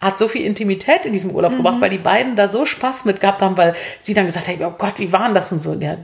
hat 0.00 0.18
so 0.18 0.28
viel 0.28 0.46
Intimität 0.46 1.04
in 1.04 1.12
diesem 1.12 1.30
Urlaub 1.30 1.52
mhm. 1.52 1.58
gebracht, 1.58 1.80
weil 1.80 1.90
die 1.90 1.98
beiden 1.98 2.36
da 2.36 2.48
so 2.48 2.64
Spaß 2.64 3.04
mit 3.04 3.20
gehabt 3.20 3.42
haben, 3.42 3.56
weil 3.56 3.74
sie 4.00 4.14
dann 4.14 4.26
gesagt 4.26 4.48
hat, 4.48 4.56
oh 4.60 4.74
Gott, 4.76 4.94
wie 4.98 5.12
waren 5.12 5.34
das 5.34 5.52
und 5.52 5.58
so. 5.58 5.74
Ja, 5.74 5.96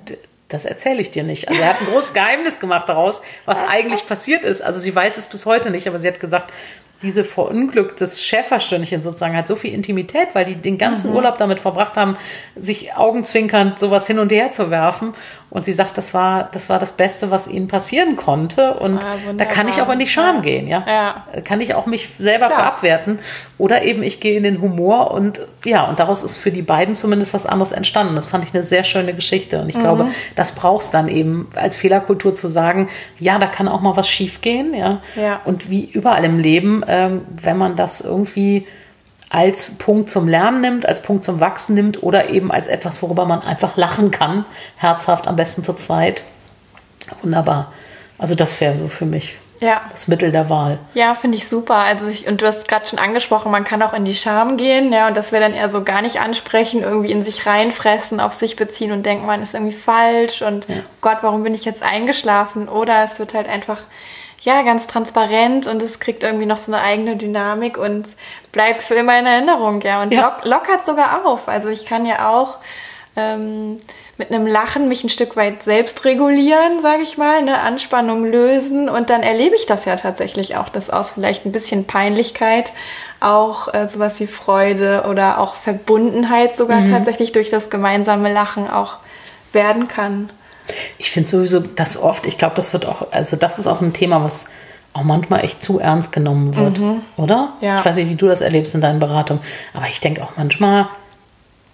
das 0.49 0.65
erzähle 0.65 1.01
ich 1.01 1.11
dir 1.11 1.25
nicht. 1.25 1.49
Also 1.49 1.61
er 1.61 1.71
hat 1.71 1.81
ein 1.81 1.87
großes 1.87 2.15
Geheimnis 2.15 2.61
gemacht 2.61 2.89
daraus, 2.89 3.23
was 3.47 3.67
eigentlich 3.67 4.07
passiert 4.07 4.45
ist. 4.45 4.63
Also 4.63 4.81
sie 4.81 4.95
weiß 4.95 5.17
es 5.17 5.27
bis 5.27 5.47
heute 5.47 5.71
nicht, 5.71 5.89
aber 5.89 5.99
sie 5.99 6.09
hat 6.09 6.21
gesagt, 6.21 6.53
diese 7.03 7.25
verunglücktes 7.25 8.25
Schäferstündchen 8.25 9.03
sozusagen 9.03 9.37
hat 9.37 9.49
so 9.49 9.57
viel 9.57 9.75
Intimität, 9.75 10.29
weil 10.33 10.47
die 10.47 10.55
den 10.55 10.79
ganzen 10.79 11.11
mhm. 11.11 11.17
Urlaub 11.17 11.37
damit 11.37 11.61
verbracht 11.61 11.97
haben, 11.97 12.17
sich 12.55 12.95
augenzwinkernd 12.95 13.79
sowas 13.79 14.07
hin 14.07 14.19
und 14.19 14.33
her 14.33 14.53
zu 14.53 14.71
werfen. 14.71 15.15
Und 15.49 15.65
sie 15.65 15.73
sagt, 15.73 15.97
das 15.97 16.13
war, 16.13 16.49
das 16.53 16.69
war 16.69 16.79
das 16.79 16.93
Beste, 16.93 17.31
was 17.31 17.47
ihnen 17.47 17.69
passieren 17.69 18.17
konnte. 18.17 18.75
Und 18.75 19.05
ah, 19.05 19.17
da 19.37 19.45
kann 19.45 19.69
ich 19.69 19.81
auch 19.81 19.89
in 19.89 20.01
die 20.01 20.09
Scham 20.09 20.37
ja. 20.37 20.41
gehen, 20.41 20.67
ja? 20.67 20.85
ja. 20.87 21.41
Kann 21.43 21.61
ich 21.61 21.75
auch 21.75 21.87
mich 21.87 22.09
selber 22.19 22.47
Klar. 22.47 22.59
verabwerten. 22.59 23.21
Oder 23.57 23.83
eben 23.83 24.03
ich 24.03 24.21
gehe 24.21 24.37
in 24.37 24.43
den 24.43 24.61
Humor 24.61 25.13
und 25.13 25.41
ja, 25.65 25.85
und 25.85 26.01
daraus 26.01 26.25
ist 26.25 26.39
für 26.39 26.51
die 26.51 26.63
beiden 26.63 26.97
zumindest 26.97 27.33
was 27.33 27.47
anderes 27.47 27.73
entstanden. 27.73 28.17
Das 28.17 28.27
fand 28.27 28.45
ich 28.45 28.55
eine 28.55 28.65
sehr 28.65 28.83
schöne 28.83 29.15
Geschichte. 29.15 29.61
Und 29.61 29.69
ich 29.69 29.77
mhm. 29.77 29.83
glaube, 29.83 30.09
das 30.35 30.53
brauchst 30.53 30.93
dann 30.95 31.09
eben 31.09 31.49
als 31.55 31.77
Fehlerkultur 31.77 32.35
zu 32.35 32.49
sagen, 32.49 32.89
ja, 33.19 33.39
da 33.39 33.47
kann 33.47 33.69
auch 33.69 33.81
mal 33.81 33.97
was 33.97 34.09
schiefgehen, 34.09 34.75
ja. 34.75 35.01
ja. 35.15 35.41
Und 35.45 35.71
wie 35.71 35.85
überall 35.85 36.25
im 36.25 36.41
Leben, 36.41 36.85
ähm, 36.89 37.23
wenn 37.29 37.57
man 37.57 37.77
das 37.77 38.01
irgendwie 38.01 38.67
als 39.37 39.77
Punkt 39.77 40.09
zum 40.09 40.29
Lernen 40.29 40.63
nimmt, 40.63 40.87
als 40.87 41.03
Punkt 41.03 41.23
zum 41.23 41.41
Wachsen 41.41 41.75
nimmt 41.75 42.03
oder 42.03 42.31
eben 42.31 42.51
als 42.51 42.69
etwas, 42.69 43.03
worüber 43.03 43.27
man 43.27 43.43
einfach 43.43 43.77
lachen 43.77 44.11
kann. 44.11 44.47
Herzhaft, 44.77 45.29
am 45.29 45.37
besten 45.37 45.63
zu 45.63 45.75
zweit. 45.75 46.23
Wunderbar. 47.21 47.71
Also 48.17 48.35
das 48.35 48.59
wäre 48.63 48.79
so 48.79 48.89
für 48.89 49.05
mich 49.05 49.37
ja. 49.61 49.83
das 49.91 50.09
Mittel 50.09 50.33
der 50.33 50.49
Wahl. 50.49 50.79
Ja, 50.95 51.15
finde 51.15 51.37
ich 51.37 51.49
super. 51.49 51.77
Also 51.77 52.07
ich, 52.07 52.27
und 52.27 52.41
du 52.41 52.47
hast 52.47 52.67
gerade 52.67 52.87
schon 52.87 52.99
angesprochen, 52.99 53.53
man 53.53 53.65
kann 53.65 53.83
auch 53.83 53.93
in 53.93 54.07
die 54.07 54.15
Scham 54.15 54.57
gehen, 54.57 54.91
ja, 54.91 55.09
und 55.09 55.19
das 55.19 55.33
wäre 55.33 55.43
dann 55.43 55.53
eher 55.53 55.69
so 55.69 55.85
gar 55.85 56.01
nicht 56.01 56.19
ansprechen, 56.19 56.83
irgendwie 56.83 57.13
in 57.13 57.23
sich 57.23 57.45
reinfressen, 57.45 58.21
auf 58.21 58.33
sich 58.33 58.57
beziehen 58.57 58.93
und 58.93 59.05
denken, 59.05 59.27
man 59.27 59.43
ist 59.43 59.53
irgendwie 59.53 59.77
falsch 59.77 60.41
und 60.41 60.67
ja. 60.69 60.77
Gott, 61.03 61.19
warum 61.21 61.43
bin 61.43 61.55
ich 61.55 61.67
jetzt 61.67 61.83
eingeschlafen? 61.83 62.71
Oder 62.71 63.05
es 63.05 63.19
wird 63.19 63.35
halt 63.35 63.51
einfach 63.51 63.81
ja, 64.47 64.63
ganz 64.63 64.87
transparent 64.87 65.67
und 65.67 65.83
es 65.83 65.99
kriegt 65.99 66.23
irgendwie 66.23 66.47
noch 66.47 66.59
so 66.59 66.73
eine 66.73 66.81
eigene 66.81 67.17
Dynamik 67.17 67.77
und 67.77 68.07
bleibt 68.53 68.83
für 68.83 68.95
immer 68.95 69.19
in 69.19 69.27
Erinnerung, 69.27 69.81
ja. 69.81 70.01
Und 70.03 70.15
ja. 70.15 70.23
Lock, 70.23 70.45
lockert 70.45 70.87
sogar 70.87 71.27
auf. 71.27 71.49
Also 71.49 71.69
ich 71.69 71.85
kann 71.85 72.07
ja 72.07 72.31
auch 72.31 72.59
ähm, 73.17 73.79
mit 74.19 74.31
einem 74.31 74.47
Lachen 74.47 74.87
mich 74.87 75.03
ein 75.03 75.11
Stück 75.11 75.35
weit 75.35 75.65
selbst 75.65 76.05
regulieren, 76.05 76.79
sage 76.79 77.03
ich 77.03 77.19
mal, 77.19 77.39
eine 77.39 77.59
Anspannung 77.59 78.25
lösen 78.25 78.89
und 78.89 79.11
dann 79.11 79.25
erlebe 79.25 79.57
ich 79.57 79.67
das 79.67 79.85
ja 79.85 79.97
tatsächlich 79.97 80.57
auch, 80.57 80.69
dass 80.69 80.91
aus 80.91 81.11
vielleicht 81.11 81.45
ein 81.45 81.53
bisschen 81.53 81.85
Peinlichkeit 81.85 82.73
auch 83.19 83.75
äh, 83.75 83.89
sowas 83.89 84.21
wie 84.21 84.29
Freude 84.29 85.07
oder 85.11 85.41
auch 85.41 85.57
Verbundenheit 85.57 86.55
sogar 86.55 86.83
mhm. 86.83 86.93
tatsächlich 86.93 87.33
durch 87.33 87.51
das 87.51 87.69
gemeinsame 87.69 88.33
Lachen 88.33 88.71
auch 88.71 88.99
werden 89.53 89.89
kann. 89.89 90.31
Ich 90.99 91.11
finde 91.11 91.29
sowieso 91.29 91.61
das 91.61 92.01
oft, 92.01 92.27
ich 92.27 92.39
glaube, 92.39 92.55
das 92.57 92.73
wird 92.73 92.87
auch, 92.87 93.13
also 93.13 93.37
das 93.37 93.59
ist 93.59 93.67
auch 93.67 93.81
ein 93.81 93.93
Thema, 93.93 94.23
was 94.25 94.47
auch 94.93 95.03
manchmal 95.03 95.45
echt 95.45 95.63
zu 95.63 95.79
ernst 95.79 96.13
genommen 96.13 96.57
wird, 96.57 96.79
mhm. 96.79 97.03
oder? 97.17 97.53
Ja. 97.61 97.79
Ich 97.79 97.85
weiß 97.85 97.97
nicht, 97.97 98.09
wie 98.09 98.17
du 98.17 98.27
das 98.27 98.41
erlebst 98.41 98.75
in 98.75 98.81
deinen 98.81 98.99
Beratungen, 98.99 99.43
aber 99.75 99.87
ich 99.89 100.01
denke 100.01 100.23
auch 100.23 100.33
manchmal, 100.37 100.89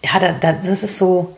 ja, 0.03 0.19
da, 0.19 0.33
da, 0.33 0.53
das 0.53 0.83
ist 0.83 0.99
so, 0.99 1.33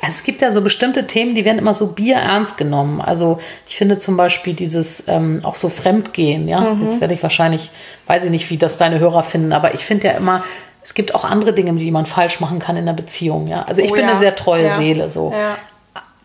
also 0.00 0.12
es 0.12 0.24
gibt 0.24 0.42
ja 0.42 0.52
so 0.52 0.60
bestimmte 0.60 1.06
Themen, 1.06 1.34
die 1.34 1.44
werden 1.44 1.58
immer 1.58 1.72
so 1.72 1.92
bierernst 1.92 2.58
genommen. 2.58 3.00
Also 3.00 3.40
ich 3.66 3.76
finde 3.76 3.98
zum 3.98 4.16
Beispiel 4.18 4.52
dieses 4.52 5.08
ähm, 5.08 5.40
auch 5.42 5.56
so 5.56 5.70
Fremdgehen, 5.70 6.48
ja. 6.48 6.60
Mhm. 6.60 6.84
Jetzt 6.84 7.00
werde 7.00 7.14
ich 7.14 7.22
wahrscheinlich, 7.22 7.70
weiß 8.06 8.24
ich 8.24 8.30
nicht, 8.30 8.50
wie 8.50 8.58
das 8.58 8.76
deine 8.76 8.98
Hörer 8.98 9.22
finden, 9.22 9.52
aber 9.52 9.74
ich 9.74 9.84
finde 9.84 10.08
ja 10.08 10.12
immer, 10.14 10.44
es 10.82 10.94
gibt 10.94 11.14
auch 11.14 11.24
andere 11.24 11.52
Dinge, 11.52 11.72
die 11.72 11.90
man 11.90 12.06
falsch 12.06 12.40
machen 12.40 12.58
kann 12.58 12.76
in 12.76 12.84
der 12.86 12.92
Beziehung, 12.92 13.46
ja. 13.46 13.62
Also 13.62 13.82
ich 13.82 13.90
oh, 13.90 13.94
bin 13.94 14.04
ja. 14.04 14.10
eine 14.10 14.18
sehr 14.18 14.36
treue 14.36 14.66
ja. 14.66 14.76
Seele, 14.76 15.08
so. 15.08 15.32
Ja. 15.32 15.56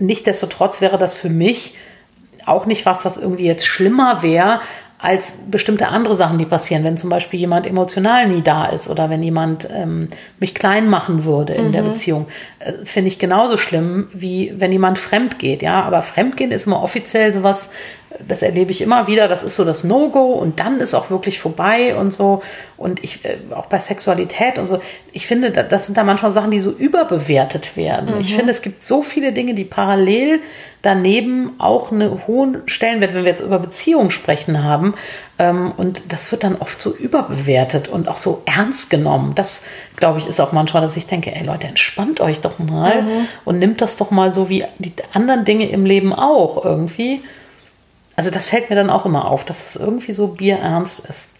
Nichtsdestotrotz 0.01 0.81
wäre 0.81 0.97
das 0.97 1.15
für 1.15 1.29
mich 1.29 1.75
auch 2.45 2.65
nicht 2.65 2.85
was, 2.85 3.05
was 3.05 3.17
irgendwie 3.17 3.45
jetzt 3.45 3.65
schlimmer 3.65 4.23
wäre, 4.23 4.61
als 4.97 5.39
bestimmte 5.49 5.87
andere 5.87 6.15
Sachen, 6.15 6.37
die 6.37 6.45
passieren. 6.45 6.83
Wenn 6.83 6.95
zum 6.95 7.09
Beispiel 7.09 7.39
jemand 7.39 7.65
emotional 7.65 8.27
nie 8.27 8.41
da 8.41 8.65
ist 8.67 8.87
oder 8.87 9.09
wenn 9.09 9.23
jemand 9.23 9.67
ähm, 9.71 10.07
mich 10.39 10.53
klein 10.53 10.87
machen 10.89 11.23
würde 11.25 11.53
in 11.53 11.69
mhm. 11.69 11.71
der 11.71 11.81
Beziehung, 11.81 12.27
äh, 12.59 12.73
finde 12.83 13.07
ich 13.07 13.17
genauso 13.17 13.57
schlimm, 13.57 14.09
wie 14.13 14.53
wenn 14.55 14.71
jemand 14.71 14.99
fremd 14.99 15.39
geht. 15.39 15.63
Ja, 15.63 15.81
aber 15.81 16.03
Fremdgehen 16.03 16.51
ist 16.51 16.67
immer 16.67 16.83
offiziell 16.83 17.33
sowas, 17.33 17.73
das 18.19 18.41
erlebe 18.41 18.71
ich 18.71 18.81
immer 18.81 19.07
wieder, 19.07 19.27
das 19.27 19.43
ist 19.43 19.55
so 19.55 19.65
das 19.65 19.83
No-Go 19.83 20.33
und 20.33 20.59
dann 20.59 20.79
ist 20.79 20.93
auch 20.93 21.09
wirklich 21.09 21.39
vorbei 21.39 21.95
und 21.95 22.11
so. 22.11 22.41
Und 22.77 23.03
ich, 23.03 23.23
äh, 23.25 23.37
auch 23.55 23.67
bei 23.67 23.79
Sexualität 23.79 24.57
und 24.57 24.67
so, 24.67 24.79
ich 25.11 25.27
finde, 25.27 25.51
das 25.51 25.85
sind 25.85 25.97
da 25.97 26.03
manchmal 26.03 26.31
Sachen, 26.31 26.51
die 26.51 26.59
so 26.59 26.71
überbewertet 26.71 27.77
werden. 27.77 28.15
Mhm. 28.15 28.21
Ich 28.21 28.35
finde, 28.35 28.51
es 28.51 28.61
gibt 28.61 28.85
so 28.85 29.03
viele 29.03 29.33
Dinge, 29.33 29.53
die 29.53 29.65
parallel 29.65 30.39
daneben 30.81 31.51
auch 31.59 31.91
einen 31.91 32.25
hohen 32.27 32.63
Stellenwert, 32.65 33.13
wenn 33.13 33.23
wir 33.23 33.29
jetzt 33.29 33.41
über 33.41 33.59
Beziehungen 33.59 34.11
sprechen 34.11 34.63
haben. 34.63 34.95
Ähm, 35.37 35.71
und 35.77 36.11
das 36.11 36.31
wird 36.31 36.43
dann 36.43 36.55
oft 36.55 36.81
so 36.81 36.95
überbewertet 36.95 37.87
und 37.87 38.07
auch 38.07 38.17
so 38.17 38.41
ernst 38.45 38.89
genommen. 38.89 39.33
Das, 39.35 39.67
glaube 39.95 40.19
ich, 40.19 40.27
ist 40.27 40.39
auch 40.39 40.51
manchmal, 40.51 40.81
dass 40.81 40.97
ich 40.97 41.07
denke, 41.07 41.35
ey 41.35 41.45
Leute, 41.45 41.67
entspannt 41.67 42.19
euch 42.19 42.41
doch 42.41 42.57
mal 42.59 43.03
mhm. 43.03 43.27
und 43.45 43.59
nimmt 43.59 43.81
das 43.81 43.97
doch 43.97 44.11
mal 44.11 44.31
so 44.31 44.49
wie 44.49 44.65
die 44.79 44.93
anderen 45.13 45.45
Dinge 45.45 45.69
im 45.69 45.85
Leben 45.85 46.13
auch 46.13 46.63
irgendwie. 46.65 47.21
Also 48.21 48.31
das 48.31 48.45
fällt 48.45 48.69
mir 48.69 48.75
dann 48.75 48.91
auch 48.91 49.07
immer 49.07 49.31
auf, 49.31 49.45
dass 49.45 49.69
es 49.69 49.75
irgendwie 49.75 50.11
so 50.11 50.27
bierernst 50.27 51.07
ist. 51.07 51.33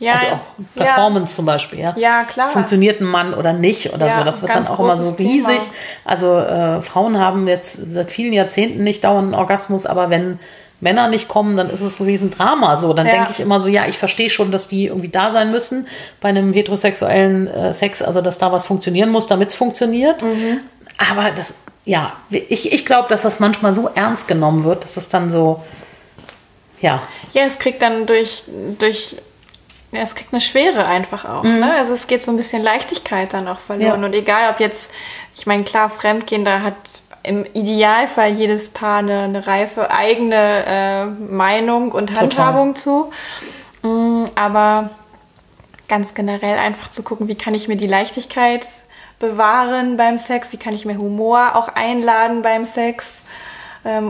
Ja, 0.00 0.14
also 0.14 0.26
auch 0.26 0.74
Performance 0.74 1.32
ja. 1.32 1.36
zum 1.36 1.46
Beispiel, 1.46 1.78
ja. 1.78 1.94
Ja, 1.96 2.24
klar. 2.24 2.48
Funktioniert 2.48 3.00
ein 3.00 3.04
Mann 3.04 3.32
oder 3.32 3.52
nicht 3.52 3.94
oder 3.94 4.08
ja, 4.08 4.18
so. 4.18 4.24
Das 4.24 4.42
wird 4.42 4.52
dann 4.52 4.66
auch 4.66 4.80
immer 4.80 4.96
so 4.96 5.14
riesig. 5.14 5.58
Thema. 5.58 5.70
Also 6.04 6.36
äh, 6.36 6.82
Frauen 6.82 7.20
haben 7.20 7.46
jetzt 7.46 7.92
seit 7.92 8.10
vielen 8.10 8.32
Jahrzehnten 8.32 8.82
nicht 8.82 9.04
dauernd 9.04 9.26
einen 9.26 9.34
Orgasmus, 9.34 9.86
aber 9.86 10.10
wenn 10.10 10.40
Männer 10.80 11.06
nicht 11.06 11.28
kommen, 11.28 11.56
dann 11.56 11.70
ist 11.70 11.80
es 11.80 12.00
ein 12.00 12.06
Riesendrama. 12.06 12.78
So, 12.78 12.92
dann 12.92 13.06
ja. 13.06 13.12
denke 13.12 13.30
ich 13.30 13.38
immer 13.38 13.60
so, 13.60 13.68
ja, 13.68 13.86
ich 13.86 13.98
verstehe 13.98 14.30
schon, 14.30 14.50
dass 14.50 14.66
die 14.66 14.86
irgendwie 14.86 15.10
da 15.10 15.30
sein 15.30 15.52
müssen 15.52 15.86
bei 16.20 16.30
einem 16.30 16.52
heterosexuellen 16.52 17.46
äh, 17.46 17.72
Sex, 17.72 18.02
also 18.02 18.20
dass 18.20 18.38
da 18.38 18.50
was 18.50 18.64
funktionieren 18.64 19.10
muss, 19.10 19.28
damit 19.28 19.50
es 19.50 19.54
funktioniert. 19.54 20.22
Mhm. 20.22 20.60
Aber 21.12 21.30
das, 21.30 21.54
ja, 21.84 22.14
ich, 22.30 22.72
ich 22.72 22.86
glaube, 22.86 23.08
dass 23.08 23.22
das 23.22 23.40
manchmal 23.40 23.74
so 23.74 23.90
ernst 23.94 24.28
genommen 24.28 24.64
wird, 24.64 24.84
dass 24.84 24.96
es 24.96 25.08
dann 25.08 25.30
so, 25.30 25.62
ja. 26.80 27.02
Ja, 27.32 27.42
es 27.42 27.58
kriegt 27.58 27.82
dann 27.82 28.06
durch, 28.06 28.44
durch 28.78 29.16
ja, 29.92 30.00
es 30.00 30.14
kriegt 30.14 30.32
eine 30.32 30.40
Schwere 30.40 30.86
einfach 30.86 31.24
auch. 31.24 31.42
Mhm. 31.42 31.60
Ne? 31.60 31.74
Also 31.74 31.92
es 31.94 32.06
geht 32.06 32.22
so 32.22 32.30
ein 32.30 32.36
bisschen 32.36 32.62
Leichtigkeit 32.62 33.32
dann 33.32 33.48
auch 33.48 33.58
verloren. 33.58 34.00
Ja. 34.00 34.06
Und 34.06 34.14
egal, 34.14 34.50
ob 34.50 34.60
jetzt, 34.60 34.92
ich 35.34 35.46
meine, 35.46 35.64
klar, 35.64 35.90
Fremdgehen, 35.90 36.44
da 36.44 36.60
hat 36.60 36.74
im 37.22 37.44
Idealfall 37.52 38.32
jedes 38.32 38.68
Paar 38.68 39.00
eine, 39.00 39.22
eine 39.22 39.46
reife 39.46 39.90
eigene 39.90 40.64
äh, 40.66 41.04
Meinung 41.06 41.92
und 41.92 42.18
Handhabung 42.18 42.74
Total. 42.74 42.82
zu. 42.82 43.12
Mhm, 43.82 44.30
aber 44.36 44.90
ganz 45.88 46.14
generell 46.14 46.58
einfach 46.58 46.88
zu 46.88 47.02
gucken, 47.02 47.28
wie 47.28 47.34
kann 47.34 47.54
ich 47.54 47.66
mir 47.66 47.76
die 47.76 47.88
Leichtigkeit 47.88 48.64
bewahren 49.18 49.96
beim 49.96 50.18
Sex, 50.18 50.52
wie 50.52 50.56
kann 50.56 50.72
ich 50.72 50.86
mir 50.86 50.96
Humor 50.96 51.56
auch 51.56 51.68
einladen 51.68 52.42
beim 52.42 52.64
Sex 52.64 53.22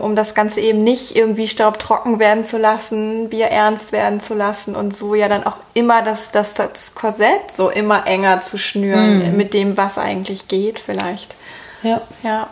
um 0.00 0.16
das 0.16 0.34
Ganze 0.34 0.60
eben 0.60 0.82
nicht 0.82 1.14
irgendwie 1.14 1.46
staubtrocken 1.46 2.18
werden 2.18 2.44
zu 2.44 2.58
lassen, 2.58 3.28
Bier 3.28 3.46
ernst 3.46 3.92
werden 3.92 4.18
zu 4.18 4.34
lassen 4.34 4.74
und 4.74 4.96
so 4.96 5.14
ja 5.14 5.28
dann 5.28 5.44
auch 5.44 5.56
immer 5.74 6.02
das, 6.02 6.30
das, 6.32 6.54
das 6.54 6.94
Korsett 6.94 7.52
so 7.52 7.70
immer 7.70 8.06
enger 8.06 8.40
zu 8.40 8.58
schnüren 8.58 9.32
mm. 9.32 9.36
mit 9.36 9.54
dem, 9.54 9.76
was 9.76 9.96
eigentlich 9.96 10.48
geht 10.48 10.80
vielleicht. 10.80 11.36
Ja. 11.82 12.00
Ja. 12.22 12.48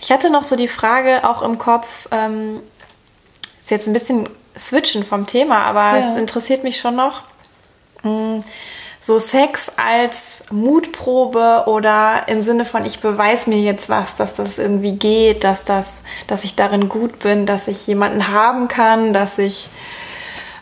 Ich 0.00 0.12
hatte 0.12 0.30
noch 0.30 0.44
so 0.44 0.56
die 0.56 0.68
Frage 0.68 1.28
auch 1.28 1.42
im 1.42 1.58
Kopf, 1.58 2.08
ähm, 2.10 2.60
ist 3.60 3.70
jetzt 3.70 3.86
ein 3.86 3.92
bisschen 3.92 4.28
switchen 4.56 5.04
vom 5.04 5.26
Thema, 5.26 5.64
aber 5.64 5.98
ja. 5.98 6.12
es 6.12 6.16
interessiert 6.16 6.62
mich 6.62 6.78
schon 6.78 6.96
noch. 6.96 7.22
Hm, 8.02 8.44
so 9.04 9.18
Sex 9.18 9.70
als 9.76 10.44
Mutprobe 10.50 11.64
oder 11.66 12.22
im 12.26 12.40
Sinne 12.40 12.64
von 12.64 12.86
ich 12.86 13.00
beweise 13.00 13.50
mir 13.50 13.60
jetzt 13.60 13.90
was, 13.90 14.16
dass 14.16 14.34
das 14.34 14.58
irgendwie 14.58 14.92
geht, 14.92 15.44
dass 15.44 15.66
das, 15.66 16.02
dass 16.26 16.42
ich 16.44 16.56
darin 16.56 16.88
gut 16.88 17.18
bin, 17.18 17.44
dass 17.44 17.68
ich 17.68 17.86
jemanden 17.86 18.28
haben 18.28 18.66
kann, 18.66 19.12
dass 19.12 19.36
ich 19.36 19.68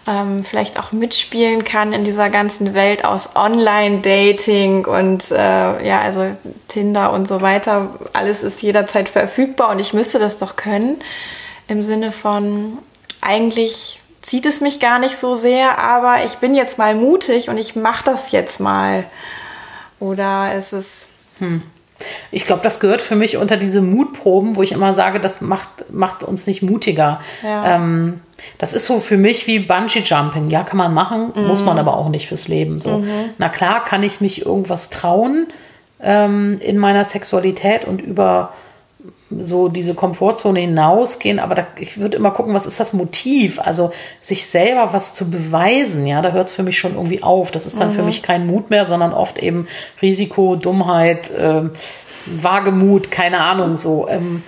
ähm, 0.09 0.43
vielleicht 0.43 0.77
auch 0.77 0.91
mitspielen 0.91 1.63
kann 1.63 1.93
in 1.93 2.03
dieser 2.03 2.31
ganzen 2.31 2.75
Welt 2.75 3.05
aus 3.05 3.37
Online-Dating 3.37 4.87
und 4.87 5.31
äh, 5.31 5.87
ja, 5.87 6.01
also 6.01 6.27
Tinder 6.67 7.13
und 7.13 7.29
so 7.29 7.43
weiter. 7.43 7.91
Alles 8.13 8.43
ist 8.43 8.61
jederzeit 8.61 9.09
verfügbar 9.09 9.71
und 9.71 9.79
ich 9.79 9.93
müsste 9.93 10.19
das 10.19 10.39
doch 10.39 10.57
können. 10.57 11.01
Im 11.69 11.85
Sinne 11.85 12.11
von 12.11 12.79
eigentlich 13.21 14.02
zieht 14.23 14.47
es 14.47 14.61
mich 14.61 14.81
gar 14.81 14.99
nicht 14.99 15.17
so 15.17 15.35
sehr, 15.35 15.79
aber 15.79 16.25
ich 16.25 16.37
bin 16.37 16.55
jetzt 16.55 16.79
mal 16.79 16.95
mutig 16.95 17.51
und 17.51 17.59
ich 17.59 17.77
mache 17.77 18.05
das 18.05 18.33
jetzt 18.33 18.61
mal. 18.61 19.05
Oder 20.01 20.55
ist 20.55 20.73
es. 20.73 21.09
Hm. 21.39 21.63
Ich 22.33 22.45
glaube, 22.45 22.63
das 22.63 22.81
gehört 22.81 23.01
für 23.01 23.15
mich 23.15 23.37
unter 23.37 23.57
diese 23.57 23.81
Mutproben, 23.81 24.57
wo 24.57 24.63
ich 24.63 24.73
immer 24.73 24.93
sage, 24.93 25.21
das 25.21 25.41
macht, 25.41 25.69
macht 25.93 26.25
uns 26.25 26.49
nicht 26.49 26.61
mutiger. 26.61 27.21
Ja. 27.45 27.77
Ähm, 27.77 28.21
das 28.59 28.73
ist 28.73 28.87
so 28.87 28.99
für 28.99 29.17
mich 29.17 29.47
wie 29.47 29.61
Bungee-Jumping. 29.61 30.51
Ja, 30.51 30.65
kann 30.65 30.79
man 30.79 30.95
machen, 30.95 31.33
mhm. 31.35 31.47
muss 31.47 31.63
man 31.63 31.79
aber 31.79 31.97
auch 31.97 32.09
nicht 32.09 32.27
fürs 32.27 32.49
Leben. 32.49 32.81
So. 32.81 32.99
Mhm. 32.99 33.31
Na 33.39 33.49
klar, 33.49 33.85
kann 33.85 34.03
ich 34.03 34.21
mich 34.21 34.45
irgendwas 34.45 34.91
trauen 34.91 35.47
ähm, 36.01 36.59
in 36.61 36.79
meiner 36.79 37.05
Sexualität 37.05 37.85
und 37.85 38.01
über 38.01 38.53
so 39.31 39.69
diese 39.69 39.95
Komfortzone 39.95 40.61
hinausgehen, 40.61 41.39
aber 41.39 41.55
da, 41.55 41.67
ich 41.77 41.99
würde 41.99 42.17
immer 42.17 42.31
gucken, 42.31 42.55
was 42.55 42.67
ist 42.67 42.79
das 42.81 42.93
Motiv? 42.93 43.59
Also 43.61 43.93
sich 44.21 44.47
selber 44.47 44.93
was 44.93 45.15
zu 45.15 45.31
beweisen, 45.31 46.07
ja, 46.07 46.23
da 46.23 46.33
hört 46.33 46.49
es 46.49 46.55
für 46.55 46.63
mich 46.63 46.79
schon 46.79 46.95
irgendwie 46.95 47.23
auf. 47.23 47.51
Das 47.51 47.67
ist 47.67 47.81
dann 47.81 47.89
mhm. 47.89 47.95
für 47.95 48.03
mich 48.03 48.23
kein 48.23 48.47
Mut 48.47 48.71
mehr, 48.71 48.87
sondern 48.87 49.13
oft 49.13 49.39
eben 49.39 49.67
Risiko, 50.01 50.57
Dummheit, 50.57 51.31
äh, 51.31 51.63
Wagemut, 52.27 53.11
keine 53.11 53.41
Ahnung 53.41 53.77
so. 53.77 54.09
Ähm, 54.09 54.43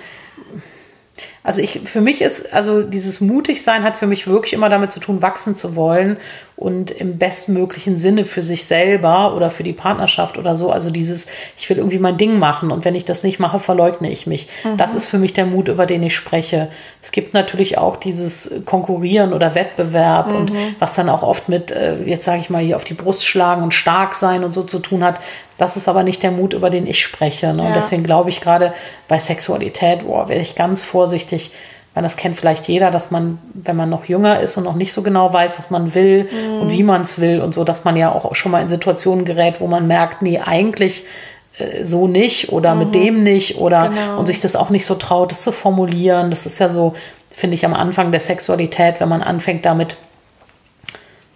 also 1.42 1.60
ich, 1.60 1.80
für 1.84 2.00
mich 2.00 2.22
ist, 2.22 2.54
also 2.54 2.82
dieses 2.82 3.20
Mutigsein 3.20 3.82
hat 3.82 3.98
für 3.98 4.06
mich 4.06 4.26
wirklich 4.26 4.54
immer 4.54 4.70
damit 4.70 4.92
zu 4.92 5.00
tun, 5.00 5.20
wachsen 5.20 5.54
zu 5.54 5.76
wollen 5.76 6.16
und 6.56 6.92
im 6.92 7.18
bestmöglichen 7.18 7.96
Sinne 7.96 8.24
für 8.24 8.42
sich 8.42 8.64
selber 8.64 9.34
oder 9.34 9.50
für 9.50 9.64
die 9.64 9.72
Partnerschaft 9.72 10.38
oder 10.38 10.54
so. 10.54 10.70
Also 10.70 10.90
dieses, 10.90 11.26
ich 11.58 11.68
will 11.68 11.78
irgendwie 11.78 11.98
mein 11.98 12.16
Ding 12.16 12.38
machen 12.38 12.70
und 12.70 12.84
wenn 12.84 12.94
ich 12.94 13.04
das 13.04 13.24
nicht 13.24 13.40
mache, 13.40 13.58
verleugne 13.58 14.10
ich 14.10 14.28
mich. 14.28 14.46
Mhm. 14.62 14.76
Das 14.76 14.94
ist 14.94 15.08
für 15.08 15.18
mich 15.18 15.32
der 15.32 15.46
Mut, 15.46 15.68
über 15.68 15.84
den 15.84 16.02
ich 16.04 16.14
spreche. 16.14 16.68
Es 17.02 17.10
gibt 17.10 17.34
natürlich 17.34 17.76
auch 17.76 17.96
dieses 17.96 18.62
Konkurrieren 18.66 19.32
oder 19.32 19.56
Wettbewerb 19.56 20.28
mhm. 20.28 20.36
und 20.36 20.52
was 20.78 20.94
dann 20.94 21.08
auch 21.08 21.24
oft 21.24 21.48
mit, 21.48 21.72
äh, 21.72 21.96
jetzt 22.04 22.24
sage 22.24 22.40
ich 22.40 22.50
mal, 22.50 22.62
hier 22.62 22.76
auf 22.76 22.84
die 22.84 22.94
Brust 22.94 23.26
schlagen 23.26 23.64
und 23.64 23.74
stark 23.74 24.14
sein 24.14 24.44
und 24.44 24.54
so 24.54 24.62
zu 24.62 24.78
tun 24.78 25.02
hat. 25.02 25.18
Das 25.58 25.76
ist 25.76 25.88
aber 25.88 26.04
nicht 26.04 26.22
der 26.22 26.30
Mut, 26.30 26.52
über 26.52 26.70
den 26.70 26.86
ich 26.86 27.02
spreche. 27.02 27.52
Ne? 27.52 27.62
Ja. 27.62 27.68
Und 27.68 27.76
deswegen 27.76 28.04
glaube 28.04 28.30
ich 28.30 28.40
gerade 28.40 28.74
bei 29.08 29.18
Sexualität, 29.18 30.06
boah, 30.06 30.28
werde 30.28 30.42
ich 30.42 30.54
ganz 30.54 30.82
vorsichtig, 30.82 31.50
weil 31.94 32.02
das 32.02 32.16
kennt 32.16 32.36
vielleicht 32.36 32.66
jeder, 32.66 32.90
dass 32.90 33.10
man, 33.12 33.38
wenn 33.54 33.76
man 33.76 33.88
noch 33.88 34.06
jünger 34.06 34.40
ist 34.40 34.56
und 34.56 34.64
noch 34.64 34.74
nicht 34.74 34.92
so 34.92 35.02
genau 35.02 35.32
weiß, 35.32 35.58
was 35.58 35.70
man 35.70 35.94
will 35.94 36.24
mhm. 36.30 36.60
und 36.62 36.72
wie 36.72 36.82
man 36.82 37.02
es 37.02 37.20
will 37.20 37.40
und 37.40 37.54
so, 37.54 37.62
dass 37.62 37.84
man 37.84 37.96
ja 37.96 38.12
auch 38.12 38.34
schon 38.34 38.52
mal 38.52 38.60
in 38.60 38.68
Situationen 38.68 39.24
gerät, 39.24 39.60
wo 39.60 39.68
man 39.68 39.86
merkt, 39.86 40.20
nee, 40.20 40.40
eigentlich 40.40 41.04
äh, 41.58 41.84
so 41.84 42.08
nicht 42.08 42.50
oder 42.50 42.74
mhm. 42.74 42.78
mit 42.80 42.94
dem 42.94 43.22
nicht 43.22 43.58
oder 43.58 43.90
genau. 43.90 44.18
und 44.18 44.26
sich 44.26 44.40
das 44.40 44.56
auch 44.56 44.70
nicht 44.70 44.86
so 44.86 44.96
traut, 44.96 45.30
das 45.30 45.42
zu 45.42 45.52
formulieren. 45.52 46.30
Das 46.30 46.46
ist 46.46 46.58
ja 46.58 46.68
so, 46.68 46.94
finde 47.30 47.54
ich, 47.54 47.64
am 47.64 47.74
Anfang 47.74 48.10
der 48.10 48.20
Sexualität, 48.20 49.00
wenn 49.00 49.08
man 49.08 49.22
anfängt 49.22 49.64
damit 49.64 49.96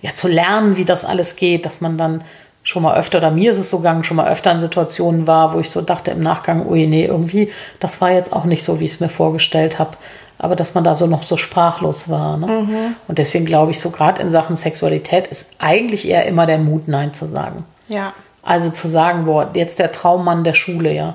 ja 0.02 0.14
zu 0.14 0.28
lernen, 0.28 0.76
wie 0.76 0.84
das 0.84 1.04
alles 1.04 1.36
geht, 1.36 1.66
dass 1.66 1.80
man 1.80 1.96
dann 1.98 2.24
schon 2.64 2.82
mal 2.82 2.98
öfter, 2.98 3.18
oder 3.18 3.30
mir 3.30 3.50
ist 3.52 3.59
es 3.59 3.70
so 3.70 3.78
gegangen, 3.78 4.04
schon 4.04 4.16
mal 4.16 4.30
öfter 4.30 4.52
in 4.52 4.61
Situationen 4.61 5.26
war, 5.26 5.54
wo 5.54 5.61
ich 5.61 5.70
so 5.70 5.80
dachte 5.80 6.11
im 6.11 6.20
Nachgang, 6.20 6.66
ui, 6.68 6.86
nee, 6.86 7.06
irgendwie, 7.06 7.50
das 7.80 8.00
war 8.00 8.11
jetzt 8.11 8.32
auch 8.32 8.44
nicht 8.44 8.62
so, 8.62 8.78
wie 8.80 8.84
ich 8.84 8.92
es 8.92 9.00
mir 9.00 9.09
vorgestellt 9.09 9.78
habe. 9.78 9.92
Aber 10.39 10.55
dass 10.55 10.74
man 10.74 10.84
da 10.84 10.95
so 10.95 11.07
noch 11.07 11.24
so 11.24 11.36
sprachlos 11.36 12.09
war. 12.09 12.36
Ne? 12.36 12.47
Mhm. 12.47 12.97
Und 13.09 13.18
deswegen 13.18 13.45
glaube 13.45 13.72
ich, 13.72 13.80
so 13.80 13.91
gerade 13.91 14.22
in 14.22 14.30
Sachen 14.30 14.57
Sexualität 14.57 15.26
ist 15.26 15.51
eigentlich 15.59 16.09
eher 16.09 16.26
immer 16.26 16.47
der 16.47 16.59
Mut, 16.59 16.86
Nein 16.86 17.12
zu 17.12 17.26
sagen. 17.26 17.64
Ja. 17.89 18.12
Also 18.43 18.70
zu 18.70 18.89
sagen, 18.89 19.24
boah, 19.24 19.51
jetzt 19.55 19.78
der 19.78 19.93
Traummann 19.93 20.45
der 20.45 20.55
Schule, 20.55 20.93
ja. 20.95 21.14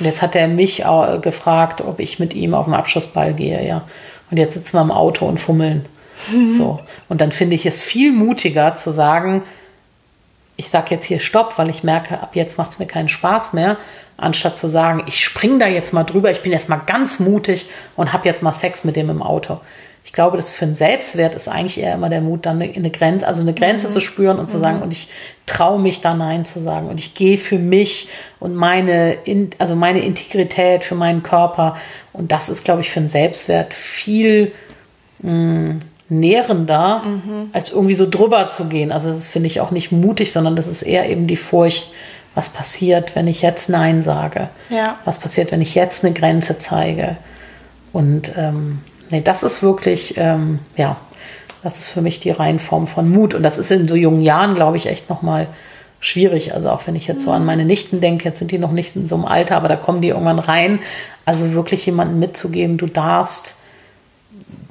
Und 0.00 0.06
jetzt 0.06 0.22
hat 0.22 0.34
er 0.34 0.48
mich 0.48 0.84
äh, 0.84 1.18
gefragt, 1.20 1.82
ob 1.82 2.00
ich 2.00 2.18
mit 2.18 2.34
ihm 2.34 2.54
auf 2.54 2.64
den 2.64 2.74
Abschlussball 2.74 3.34
gehe, 3.34 3.66
ja. 3.66 3.82
Und 4.30 4.38
jetzt 4.38 4.54
sitzen 4.54 4.78
wir 4.78 4.82
im 4.82 4.90
Auto 4.90 5.26
und 5.26 5.40
fummeln. 5.40 5.84
Mhm. 6.32 6.52
So. 6.52 6.80
Und 7.08 7.20
dann 7.20 7.32
finde 7.32 7.56
ich 7.56 7.66
es 7.66 7.82
viel 7.82 8.12
mutiger 8.12 8.74
zu 8.74 8.90
sagen, 8.90 9.42
ich 10.56 10.70
sage 10.70 10.88
jetzt 10.90 11.04
hier 11.04 11.20
Stopp, 11.20 11.58
weil 11.58 11.70
ich 11.70 11.82
merke, 11.82 12.20
ab 12.20 12.36
jetzt 12.36 12.58
macht 12.58 12.72
es 12.72 12.78
mir 12.78 12.86
keinen 12.86 13.08
Spaß 13.08 13.52
mehr, 13.52 13.76
anstatt 14.16 14.58
zu 14.58 14.68
sagen, 14.68 15.02
ich 15.06 15.24
spring 15.24 15.58
da 15.58 15.66
jetzt 15.66 15.92
mal 15.92 16.04
drüber, 16.04 16.30
ich 16.30 16.42
bin 16.42 16.52
jetzt 16.52 16.68
mal 16.68 16.80
ganz 16.86 17.20
mutig 17.20 17.66
und 17.96 18.12
habe 18.12 18.28
jetzt 18.28 18.42
mal 18.42 18.52
Sex 18.52 18.84
mit 18.84 18.96
dem 18.96 19.10
im 19.10 19.22
Auto. 19.22 19.60
Ich 20.04 20.12
glaube, 20.12 20.36
das 20.36 20.54
für 20.54 20.64
einen 20.64 20.74
Selbstwert 20.74 21.34
ist 21.34 21.48
eigentlich 21.48 21.78
eher 21.78 21.94
immer 21.94 22.08
der 22.08 22.20
Mut, 22.20 22.44
dann 22.44 22.60
eine, 22.60 22.90
Grenze, 22.90 23.26
also 23.26 23.42
eine 23.42 23.54
Grenze 23.54 23.88
mhm. 23.88 23.92
zu 23.92 24.00
spüren 24.00 24.38
und 24.38 24.48
zu 24.48 24.58
sagen, 24.58 24.78
mhm. 24.78 24.82
und 24.82 24.92
ich 24.92 25.08
traue 25.46 25.80
mich 25.80 26.00
da 26.00 26.14
Nein 26.14 26.44
zu 26.44 26.58
sagen 26.58 26.88
und 26.88 26.98
ich 26.98 27.14
gehe 27.14 27.38
für 27.38 27.58
mich 27.58 28.08
und 28.40 28.54
meine, 28.54 29.18
also 29.58 29.76
meine 29.76 30.04
Integrität, 30.04 30.82
für 30.82 30.96
meinen 30.96 31.22
Körper. 31.22 31.76
Und 32.12 32.32
das 32.32 32.48
ist, 32.48 32.64
glaube 32.64 32.80
ich, 32.80 32.90
für 32.90 33.00
einen 33.00 33.08
Selbstwert 33.08 33.74
viel 33.74 34.52
mh, 35.20 35.32
mm, 35.32 35.80
nährender, 36.08 37.02
mhm. 37.04 37.50
als 37.52 37.70
irgendwie 37.70 37.94
so 37.94 38.08
drüber 38.08 38.48
zu 38.48 38.68
gehen. 38.68 38.92
Also 38.92 39.08
das 39.08 39.28
finde 39.28 39.46
ich 39.46 39.60
auch 39.60 39.70
nicht 39.70 39.92
mutig, 39.92 40.32
sondern 40.32 40.56
das 40.56 40.66
ist 40.66 40.82
eher 40.82 41.08
eben 41.08 41.26
die 41.26 41.36
Furcht, 41.36 41.92
was 42.34 42.48
passiert, 42.48 43.14
wenn 43.14 43.28
ich 43.28 43.42
jetzt 43.42 43.68
Nein 43.68 44.02
sage? 44.02 44.48
Ja. 44.70 44.98
Was 45.04 45.18
passiert, 45.18 45.52
wenn 45.52 45.60
ich 45.60 45.74
jetzt 45.74 46.04
eine 46.04 46.14
Grenze 46.14 46.58
zeige? 46.58 47.16
Und 47.92 48.32
ähm, 48.36 48.80
nee, 49.10 49.20
das 49.20 49.42
ist 49.42 49.62
wirklich, 49.62 50.14
ähm, 50.16 50.58
ja, 50.76 50.96
das 51.62 51.78
ist 51.78 51.88
für 51.88 52.00
mich 52.00 52.20
die 52.20 52.30
Reihenform 52.30 52.86
von 52.86 53.10
Mut. 53.10 53.34
Und 53.34 53.42
das 53.42 53.58
ist 53.58 53.70
in 53.70 53.86
so 53.86 53.94
jungen 53.94 54.22
Jahren, 54.22 54.54
glaube 54.54 54.76
ich, 54.76 54.86
echt 54.86 55.10
nochmal 55.10 55.46
schwierig. 56.00 56.54
Also 56.54 56.70
auch 56.70 56.86
wenn 56.86 56.96
ich 56.96 57.06
jetzt 57.06 57.22
so 57.22 57.30
an 57.30 57.44
meine 57.44 57.64
Nichten 57.64 58.00
denke, 58.00 58.24
jetzt 58.24 58.38
sind 58.38 58.50
die 58.50 58.58
noch 58.58 58.72
nicht 58.72 58.96
in 58.96 59.08
so 59.08 59.14
einem 59.14 59.24
Alter, 59.24 59.56
aber 59.56 59.68
da 59.68 59.76
kommen 59.76 60.00
die 60.00 60.08
irgendwann 60.08 60.40
rein. 60.40 60.80
Also 61.24 61.52
wirklich 61.52 61.86
jemanden 61.86 62.18
mitzugeben, 62.18 62.78
du 62.78 62.86
darfst 62.86 63.56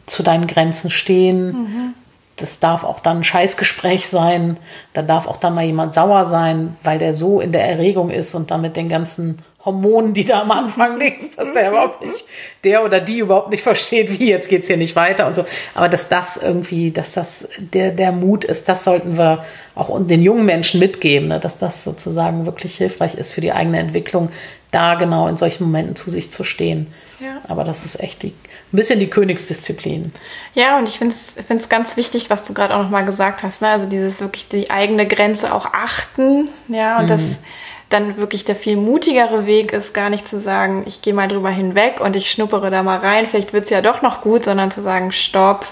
zu 0.05 0.24
deinen 0.24 0.47
Grenzen 0.47 0.91
stehen. 0.91 1.47
Mhm. 1.47 1.93
Das 2.41 2.59
darf 2.59 2.83
auch 2.83 2.99
dann 2.99 3.17
ein 3.17 3.23
Scheißgespräch 3.23 4.07
sein. 4.07 4.57
Da 4.93 5.01
darf 5.01 5.27
auch 5.27 5.37
dann 5.37 5.55
mal 5.55 5.65
jemand 5.65 5.93
sauer 5.93 6.25
sein, 6.25 6.75
weil 6.83 6.97
der 6.97 7.13
so 7.13 7.41
in 7.41 7.51
der 7.51 7.67
Erregung 7.67 8.09
ist 8.09 8.35
und 8.35 8.51
damit 8.51 8.75
den 8.75 8.89
ganzen 8.89 9.37
Hormonen, 9.63 10.13
die 10.13 10.25
da 10.25 10.41
am 10.41 10.51
Anfang 10.51 10.99
liegt, 10.99 11.37
dass 11.37 11.53
der 11.53 11.69
überhaupt 11.69 12.03
nicht, 12.03 12.25
der 12.63 12.83
oder 12.83 12.99
die 12.99 13.19
überhaupt 13.19 13.51
nicht 13.51 13.61
versteht, 13.61 14.19
wie 14.19 14.29
jetzt 14.29 14.49
geht's 14.49 14.67
hier 14.67 14.77
nicht 14.77 14.95
weiter 14.95 15.27
und 15.27 15.35
so. 15.35 15.45
Aber 15.75 15.87
dass 15.87 16.09
das 16.09 16.37
irgendwie, 16.37 16.91
dass 16.91 17.13
das 17.13 17.47
der, 17.59 17.91
der 17.91 18.11
Mut 18.11 18.43
ist, 18.43 18.67
das 18.67 18.83
sollten 18.83 19.17
wir 19.17 19.45
auch 19.75 19.95
den 20.01 20.23
jungen 20.23 20.45
Menschen 20.45 20.79
mitgeben, 20.79 21.27
ne? 21.29 21.39
dass 21.39 21.57
das 21.57 21.83
sozusagen 21.83 22.45
wirklich 22.45 22.75
hilfreich 22.77 23.15
ist 23.15 23.31
für 23.31 23.41
die 23.41 23.51
eigene 23.51 23.79
Entwicklung, 23.79 24.29
da 24.72 24.95
genau 24.95 25.28
in 25.28 25.38
solchen 25.38 25.65
Momenten 25.65 25.95
zu 25.95 26.09
sich 26.09 26.32
zu 26.32 26.43
stehen. 26.43 26.88
Ja. 27.19 27.41
Aber 27.47 27.63
das 27.63 27.86
ist 27.86 27.99
echt 28.01 28.24
die, 28.24 28.30
ein 28.30 28.78
bisschen 28.78 28.99
die 28.99 29.09
Königsdisziplin. 29.09 30.11
Ja, 30.55 30.78
und 30.78 30.89
ich 30.89 30.97
finde 30.97 31.13
es 31.13 31.69
ganz 31.69 31.97
wichtig, 31.97 32.30
was 32.30 32.43
du 32.43 32.53
gerade 32.53 32.76
auch 32.76 32.84
nochmal 32.84 33.05
gesagt 33.05 33.43
hast. 33.43 33.61
Ne? 33.61 33.67
Also 33.67 33.86
dieses 33.86 34.22
wirklich 34.22 34.47
die 34.47 34.72
eigene 34.72 35.05
Grenze 35.05 35.53
auch 35.53 35.67
achten. 35.74 36.49
Ja, 36.67 36.97
und 36.97 37.03
mhm. 37.03 37.09
das 37.09 37.43
dann 37.91 38.17
wirklich 38.17 38.45
der 38.45 38.55
viel 38.55 38.78
mutigere 38.78 39.45
Weg 39.45 39.74
ist, 39.74 39.93
gar 39.93 40.09
nicht 40.09 40.28
zu 40.28 40.39
sagen, 40.39 40.84
ich 40.88 41.01
gehe 41.01 41.13
mal 41.13 41.28
drüber 41.28 41.49
hinweg 41.49 41.99
und 41.99 42.15
ich 42.15 42.32
schnuppere 42.32 42.72
da 42.72 42.84
mal 42.84 42.99
rein, 42.99 43.28
vielleicht 43.28 43.53
wird 43.53 43.65
es 43.65 43.69
ja 43.69 43.82
doch 43.82 44.01
noch 44.01 44.22
gut, 44.22 44.45
sondern 44.45 44.72
zu 44.72 44.82
sagen, 44.82 45.11
stopp, 45.11 45.67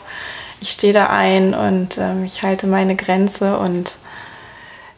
ich 0.59 0.71
stehe 0.71 0.93
da 0.93 1.07
ein 1.07 1.53
und 1.53 1.97
ähm, 1.97 2.25
ich 2.25 2.43
halte 2.43 2.67
meine 2.67 2.95
Grenze 2.95 3.57
und 3.57 3.93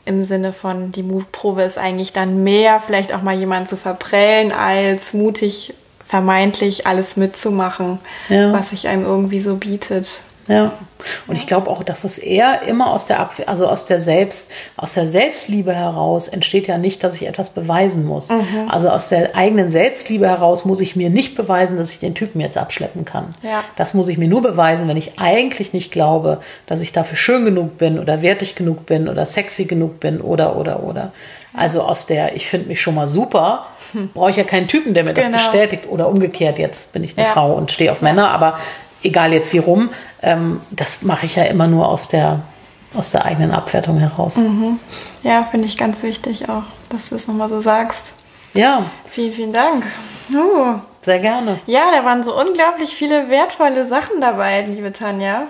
im 0.06 0.24
Sinne 0.24 0.54
von 0.54 0.92
die 0.92 1.04
Mutprobe 1.04 1.62
ist 1.64 1.78
eigentlich 1.78 2.14
dann 2.14 2.44
mehr, 2.44 2.80
vielleicht 2.80 3.14
auch 3.14 3.22
mal 3.22 3.38
jemanden 3.38 3.68
zu 3.68 3.78
verprellen, 3.78 4.52
als 4.52 5.14
mutig 5.14 5.74
vermeintlich 6.06 6.88
alles 6.88 7.16
mitzumachen, 7.16 8.00
ja. 8.28 8.52
was 8.52 8.72
sich 8.72 8.88
einem 8.88 9.06
irgendwie 9.06 9.40
so 9.40 9.56
bietet. 9.56 10.20
Ja. 10.48 10.72
Und 11.28 11.36
ich 11.36 11.48
glaube 11.48 11.70
auch, 11.70 11.84
dass 11.84 12.04
es 12.04 12.18
eher 12.18 12.62
immer 12.68 12.92
aus 12.92 13.06
der 13.06 13.20
Abwehr, 13.20 13.50
also 13.50 13.68
aus 13.68 13.86
der 13.86 14.02
Selbst, 14.02 14.52
aus 14.78 14.94
der 14.94 15.08
Selbstliebe 15.08 15.74
heraus 15.74 16.28
entsteht 16.28 16.68
ja 16.68 16.78
nicht, 16.78 17.04
dass 17.04 17.16
ich 17.16 17.28
etwas 17.28 17.52
beweisen 17.52 18.06
muss. 18.06 18.30
Mhm. 18.30 18.70
Also 18.70 18.90
aus 18.90 19.10
der 19.10 19.36
eigenen 19.36 19.70
Selbstliebe 19.70 20.28
heraus 20.28 20.66
muss 20.66 20.80
ich 20.80 20.96
mir 20.96 21.10
nicht 21.10 21.36
beweisen, 21.36 21.78
dass 21.78 21.92
ich 21.92 22.00
den 22.00 22.16
Typen 22.16 22.40
jetzt 22.40 22.58
abschleppen 22.58 23.06
kann. 23.06 23.30
Ja. 23.44 23.64
Das 23.76 23.94
muss 23.94 24.08
ich 24.08 24.18
mir 24.18 24.28
nur 24.28 24.42
beweisen, 24.42 24.88
wenn 24.88 24.98
ich 24.98 25.20
eigentlich 25.20 25.74
nicht 25.74 25.92
glaube, 25.92 26.42
dass 26.66 26.82
ich 26.82 26.92
dafür 26.92 27.18
schön 27.18 27.46
genug 27.46 27.78
bin 27.78 28.00
oder 28.00 28.22
wertig 28.22 28.56
genug 28.56 28.86
bin 28.86 29.10
oder 29.10 29.26
sexy 29.26 29.66
genug 29.66 30.00
bin 30.00 30.22
oder 30.22 30.56
oder 30.58 30.84
oder. 30.84 31.12
Also 31.54 31.82
aus 31.82 32.06
der, 32.06 32.36
ich 32.36 32.48
finde 32.48 32.70
mich 32.70 32.82
schon 32.82 32.96
mal 32.96 33.08
super, 33.08 33.66
brauche 34.14 34.30
ich 34.30 34.38
ja 34.38 34.44
keinen 34.44 34.68
Typen, 34.68 34.94
der 34.94 35.04
mir 35.04 35.14
genau. 35.14 35.32
das 35.32 35.44
bestätigt. 35.44 35.88
Oder 35.90 36.08
umgekehrt, 36.08 36.60
jetzt 36.60 36.94
bin 36.94 37.04
ich 37.04 37.18
eine 37.18 37.28
ja. 37.28 37.34
Frau 37.34 37.54
und 37.54 37.72
stehe 37.72 37.92
auf 37.92 38.02
Männer, 38.02 38.30
aber 38.30 38.58
egal 39.04 39.34
jetzt 39.34 39.52
wie 39.54 39.58
rum, 39.58 39.90
ähm, 40.22 40.62
das 40.72 41.04
mache 41.04 41.26
ich 41.26 41.36
ja 41.36 41.44
immer 41.44 41.68
nur 41.68 41.88
aus 41.88 42.08
der, 42.08 42.42
aus 42.94 43.12
der 43.12 43.26
eigenen 43.26 43.52
Abwertung 43.52 43.98
heraus. 43.98 44.38
Mhm. 44.38 44.80
Ja, 45.24 45.44
finde 45.44 45.68
ich 45.68 45.78
ganz 45.78 46.04
wichtig 46.04 46.50
auch, 46.50 46.64
dass 46.90 47.10
du 47.10 47.16
es 47.16 47.28
nochmal 47.28 47.50
so 47.50 47.62
sagst. 47.62 48.16
Ja. 48.54 48.86
Vielen, 49.10 49.34
vielen 49.34 49.54
Dank. 49.54 49.86
Uh. 50.34 50.80
Sehr 51.04 51.18
gerne. 51.18 51.60
Ja, 51.66 51.90
da 51.92 52.06
waren 52.06 52.22
so 52.22 52.40
unglaublich 52.40 52.92
viele 52.96 53.30
wertvolle 53.30 53.86
Sachen 53.86 54.22
dabei, 54.22 54.62
liebe 54.62 54.94
Tanja. 54.94 55.48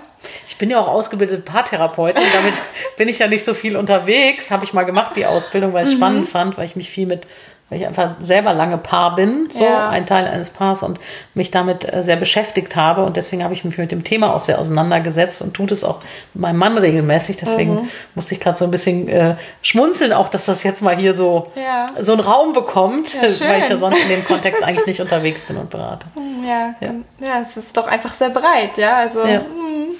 Ich 0.48 0.56
bin 0.56 0.70
ja 0.70 0.80
auch 0.80 0.88
ausgebildete 0.88 1.42
Paartherapeutin, 1.42 2.24
damit 2.32 2.54
bin 2.96 3.08
ich 3.08 3.18
ja 3.18 3.26
nicht 3.26 3.44
so 3.44 3.52
viel 3.52 3.76
unterwegs. 3.76 4.50
Habe 4.50 4.64
ich 4.64 4.72
mal 4.72 4.84
gemacht, 4.84 5.14
die 5.14 5.26
Ausbildung, 5.26 5.74
weil 5.74 5.84
ich 5.84 5.90
es 5.90 5.94
mhm. 5.94 5.98
spannend 5.98 6.28
fand, 6.28 6.56
weil 6.56 6.64
ich 6.64 6.74
mich 6.74 6.88
viel 6.88 7.06
mit 7.06 7.26
weil 7.72 7.80
ich 7.80 7.86
einfach 7.86 8.16
selber 8.20 8.52
lange 8.52 8.76
Paar 8.76 9.16
bin, 9.16 9.48
so 9.48 9.64
ja. 9.64 9.88
ein 9.88 10.04
Teil 10.04 10.26
eines 10.26 10.50
Paars 10.50 10.82
und 10.82 11.00
mich 11.32 11.50
damit 11.50 11.90
äh, 11.90 12.02
sehr 12.02 12.16
beschäftigt 12.16 12.76
habe. 12.76 13.02
Und 13.02 13.16
deswegen 13.16 13.42
habe 13.42 13.54
ich 13.54 13.64
mich 13.64 13.78
mit 13.78 13.90
dem 13.90 14.04
Thema 14.04 14.34
auch 14.34 14.42
sehr 14.42 14.58
auseinandergesetzt 14.58 15.40
und 15.40 15.54
tut 15.54 15.72
es 15.72 15.82
auch 15.82 16.02
mit 16.34 16.42
meinem 16.42 16.58
Mann 16.58 16.76
regelmäßig. 16.76 17.38
Deswegen 17.38 17.76
mhm. 17.76 17.88
musste 18.14 18.34
ich 18.34 18.40
gerade 18.40 18.58
so 18.58 18.66
ein 18.66 18.70
bisschen 18.70 19.08
äh, 19.08 19.36
schmunzeln, 19.62 20.12
auch 20.12 20.28
dass 20.28 20.44
das 20.44 20.64
jetzt 20.64 20.82
mal 20.82 20.94
hier 20.98 21.14
so, 21.14 21.46
ja. 21.56 21.86
so 21.98 22.12
einen 22.12 22.20
Raum 22.20 22.52
bekommt, 22.52 23.14
ja, 23.14 23.22
weil 23.48 23.60
ich 23.60 23.68
ja 23.70 23.78
sonst 23.78 24.02
in 24.02 24.08
dem 24.10 24.24
Kontext 24.26 24.62
eigentlich 24.62 24.86
nicht 24.86 25.00
unterwegs 25.00 25.46
bin 25.46 25.56
und 25.56 25.70
berate. 25.70 26.04
Ja, 26.46 26.74
ja. 26.80 26.94
ja 27.26 27.40
es 27.40 27.56
ist 27.56 27.74
doch 27.74 27.86
einfach 27.86 28.12
sehr 28.12 28.28
breit, 28.28 28.76
ja. 28.76 28.96
Also, 28.96 29.20
ja, 29.20 29.40
hm. 29.40 29.94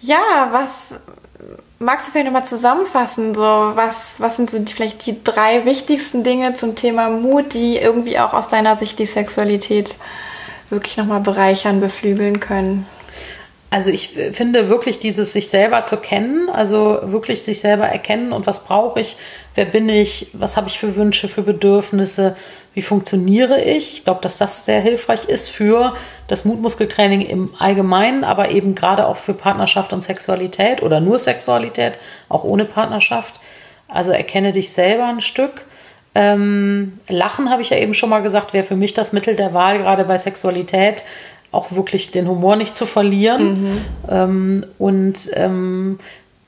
ja 0.00 0.48
was 0.50 0.94
magst 1.84 2.08
du 2.08 2.12
vielleicht 2.12 2.26
nochmal 2.26 2.46
zusammenfassen, 2.46 3.34
so 3.34 3.42
was, 3.42 4.16
was 4.18 4.36
sind 4.36 4.50
so 4.50 4.58
die, 4.58 4.72
vielleicht 4.72 5.06
die 5.06 5.22
drei 5.22 5.64
wichtigsten 5.64 6.22
Dinge 6.22 6.54
zum 6.54 6.74
Thema 6.74 7.10
Mut, 7.10 7.54
die 7.54 7.76
irgendwie 7.76 8.18
auch 8.18 8.32
aus 8.32 8.48
deiner 8.48 8.76
Sicht 8.76 8.98
die 8.98 9.06
Sexualität 9.06 9.94
wirklich 10.70 10.96
nochmal 10.96 11.20
bereichern, 11.20 11.80
beflügeln 11.80 12.40
können? 12.40 12.86
Also 13.70 13.90
ich 13.90 14.16
finde 14.32 14.68
wirklich 14.68 15.00
dieses 15.00 15.32
sich 15.32 15.48
selber 15.48 15.84
zu 15.84 15.96
kennen, 15.96 16.48
also 16.48 17.00
wirklich 17.04 17.42
sich 17.42 17.60
selber 17.60 17.86
erkennen 17.86 18.32
und 18.32 18.46
was 18.46 18.64
brauche 18.64 19.00
ich, 19.00 19.16
wer 19.56 19.64
bin 19.64 19.88
ich, 19.88 20.28
was 20.32 20.56
habe 20.56 20.68
ich 20.68 20.78
für 20.78 20.94
Wünsche, 20.94 21.26
für 21.26 21.42
Bedürfnisse, 21.42 22.36
wie 22.74 22.82
funktioniere 22.82 23.60
ich. 23.62 23.94
Ich 23.94 24.04
glaube, 24.04 24.20
dass 24.20 24.36
das 24.36 24.66
sehr 24.66 24.80
hilfreich 24.80 25.26
ist 25.26 25.48
für 25.48 25.94
das 26.26 26.44
Mutmuskeltraining 26.44 27.22
im 27.22 27.54
Allgemeinen, 27.58 28.24
aber 28.24 28.50
eben 28.50 28.74
gerade 28.74 29.06
auch 29.06 29.16
für 29.16 29.34
Partnerschaft 29.34 29.92
und 29.92 30.02
Sexualität 30.02 30.82
oder 30.82 31.00
nur 31.00 31.18
Sexualität, 31.18 31.98
auch 32.28 32.44
ohne 32.44 32.64
Partnerschaft. 32.64 33.40
Also 33.88 34.10
erkenne 34.10 34.52
dich 34.52 34.72
selber 34.72 35.06
ein 35.06 35.20
Stück. 35.20 35.64
Ähm, 36.16 36.98
Lachen, 37.08 37.50
habe 37.50 37.62
ich 37.62 37.70
ja 37.70 37.78
eben 37.78 37.94
schon 37.94 38.10
mal 38.10 38.22
gesagt, 38.22 38.52
wäre 38.52 38.64
für 38.64 38.76
mich 38.76 38.94
das 38.94 39.12
Mittel 39.12 39.36
der 39.36 39.54
Wahl, 39.54 39.78
gerade 39.78 40.04
bei 40.04 40.18
Sexualität, 40.18 41.04
auch 41.52 41.72
wirklich 41.72 42.10
den 42.10 42.28
Humor 42.28 42.56
nicht 42.56 42.76
zu 42.76 42.86
verlieren. 42.86 43.62
Mhm. 43.62 43.84
Ähm, 44.08 44.66
und 44.78 45.30
ähm, 45.34 45.98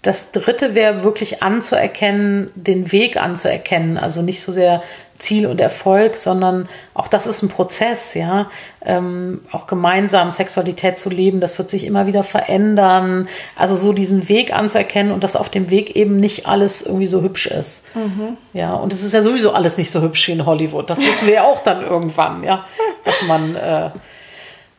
das 0.03 0.31
dritte 0.31 0.75
wäre 0.75 1.03
wirklich 1.03 1.43
anzuerkennen, 1.43 2.51
den 2.55 2.93
Weg 2.93 3.17
anzuerkennen. 3.17 3.99
Also 3.99 4.23
nicht 4.23 4.41
so 4.41 4.53
sehr 4.53 4.83
Ziel 5.19 5.47
und 5.47 5.61
Erfolg, 5.61 6.17
sondern 6.17 6.69
auch 6.95 7.09
das 7.09 7.27
ist 7.27 7.43
ein 7.43 7.49
Prozess, 7.49 8.15
ja. 8.15 8.51
Ähm, 8.85 9.41
auch 9.51 9.67
gemeinsam 9.67 10.31
Sexualität 10.31 10.99
zu 10.99 11.11
leben, 11.11 11.41
das 11.41 11.59
wird 11.59 11.71
sich 11.71 11.85
immer 11.85 12.07
wieder 12.07 12.23
verändern. 12.23 13.29
Also 13.57 13.75
so 13.75 13.93
diesen 13.93 14.29
Weg 14.29 14.53
anzuerkennen 14.53 15.13
und 15.13 15.25
dass 15.25 15.37
auf 15.37 15.49
dem 15.49 15.71
Weg 15.71 15.97
eben 15.97 16.21
nicht 16.21 16.47
alles 16.47 16.83
irgendwie 16.83 17.07
so 17.07 17.23
hübsch 17.23 17.47
ist. 17.47 17.95
Mhm. 17.97 18.37
Ja, 18.53 18.75
und 18.75 18.93
es 18.93 19.03
ist 19.03 19.13
ja 19.13 19.23
sowieso 19.23 19.53
alles 19.53 19.77
nicht 19.77 19.91
so 19.91 20.03
hübsch 20.03 20.29
wie 20.29 20.33
in 20.33 20.47
Hollywood. 20.47 20.89
Das 20.89 21.01
wissen 21.01 21.27
wir 21.27 21.35
ja 21.35 21.43
auch 21.43 21.63
dann 21.63 21.83
irgendwann, 21.83 22.45
ja. 22.45 22.65
Dass 23.05 23.23
man 23.27 23.57
äh, 23.57 23.91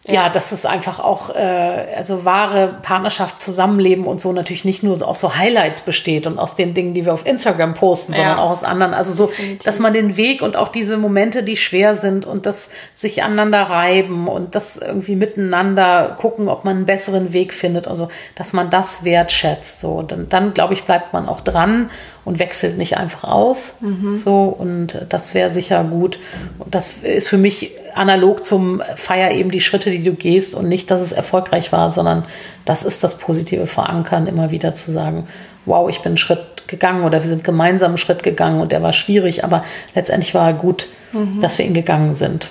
ja, 0.07 0.29
dass 0.29 0.53
es 0.53 0.65
einfach 0.65 0.99
auch, 0.99 1.35
äh, 1.35 1.85
also 1.95 2.23
wahre 2.23 2.77
Partnerschaft, 2.81 3.41
Zusammenleben 3.41 4.05
und 4.05 4.21
so 4.21 4.31
natürlich 4.31 4.63
nicht 4.63 4.81
nur 4.81 5.05
aus 5.05 5.19
so 5.19 5.35
Highlights 5.35 5.81
besteht 5.81 6.27
und 6.27 6.39
aus 6.39 6.55
den 6.55 6.73
Dingen, 6.73 6.93
die 6.93 7.05
wir 7.05 7.13
auf 7.13 7.25
Instagram 7.25 7.73
posten, 7.73 8.13
ja. 8.13 8.19
sondern 8.19 8.39
auch 8.39 8.51
aus 8.51 8.63
anderen. 8.63 8.93
Also 8.93 9.13
so, 9.13 9.27
Definitiv. 9.27 9.63
dass 9.63 9.79
man 9.79 9.93
den 9.93 10.15
Weg 10.15 10.41
und 10.41 10.55
auch 10.55 10.69
diese 10.69 10.97
Momente, 10.97 11.43
die 11.43 11.57
schwer 11.57 11.95
sind 11.95 12.25
und 12.25 12.45
das 12.45 12.71
sich 12.93 13.21
aneinander 13.23 13.63
reiben 13.63 14.27
und 14.29 14.55
das 14.55 14.77
irgendwie 14.77 15.15
miteinander 15.15 16.15
gucken, 16.17 16.47
ob 16.47 16.63
man 16.63 16.77
einen 16.77 16.85
besseren 16.85 17.33
Weg 17.33 17.53
findet. 17.53 17.87
Also, 17.87 18.07
dass 18.35 18.53
man 18.53 18.69
das 18.69 19.03
wertschätzt. 19.03 19.81
So, 19.81 20.03
dann, 20.03 20.29
dann 20.29 20.53
glaube 20.53 20.73
ich, 20.73 20.83
bleibt 20.85 21.11
man 21.11 21.27
auch 21.27 21.41
dran 21.41 21.89
und 22.27 22.39
wechselt 22.39 22.77
nicht 22.77 22.97
einfach 22.97 23.23
aus. 23.23 23.77
Mhm. 23.79 24.17
So, 24.17 24.43
und 24.45 25.05
das 25.07 25.33
wäre 25.33 25.49
sicher 25.49 25.81
gut. 25.85 26.19
Und 26.59 26.75
das 26.75 26.97
ist 26.97 27.29
für 27.29 27.37
mich 27.37 27.71
analog 27.93 28.45
zum 28.45 28.83
Feier 28.97 29.31
eben 29.31 29.49
die 29.49 29.61
Schritte, 29.61 29.91
die 29.91 30.03
du 30.03 30.11
gehst 30.11 30.53
und 30.53 30.67
nicht, 30.67 30.91
dass 30.91 30.99
es 30.99 31.13
erfolgreich 31.13 31.71
war, 31.71 31.89
sondern 31.89 32.25
das 32.65 32.83
ist 32.83 33.01
das 33.01 33.17
positive 33.17 33.65
Verankern, 33.65 34.27
immer 34.27 34.51
wieder 34.51 34.73
zu 34.73 34.91
sagen, 34.91 35.25
wow, 35.65 35.89
ich 35.89 35.99
bin 36.01 36.11
einen 36.11 36.17
Schritt 36.17 36.67
gegangen 36.67 37.05
oder 37.05 37.23
wir 37.23 37.29
sind 37.29 37.45
gemeinsam 37.45 37.91
einen 37.91 37.97
Schritt 37.97 38.23
gegangen 38.23 38.59
und 38.59 38.73
der 38.73 38.83
war 38.83 38.91
schwierig, 38.91 39.45
aber 39.45 39.63
letztendlich 39.95 40.33
war 40.33 40.47
er 40.47 40.53
gut, 40.53 40.89
mhm. 41.13 41.39
dass 41.39 41.57
wir 41.57 41.65
ihn 41.65 41.73
gegangen 41.73 42.13
sind. 42.13 42.49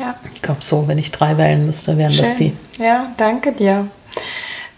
Ja. 0.00 0.16
Ich 0.34 0.42
glaube 0.42 0.64
so, 0.64 0.88
wenn 0.88 0.98
ich 0.98 1.12
drei 1.12 1.38
wählen 1.38 1.64
müsste, 1.64 1.96
wären 1.96 2.12
Schön. 2.12 2.24
das 2.24 2.36
die. 2.36 2.52
Ja, 2.80 3.12
danke 3.18 3.52
dir. 3.52 3.86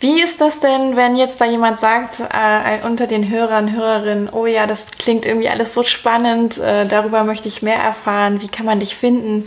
Wie 0.00 0.20
ist 0.20 0.40
das 0.40 0.58
denn, 0.60 0.96
wenn 0.96 1.16
jetzt 1.16 1.40
da 1.40 1.46
jemand 1.46 1.80
sagt, 1.80 2.20
äh, 2.20 2.86
unter 2.86 3.06
den 3.06 3.30
Hörern, 3.30 3.72
Hörerinnen, 3.72 4.28
oh 4.30 4.46
ja, 4.46 4.66
das 4.66 4.90
klingt 4.90 5.24
irgendwie 5.24 5.48
alles 5.48 5.72
so 5.72 5.82
spannend, 5.82 6.58
äh, 6.58 6.86
darüber 6.86 7.24
möchte 7.24 7.48
ich 7.48 7.62
mehr 7.62 7.78
erfahren, 7.78 8.42
wie 8.42 8.48
kann 8.48 8.66
man 8.66 8.80
dich 8.80 8.96
finden? 8.96 9.46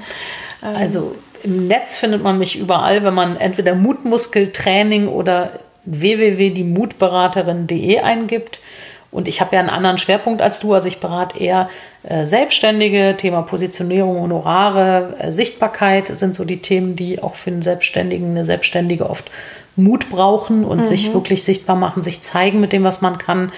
Ähm 0.63 0.75
also 0.75 1.13
im 1.43 1.67
Netz 1.67 1.97
findet 1.97 2.23
man 2.23 2.39
mich 2.39 2.57
überall, 2.57 3.03
wenn 3.03 3.13
man 3.13 3.37
entweder 3.37 3.75
Mutmuskeltraining 3.75 5.07
oder 5.07 5.59
www.diemutberaterin.de 5.85 7.99
eingibt. 7.99 8.59
Und 9.09 9.27
ich 9.27 9.39
habe 9.39 9.55
ja 9.55 9.61
einen 9.61 9.69
anderen 9.69 9.97
Schwerpunkt 9.97 10.41
als 10.41 10.59
du. 10.59 10.73
Also 10.73 10.89
ich 10.89 10.99
berate 10.99 11.39
eher 11.39 11.69
äh, 12.03 12.25
Selbstständige, 12.25 13.15
Thema 13.17 13.41
Positionierung, 13.41 14.21
Honorare, 14.21 15.15
äh, 15.19 15.31
Sichtbarkeit 15.31 16.07
sind 16.07 16.35
so 16.35 16.43
die 16.43 16.61
Themen, 16.61 16.95
die 16.95 17.23
auch 17.23 17.35
für 17.35 17.51
einen 17.51 17.61
Selbstständigen, 17.61 18.31
eine 18.31 18.43
Selbstständige 18.43 19.09
oft 19.09 19.31
Mut 19.77 20.09
brauchen 20.09 20.65
und 20.65 20.81
mhm. 20.81 20.87
sich 20.87 21.13
wirklich 21.13 21.43
sichtbar 21.43 21.75
machen, 21.75 22.03
sich 22.03 22.21
zeigen 22.21 22.59
mit 22.59 22.73
dem, 22.73 22.83
was 22.83 23.01
man 23.01 23.17
kann. 23.17 23.51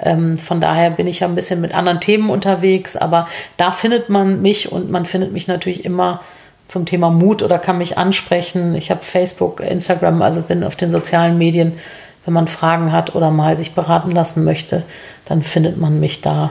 Ähm, 0.00 0.36
von 0.36 0.60
daher 0.60 0.90
bin 0.90 1.06
ich 1.06 1.20
ja 1.20 1.28
ein 1.28 1.34
bisschen 1.34 1.60
mit 1.60 1.74
anderen 1.74 2.00
Themen 2.00 2.30
unterwegs, 2.30 2.96
aber 2.96 3.28
da 3.56 3.70
findet 3.70 4.08
man 4.08 4.42
mich 4.42 4.72
und 4.72 4.90
man 4.90 5.06
findet 5.06 5.32
mich 5.32 5.46
natürlich 5.46 5.84
immer 5.84 6.20
zum 6.66 6.84
Thema 6.84 7.10
Mut 7.10 7.42
oder 7.42 7.58
kann 7.58 7.78
mich 7.78 7.96
ansprechen. 7.96 8.74
Ich 8.74 8.90
habe 8.90 9.02
Facebook, 9.02 9.60
Instagram, 9.60 10.20
also 10.22 10.42
bin 10.42 10.64
auf 10.64 10.76
den 10.76 10.90
sozialen 10.90 11.38
Medien. 11.38 11.78
Wenn 12.24 12.34
man 12.34 12.48
Fragen 12.48 12.90
hat 12.90 13.14
oder 13.14 13.30
mal 13.30 13.56
sich 13.56 13.72
beraten 13.72 14.10
lassen 14.10 14.44
möchte, 14.44 14.82
dann 15.26 15.42
findet 15.42 15.76
man 15.78 16.00
mich 16.00 16.22
da. 16.22 16.50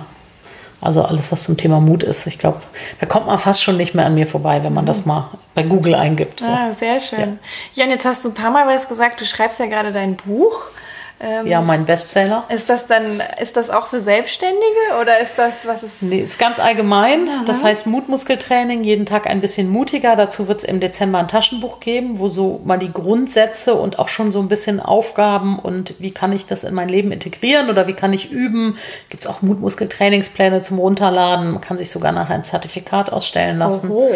Also 0.86 1.04
alles, 1.04 1.32
was 1.32 1.44
zum 1.44 1.58
Thema 1.58 1.82
Mut 1.82 2.04
ist. 2.04 2.28
Ich 2.28 2.38
glaube, 2.38 2.62
da 3.00 3.06
kommt 3.06 3.26
man 3.26 3.40
fast 3.40 3.64
schon 3.64 3.76
nicht 3.76 3.96
mehr 3.96 4.06
an 4.06 4.14
mir 4.14 4.28
vorbei, 4.28 4.64
wenn 4.64 4.74
man 4.74 4.86
das 4.86 5.06
mal 5.06 5.32
bei 5.56 5.64
Google 5.64 5.96
eingibt. 5.96 6.42
So. 6.42 6.50
Ah, 6.50 6.72
sehr 6.74 7.00
schön. 7.00 7.20
Ja. 7.20 7.28
ja, 7.74 7.86
und 7.86 7.92
jetzt 7.92 8.06
hast 8.06 8.24
du 8.24 8.30
ein 8.30 8.36
paar 8.36 8.52
Mal 8.52 8.68
was 8.68 8.88
gesagt, 8.88 9.20
du 9.20 9.26
schreibst 9.26 9.60
ja 9.60 9.66
gerade 9.66 9.92
dein 9.92 10.16
Buch. 10.16 10.62
Ähm, 11.22 11.48
ja, 11.48 11.62
mein 11.62 11.86
Bestseller. 11.86 12.44
Ist 12.50 12.70
das 12.70 12.88
dann, 12.88 13.24
ist 13.42 13.56
das 13.56 13.70
auch 13.70 13.88
für 13.88 14.02
Selbstständige 14.02 15.00
oder 15.02 15.20
ist 15.20 15.38
das, 15.38 15.66
was 15.66 15.82
ist? 15.82 16.02
Nee, 16.02 16.20
ist 16.20 16.38
ganz 16.38 16.60
allgemein. 16.60 17.30
Aha. 17.30 17.44
Das 17.46 17.64
heißt 17.64 17.88
Mutmuskeltraining, 17.88 18.84
jeden 18.84 19.06
Tag 19.06 19.26
ein 19.26 19.40
bisschen 19.40 19.70
mutiger. 19.70 20.18
Dazu 20.18 20.50
wird 20.50 20.64
es 20.64 20.64
im 20.66 20.82
Dezember 20.82 21.20
ein 21.20 21.30
Taschenbuch 21.30 21.80
geben, 21.80 22.20
wo 22.20 22.28
so 22.28 22.60
mal 22.66 22.78
die 22.78 22.92
Grundsätze 22.92 23.76
und 23.76 23.98
auch 23.98 24.10
schon 24.10 24.34
so 24.34 24.40
ein 24.40 24.50
bisschen 24.50 24.82
Aufgaben 24.82 25.58
und 25.58 25.96
wie 26.00 26.12
kann 26.12 26.34
ich 26.34 26.48
das 26.48 26.66
in 26.66 26.74
mein 26.74 26.90
Leben 26.90 27.14
integrieren 27.14 27.70
oder 27.70 27.88
wie 27.88 27.94
kann 27.94 28.12
ich 28.12 28.30
üben. 28.30 28.78
Gibt 29.08 29.24
es 29.24 29.30
auch 29.30 29.42
Mutmuskeltrainingspläne 29.42 30.64
zum 30.64 30.80
Runterladen. 30.80 31.52
Man 31.52 31.62
kann 31.62 31.78
sich 31.78 31.92
sogar 31.92 32.12
nachher 32.12 32.36
ein 32.36 32.44
Zertifikat 32.44 33.14
ausstellen 33.14 33.58
lassen. 33.58 33.90
Oho. 33.90 34.10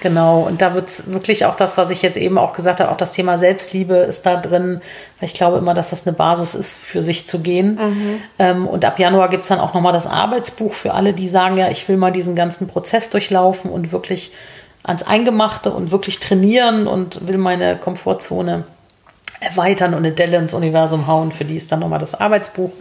Genau. 0.00 0.40
Und 0.40 0.62
da 0.62 0.72
wird 0.72 0.88
es 0.88 1.12
wirklich 1.12 1.44
auch 1.44 1.54
das, 1.54 1.76
was 1.76 1.90
ich 1.90 2.00
jetzt 2.00 2.16
eben 2.16 2.38
auch 2.38 2.54
gesagt 2.54 2.80
habe, 2.80 2.90
auch 2.90 2.96
das 2.96 3.12
Thema 3.12 3.36
Selbstliebe 3.36 3.96
ist 3.96 4.24
da 4.24 4.36
drin. 4.36 4.80
Weil 5.18 5.28
ich 5.28 5.34
glaube 5.34 5.58
immer, 5.58 5.72
dass 5.72 5.90
das 5.90 6.06
eine 6.06 6.14
Basis 6.14 6.54
ist, 6.54 6.76
für 6.76 7.02
sich 7.02 7.26
zu 7.26 7.40
gehen. 7.40 7.78
Mhm. 7.80 8.20
Ähm, 8.38 8.66
und 8.66 8.84
ab 8.84 8.98
Januar 8.98 9.28
gibt 9.28 9.44
es 9.44 9.48
dann 9.48 9.60
auch 9.60 9.72
nochmal 9.72 9.92
das 9.92 10.06
Arbeitsbuch 10.06 10.74
für 10.74 10.92
alle, 10.92 11.14
die 11.14 11.28
sagen, 11.28 11.56
ja, 11.56 11.70
ich 11.70 11.88
will 11.88 11.96
mal 11.96 12.12
diesen 12.12 12.36
ganzen 12.36 12.68
Prozess 12.68 13.08
durchlaufen 13.08 13.70
und 13.70 13.92
wirklich 13.92 14.32
ans 14.82 15.02
Eingemachte 15.02 15.72
und 15.72 15.90
wirklich 15.90 16.20
trainieren 16.20 16.86
und 16.86 17.26
will 17.26 17.38
meine 17.38 17.76
Komfortzone 17.76 18.64
erweitern 19.40 19.92
und 19.92 19.98
eine 19.98 20.12
Delle 20.12 20.36
ins 20.36 20.54
Universum 20.54 21.06
hauen. 21.06 21.32
Für 21.32 21.44
die 21.44 21.56
ist 21.56 21.72
dann 21.72 21.80
nochmal 21.80 21.98
das 21.98 22.14
Arbeitsbuch. 22.14 22.72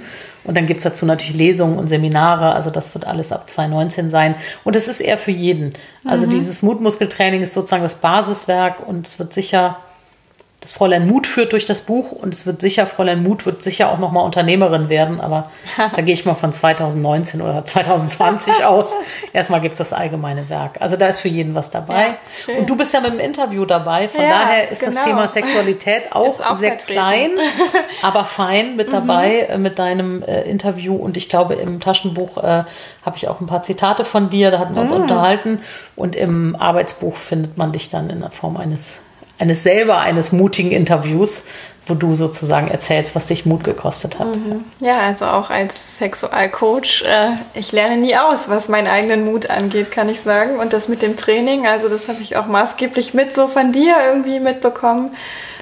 Und 0.43 0.55
dann 0.55 0.67
gibt 0.67 0.79
es 0.79 0.83
dazu 0.83 1.05
natürlich 1.05 1.35
Lesungen 1.35 1.77
und 1.77 1.87
Seminare. 1.87 2.53
Also 2.53 2.69
das 2.69 2.93
wird 2.93 3.07
alles 3.07 3.31
ab 3.31 3.49
2019 3.49 4.09
sein. 4.09 4.35
Und 4.63 4.75
es 4.75 4.87
ist 4.87 5.01
eher 5.01 5.17
für 5.17 5.31
jeden. 5.31 5.73
Also 6.05 6.27
mhm. 6.27 6.31
dieses 6.31 6.61
Mutmuskeltraining 6.61 7.41
ist 7.41 7.53
sozusagen 7.53 7.83
das 7.83 7.95
Basiswerk 7.95 8.87
und 8.87 9.07
es 9.07 9.19
wird 9.19 9.33
sicher 9.33 9.77
das 10.65 10.73
Fräulein 10.73 11.05
Mut 11.05 11.27
führt 11.27 11.53
durch 11.53 11.65
das 11.65 11.81
Buch 11.81 12.11
und 12.11 12.33
es 12.33 12.47
wird 12.47 12.59
sicher, 12.59 12.87
Fräulein 12.87 13.21
Mut 13.21 13.45
wird 13.45 13.61
sicher 13.61 13.91
auch 13.91 13.99
nochmal 13.99 14.25
Unternehmerin 14.25 14.89
werden, 14.89 15.21
aber 15.21 15.51
da 15.77 16.01
gehe 16.01 16.15
ich 16.15 16.25
mal 16.25 16.33
von 16.33 16.51
2019 16.51 17.39
oder 17.41 17.63
2020 17.63 18.63
aus. 18.65 18.95
Erstmal 19.31 19.61
gibt 19.61 19.73
es 19.73 19.77
das 19.77 19.93
allgemeine 19.93 20.49
Werk. 20.49 20.81
Also 20.81 20.97
da 20.97 21.07
ist 21.07 21.19
für 21.19 21.27
jeden 21.27 21.53
was 21.53 21.69
dabei. 21.69 22.17
Ja, 22.47 22.55
und 22.57 22.67
du 22.67 22.75
bist 22.75 22.95
ja 22.95 23.01
mit 23.01 23.13
dem 23.13 23.19
Interview 23.19 23.65
dabei, 23.65 24.07
von 24.07 24.23
ja, 24.23 24.29
daher 24.29 24.71
ist 24.71 24.79
genau. 24.79 24.95
das 24.95 25.05
Thema 25.05 25.27
Sexualität 25.27 26.11
auch, 26.13 26.39
auch 26.39 26.55
sehr 26.55 26.71
vertreten. 26.71 26.93
klein, 26.93 27.29
aber 28.01 28.25
fein 28.25 28.75
mit 28.75 28.87
mhm. 28.87 28.91
dabei 28.91 29.49
mhm. 29.53 29.61
mit 29.61 29.77
deinem 29.77 30.23
äh, 30.23 30.41
Interview 30.49 30.95
und 30.95 31.15
ich 31.15 31.29
glaube 31.29 31.53
im 31.53 31.79
Taschenbuch 31.79 32.37
äh, 32.37 32.63
habe 33.05 33.17
ich 33.17 33.27
auch 33.27 33.39
ein 33.39 33.45
paar 33.45 33.61
Zitate 33.61 34.03
von 34.03 34.31
dir, 34.31 34.49
da 34.49 34.57
hatten 34.57 34.73
wir 34.73 34.81
uns 34.81 34.91
mhm. 34.91 35.01
unterhalten 35.03 35.59
und 35.95 36.15
im 36.15 36.55
Arbeitsbuch 36.55 37.17
findet 37.17 37.55
man 37.55 37.71
dich 37.71 37.91
dann 37.91 38.09
in 38.09 38.21
der 38.21 38.31
Form 38.31 38.57
eines 38.57 39.04
eines 39.37 39.63
selber 39.63 39.99
eines 39.99 40.31
mutigen 40.31 40.71
Interviews, 40.71 41.43
wo 41.87 41.93
du 41.93 42.15
sozusagen 42.15 42.67
erzählst, 42.67 43.15
was 43.15 43.27
dich 43.27 43.45
Mut 43.45 43.63
gekostet 43.63 44.17
hat. 44.17 44.35
Mhm. 44.35 44.63
Ja, 44.79 45.01
also 45.01 45.25
auch 45.25 45.49
als 45.49 45.97
Sexualcoach, 45.97 47.03
äh, 47.05 47.31
ich 47.53 47.71
lerne 47.71 47.97
nie 47.97 48.17
aus, 48.17 48.49
was 48.49 48.67
meinen 48.69 48.87
eigenen 48.87 49.25
Mut 49.25 49.49
angeht, 49.49 49.91
kann 49.91 50.09
ich 50.09 50.21
sagen. 50.21 50.57
Und 50.59 50.73
das 50.73 50.87
mit 50.87 51.01
dem 51.01 51.15
Training, 51.15 51.67
also 51.67 51.87
das 51.87 52.07
habe 52.07 52.21
ich 52.21 52.37
auch 52.37 52.47
maßgeblich 52.47 53.13
mit 53.13 53.33
so 53.33 53.47
von 53.47 53.71
dir 53.71 53.95
irgendwie 54.07 54.39
mitbekommen. 54.39 55.11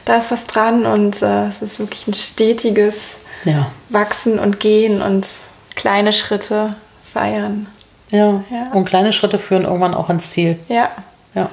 Da 0.05 0.17
ist 0.17 0.31
was 0.31 0.47
dran 0.47 0.85
und 0.85 1.21
äh, 1.21 1.47
es 1.47 1.61
ist 1.61 1.79
wirklich 1.79 2.07
ein 2.07 2.13
stetiges 2.13 3.17
ja. 3.45 3.67
Wachsen 3.89 4.39
und 4.39 4.59
Gehen 4.59 5.01
und 5.01 5.27
kleine 5.75 6.13
Schritte 6.13 6.75
feiern. 7.11 7.67
Ja. 8.09 8.43
ja. 8.51 8.71
und 8.73 8.85
kleine 8.85 9.11
Schritte 9.11 9.39
führen 9.39 9.63
irgendwann 9.63 9.95
auch 9.95 10.07
ans 10.07 10.29
Ziel. 10.29 10.59
Ja. 10.67 10.91
Ja. 11.33 11.49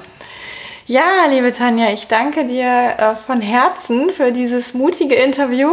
Ja, 0.91 1.25
liebe 1.29 1.53
Tanja, 1.53 1.93
ich 1.93 2.07
danke 2.09 2.45
dir 2.45 2.65
äh, 2.97 3.15
von 3.15 3.39
Herzen 3.39 4.09
für 4.09 4.33
dieses 4.33 4.73
mutige 4.73 5.15
Interview. 5.15 5.69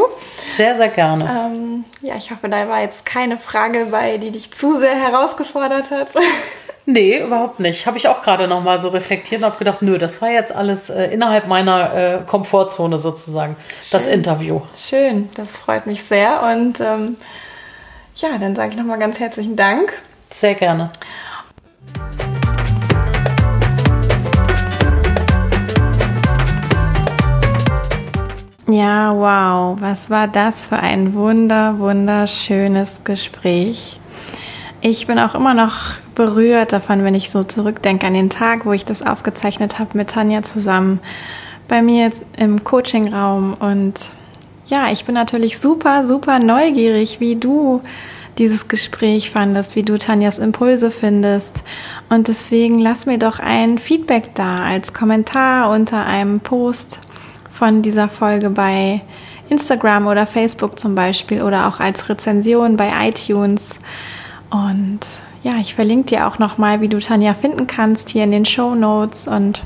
Sehr, 0.49 0.77
sehr 0.77 0.91
gerne. 0.91 1.25
Ähm, 1.25 1.85
ja, 2.03 2.15
ich 2.15 2.31
hoffe, 2.31 2.49
da 2.49 2.69
war 2.69 2.83
jetzt 2.83 3.05
keine 3.05 3.37
Frage 3.37 3.87
bei, 3.91 4.19
die 4.19 4.31
dich 4.31 4.53
zu 4.53 4.79
sehr 4.79 4.95
herausgefordert 4.95 5.91
hat. 5.91 6.09
Nee, 6.91 7.23
überhaupt 7.23 7.61
nicht. 7.61 7.87
Habe 7.87 7.99
ich 7.99 8.09
auch 8.09 8.23
gerade 8.23 8.49
noch 8.49 8.63
mal 8.63 8.81
so 8.81 8.89
reflektiert 8.89 9.43
und 9.43 9.47
habe 9.47 9.59
gedacht, 9.59 9.83
nö, 9.83 9.99
das 9.99 10.23
war 10.23 10.31
jetzt 10.31 10.57
alles 10.57 10.89
äh, 10.89 11.13
innerhalb 11.13 11.47
meiner 11.47 11.95
äh, 11.95 12.21
Komfortzone 12.27 12.99
sozusagen, 12.99 13.57
Schön. 13.83 13.89
das 13.91 14.07
Interview. 14.07 14.63
Schön, 14.75 15.29
das 15.35 15.55
freut 15.55 15.87
mich 15.87 16.03
sehr. 16.03 16.43
Und 16.45 16.81
ähm, 16.81 17.19
ja, 18.17 18.39
dann 18.41 18.57
sage 18.57 18.71
ich 18.71 18.77
noch 18.79 18.87
mal 18.87 18.99
ganz 18.99 19.21
herzlichen 19.21 19.55
Dank. 19.55 20.01
Sehr 20.31 20.55
gerne. 20.55 20.91
Ja, 28.71 29.15
wow, 29.15 29.81
was 29.81 30.11
war 30.11 30.29
das 30.29 30.63
für 30.63 30.79
ein 30.79 31.15
wunder, 31.15 31.79
wunderschönes 31.79 33.01
Gespräch. 33.03 33.99
Ich 34.83 35.07
bin 35.07 35.19
auch 35.19 35.35
immer 35.35 35.55
noch 35.55 35.95
berührt 36.15 36.75
davon, 36.75 37.03
wenn 37.03 37.15
ich 37.15 37.31
so 37.31 37.43
zurückdenke 37.43 38.07
an 38.07 38.13
den 38.13 38.29
Tag, 38.29 38.67
wo 38.67 38.75
ich 38.75 38.85
das 38.85 39.01
aufgezeichnet 39.01 39.79
habe 39.79 39.97
mit 39.97 40.11
Tanja 40.11 40.43
zusammen 40.43 41.01
bei 41.67 41.81
mir 41.81 42.13
im 42.37 42.63
Coachingraum. 42.63 43.55
Und 43.59 43.95
ja, 44.67 44.91
ich 44.93 45.07
bin 45.07 45.15
natürlich 45.15 45.59
super, 45.59 46.05
super 46.05 46.39
neugierig, 46.39 47.21
wie 47.21 47.37
du 47.37 47.81
dieses 48.37 48.69
Gespräch 48.69 49.31
fandest, 49.31 49.77
wie 49.77 49.83
du 49.83 49.99
Tanjas 49.99 50.39
Impulse 50.39 50.91
findest. 50.91 51.65
Und 52.11 52.29
deswegen 52.29 52.81
lass 52.81 53.07
mir 53.07 53.19
doch 53.19 53.39
ein 53.39 53.79
Feedback 53.79 54.35
da 54.35 54.63
als 54.65 54.93
Kommentar 54.93 55.71
unter 55.71 56.05
einem 56.05 56.41
Post 56.41 57.01
von 57.59 57.83
dieser 57.83 58.09
Folge 58.09 58.51
bei 58.51 59.01
Instagram 59.49 60.07
oder 60.07 60.27
Facebook 60.27 60.79
zum 60.79 60.95
Beispiel 60.95 61.43
oder 61.43 61.67
auch 61.67 61.81
als 61.81 62.09
Rezension 62.09 62.77
bei 62.77 63.09
iTunes. 63.09 63.81
Und 64.51 65.01
ja, 65.43 65.57
ich 65.61 65.75
verlinke 65.75 66.07
dir 66.07 66.29
auch 66.29 66.39
nochmal, 66.39 66.81
wie 66.81 66.89
du 66.89 67.01
Tanja 67.01 67.35
finden 67.35 67.67
kannst 67.67 68.11
hier 68.11 68.23
in 68.23 68.31
den 68.31 68.45
Show 68.45 68.77
Notes 68.77 69.27
und 69.27 69.63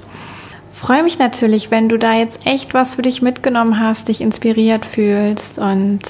freue 0.71 1.03
mich 1.03 1.19
natürlich, 1.19 1.71
wenn 1.71 1.91
du 1.91 1.99
da 1.99 2.15
jetzt 2.15 2.47
echt 2.47 2.73
was 2.73 2.95
für 2.95 3.03
dich 3.03 3.21
mitgenommen 3.21 3.79
hast, 3.79 4.09
dich 4.09 4.23
inspiriert 4.23 4.87
fühlst 4.87 5.59
und 5.59 6.01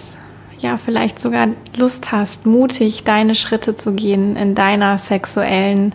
ja, 0.61 0.77
vielleicht 0.77 1.19
sogar 1.19 1.49
Lust 1.77 2.13
hast, 2.13 2.47
mutig 2.47 3.03
deine 3.03 3.35
Schritte 3.35 3.75
zu 3.75 3.93
gehen 3.93 4.37
in 4.37 4.55
deiner 4.55 4.99
sexuellen 4.99 5.93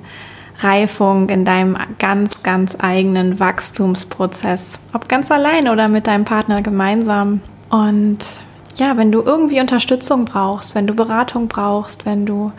Reifung, 0.59 1.29
in 1.29 1.45
deinem 1.45 1.77
ganz, 1.99 2.43
ganz 2.43 2.75
eigenen 2.79 3.39
Wachstumsprozess. 3.39 4.79
Ob 4.93 5.07
ganz 5.07 5.31
alleine 5.31 5.71
oder 5.71 5.87
mit 5.87 6.07
deinem 6.07 6.25
Partner 6.25 6.61
gemeinsam. 6.61 7.41
Und 7.69 8.17
ja, 8.75 8.97
wenn 8.97 9.11
du 9.11 9.21
irgendwie 9.21 9.59
Unterstützung 9.59 10.25
brauchst, 10.25 10.75
wenn 10.75 10.87
du 10.87 10.93
Beratung 10.93 11.47
brauchst, 11.47 12.05
wenn 12.05 12.25
du 12.25 12.51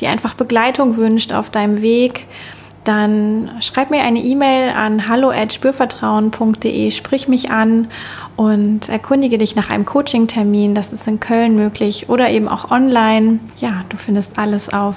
dir 0.00 0.10
einfach 0.10 0.34
Begleitung 0.34 0.96
wünscht 0.96 1.32
auf 1.32 1.50
deinem 1.50 1.82
Weg, 1.82 2.26
dann 2.84 3.50
schreib 3.60 3.90
mir 3.90 4.02
eine 4.02 4.20
E-Mail 4.20 4.70
an 4.70 5.08
hallo@spürvertrauen.de, 5.08 6.90
sprich 6.90 7.28
mich 7.28 7.50
an 7.50 7.88
und 8.36 8.88
erkundige 8.88 9.36
dich 9.36 9.56
nach 9.56 9.68
einem 9.68 9.84
Coaching-Termin. 9.84 10.74
Das 10.74 10.92
ist 10.92 11.06
in 11.06 11.20
Köln 11.20 11.54
möglich 11.54 12.08
oder 12.08 12.30
eben 12.30 12.48
auch 12.48 12.70
online. 12.70 13.40
Ja, 13.56 13.84
du 13.90 13.98
findest 13.98 14.38
alles 14.38 14.72
auf 14.72 14.96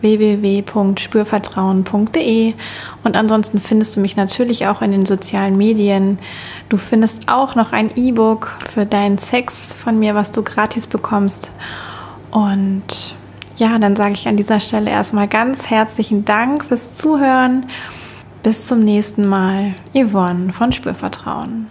www.spürvertrauen.de 0.00 2.54
und 3.04 3.16
ansonsten 3.16 3.60
findest 3.60 3.96
du 3.96 4.00
mich 4.00 4.16
natürlich 4.16 4.66
auch 4.66 4.82
in 4.82 4.92
den 4.92 5.06
sozialen 5.06 5.56
Medien. 5.56 6.18
Du 6.68 6.76
findest 6.76 7.28
auch 7.28 7.54
noch 7.54 7.72
ein 7.72 7.90
E-Book 7.96 8.56
für 8.70 8.86
deinen 8.86 9.18
Sex 9.18 9.72
von 9.72 9.98
mir, 9.98 10.14
was 10.14 10.30
du 10.30 10.42
gratis 10.42 10.86
bekommst. 10.86 11.50
Und 12.30 13.14
ja, 13.56 13.78
dann 13.78 13.96
sage 13.96 14.12
ich 14.12 14.28
an 14.28 14.36
dieser 14.36 14.60
Stelle 14.60 14.90
erstmal 14.90 15.28
ganz 15.28 15.70
herzlichen 15.70 16.24
Dank 16.24 16.64
fürs 16.64 16.94
Zuhören. 16.94 17.66
Bis 18.42 18.68
zum 18.68 18.84
nächsten 18.84 19.26
Mal. 19.26 19.74
Yvonne 19.94 20.52
von 20.52 20.72
Spürvertrauen. 20.72 21.68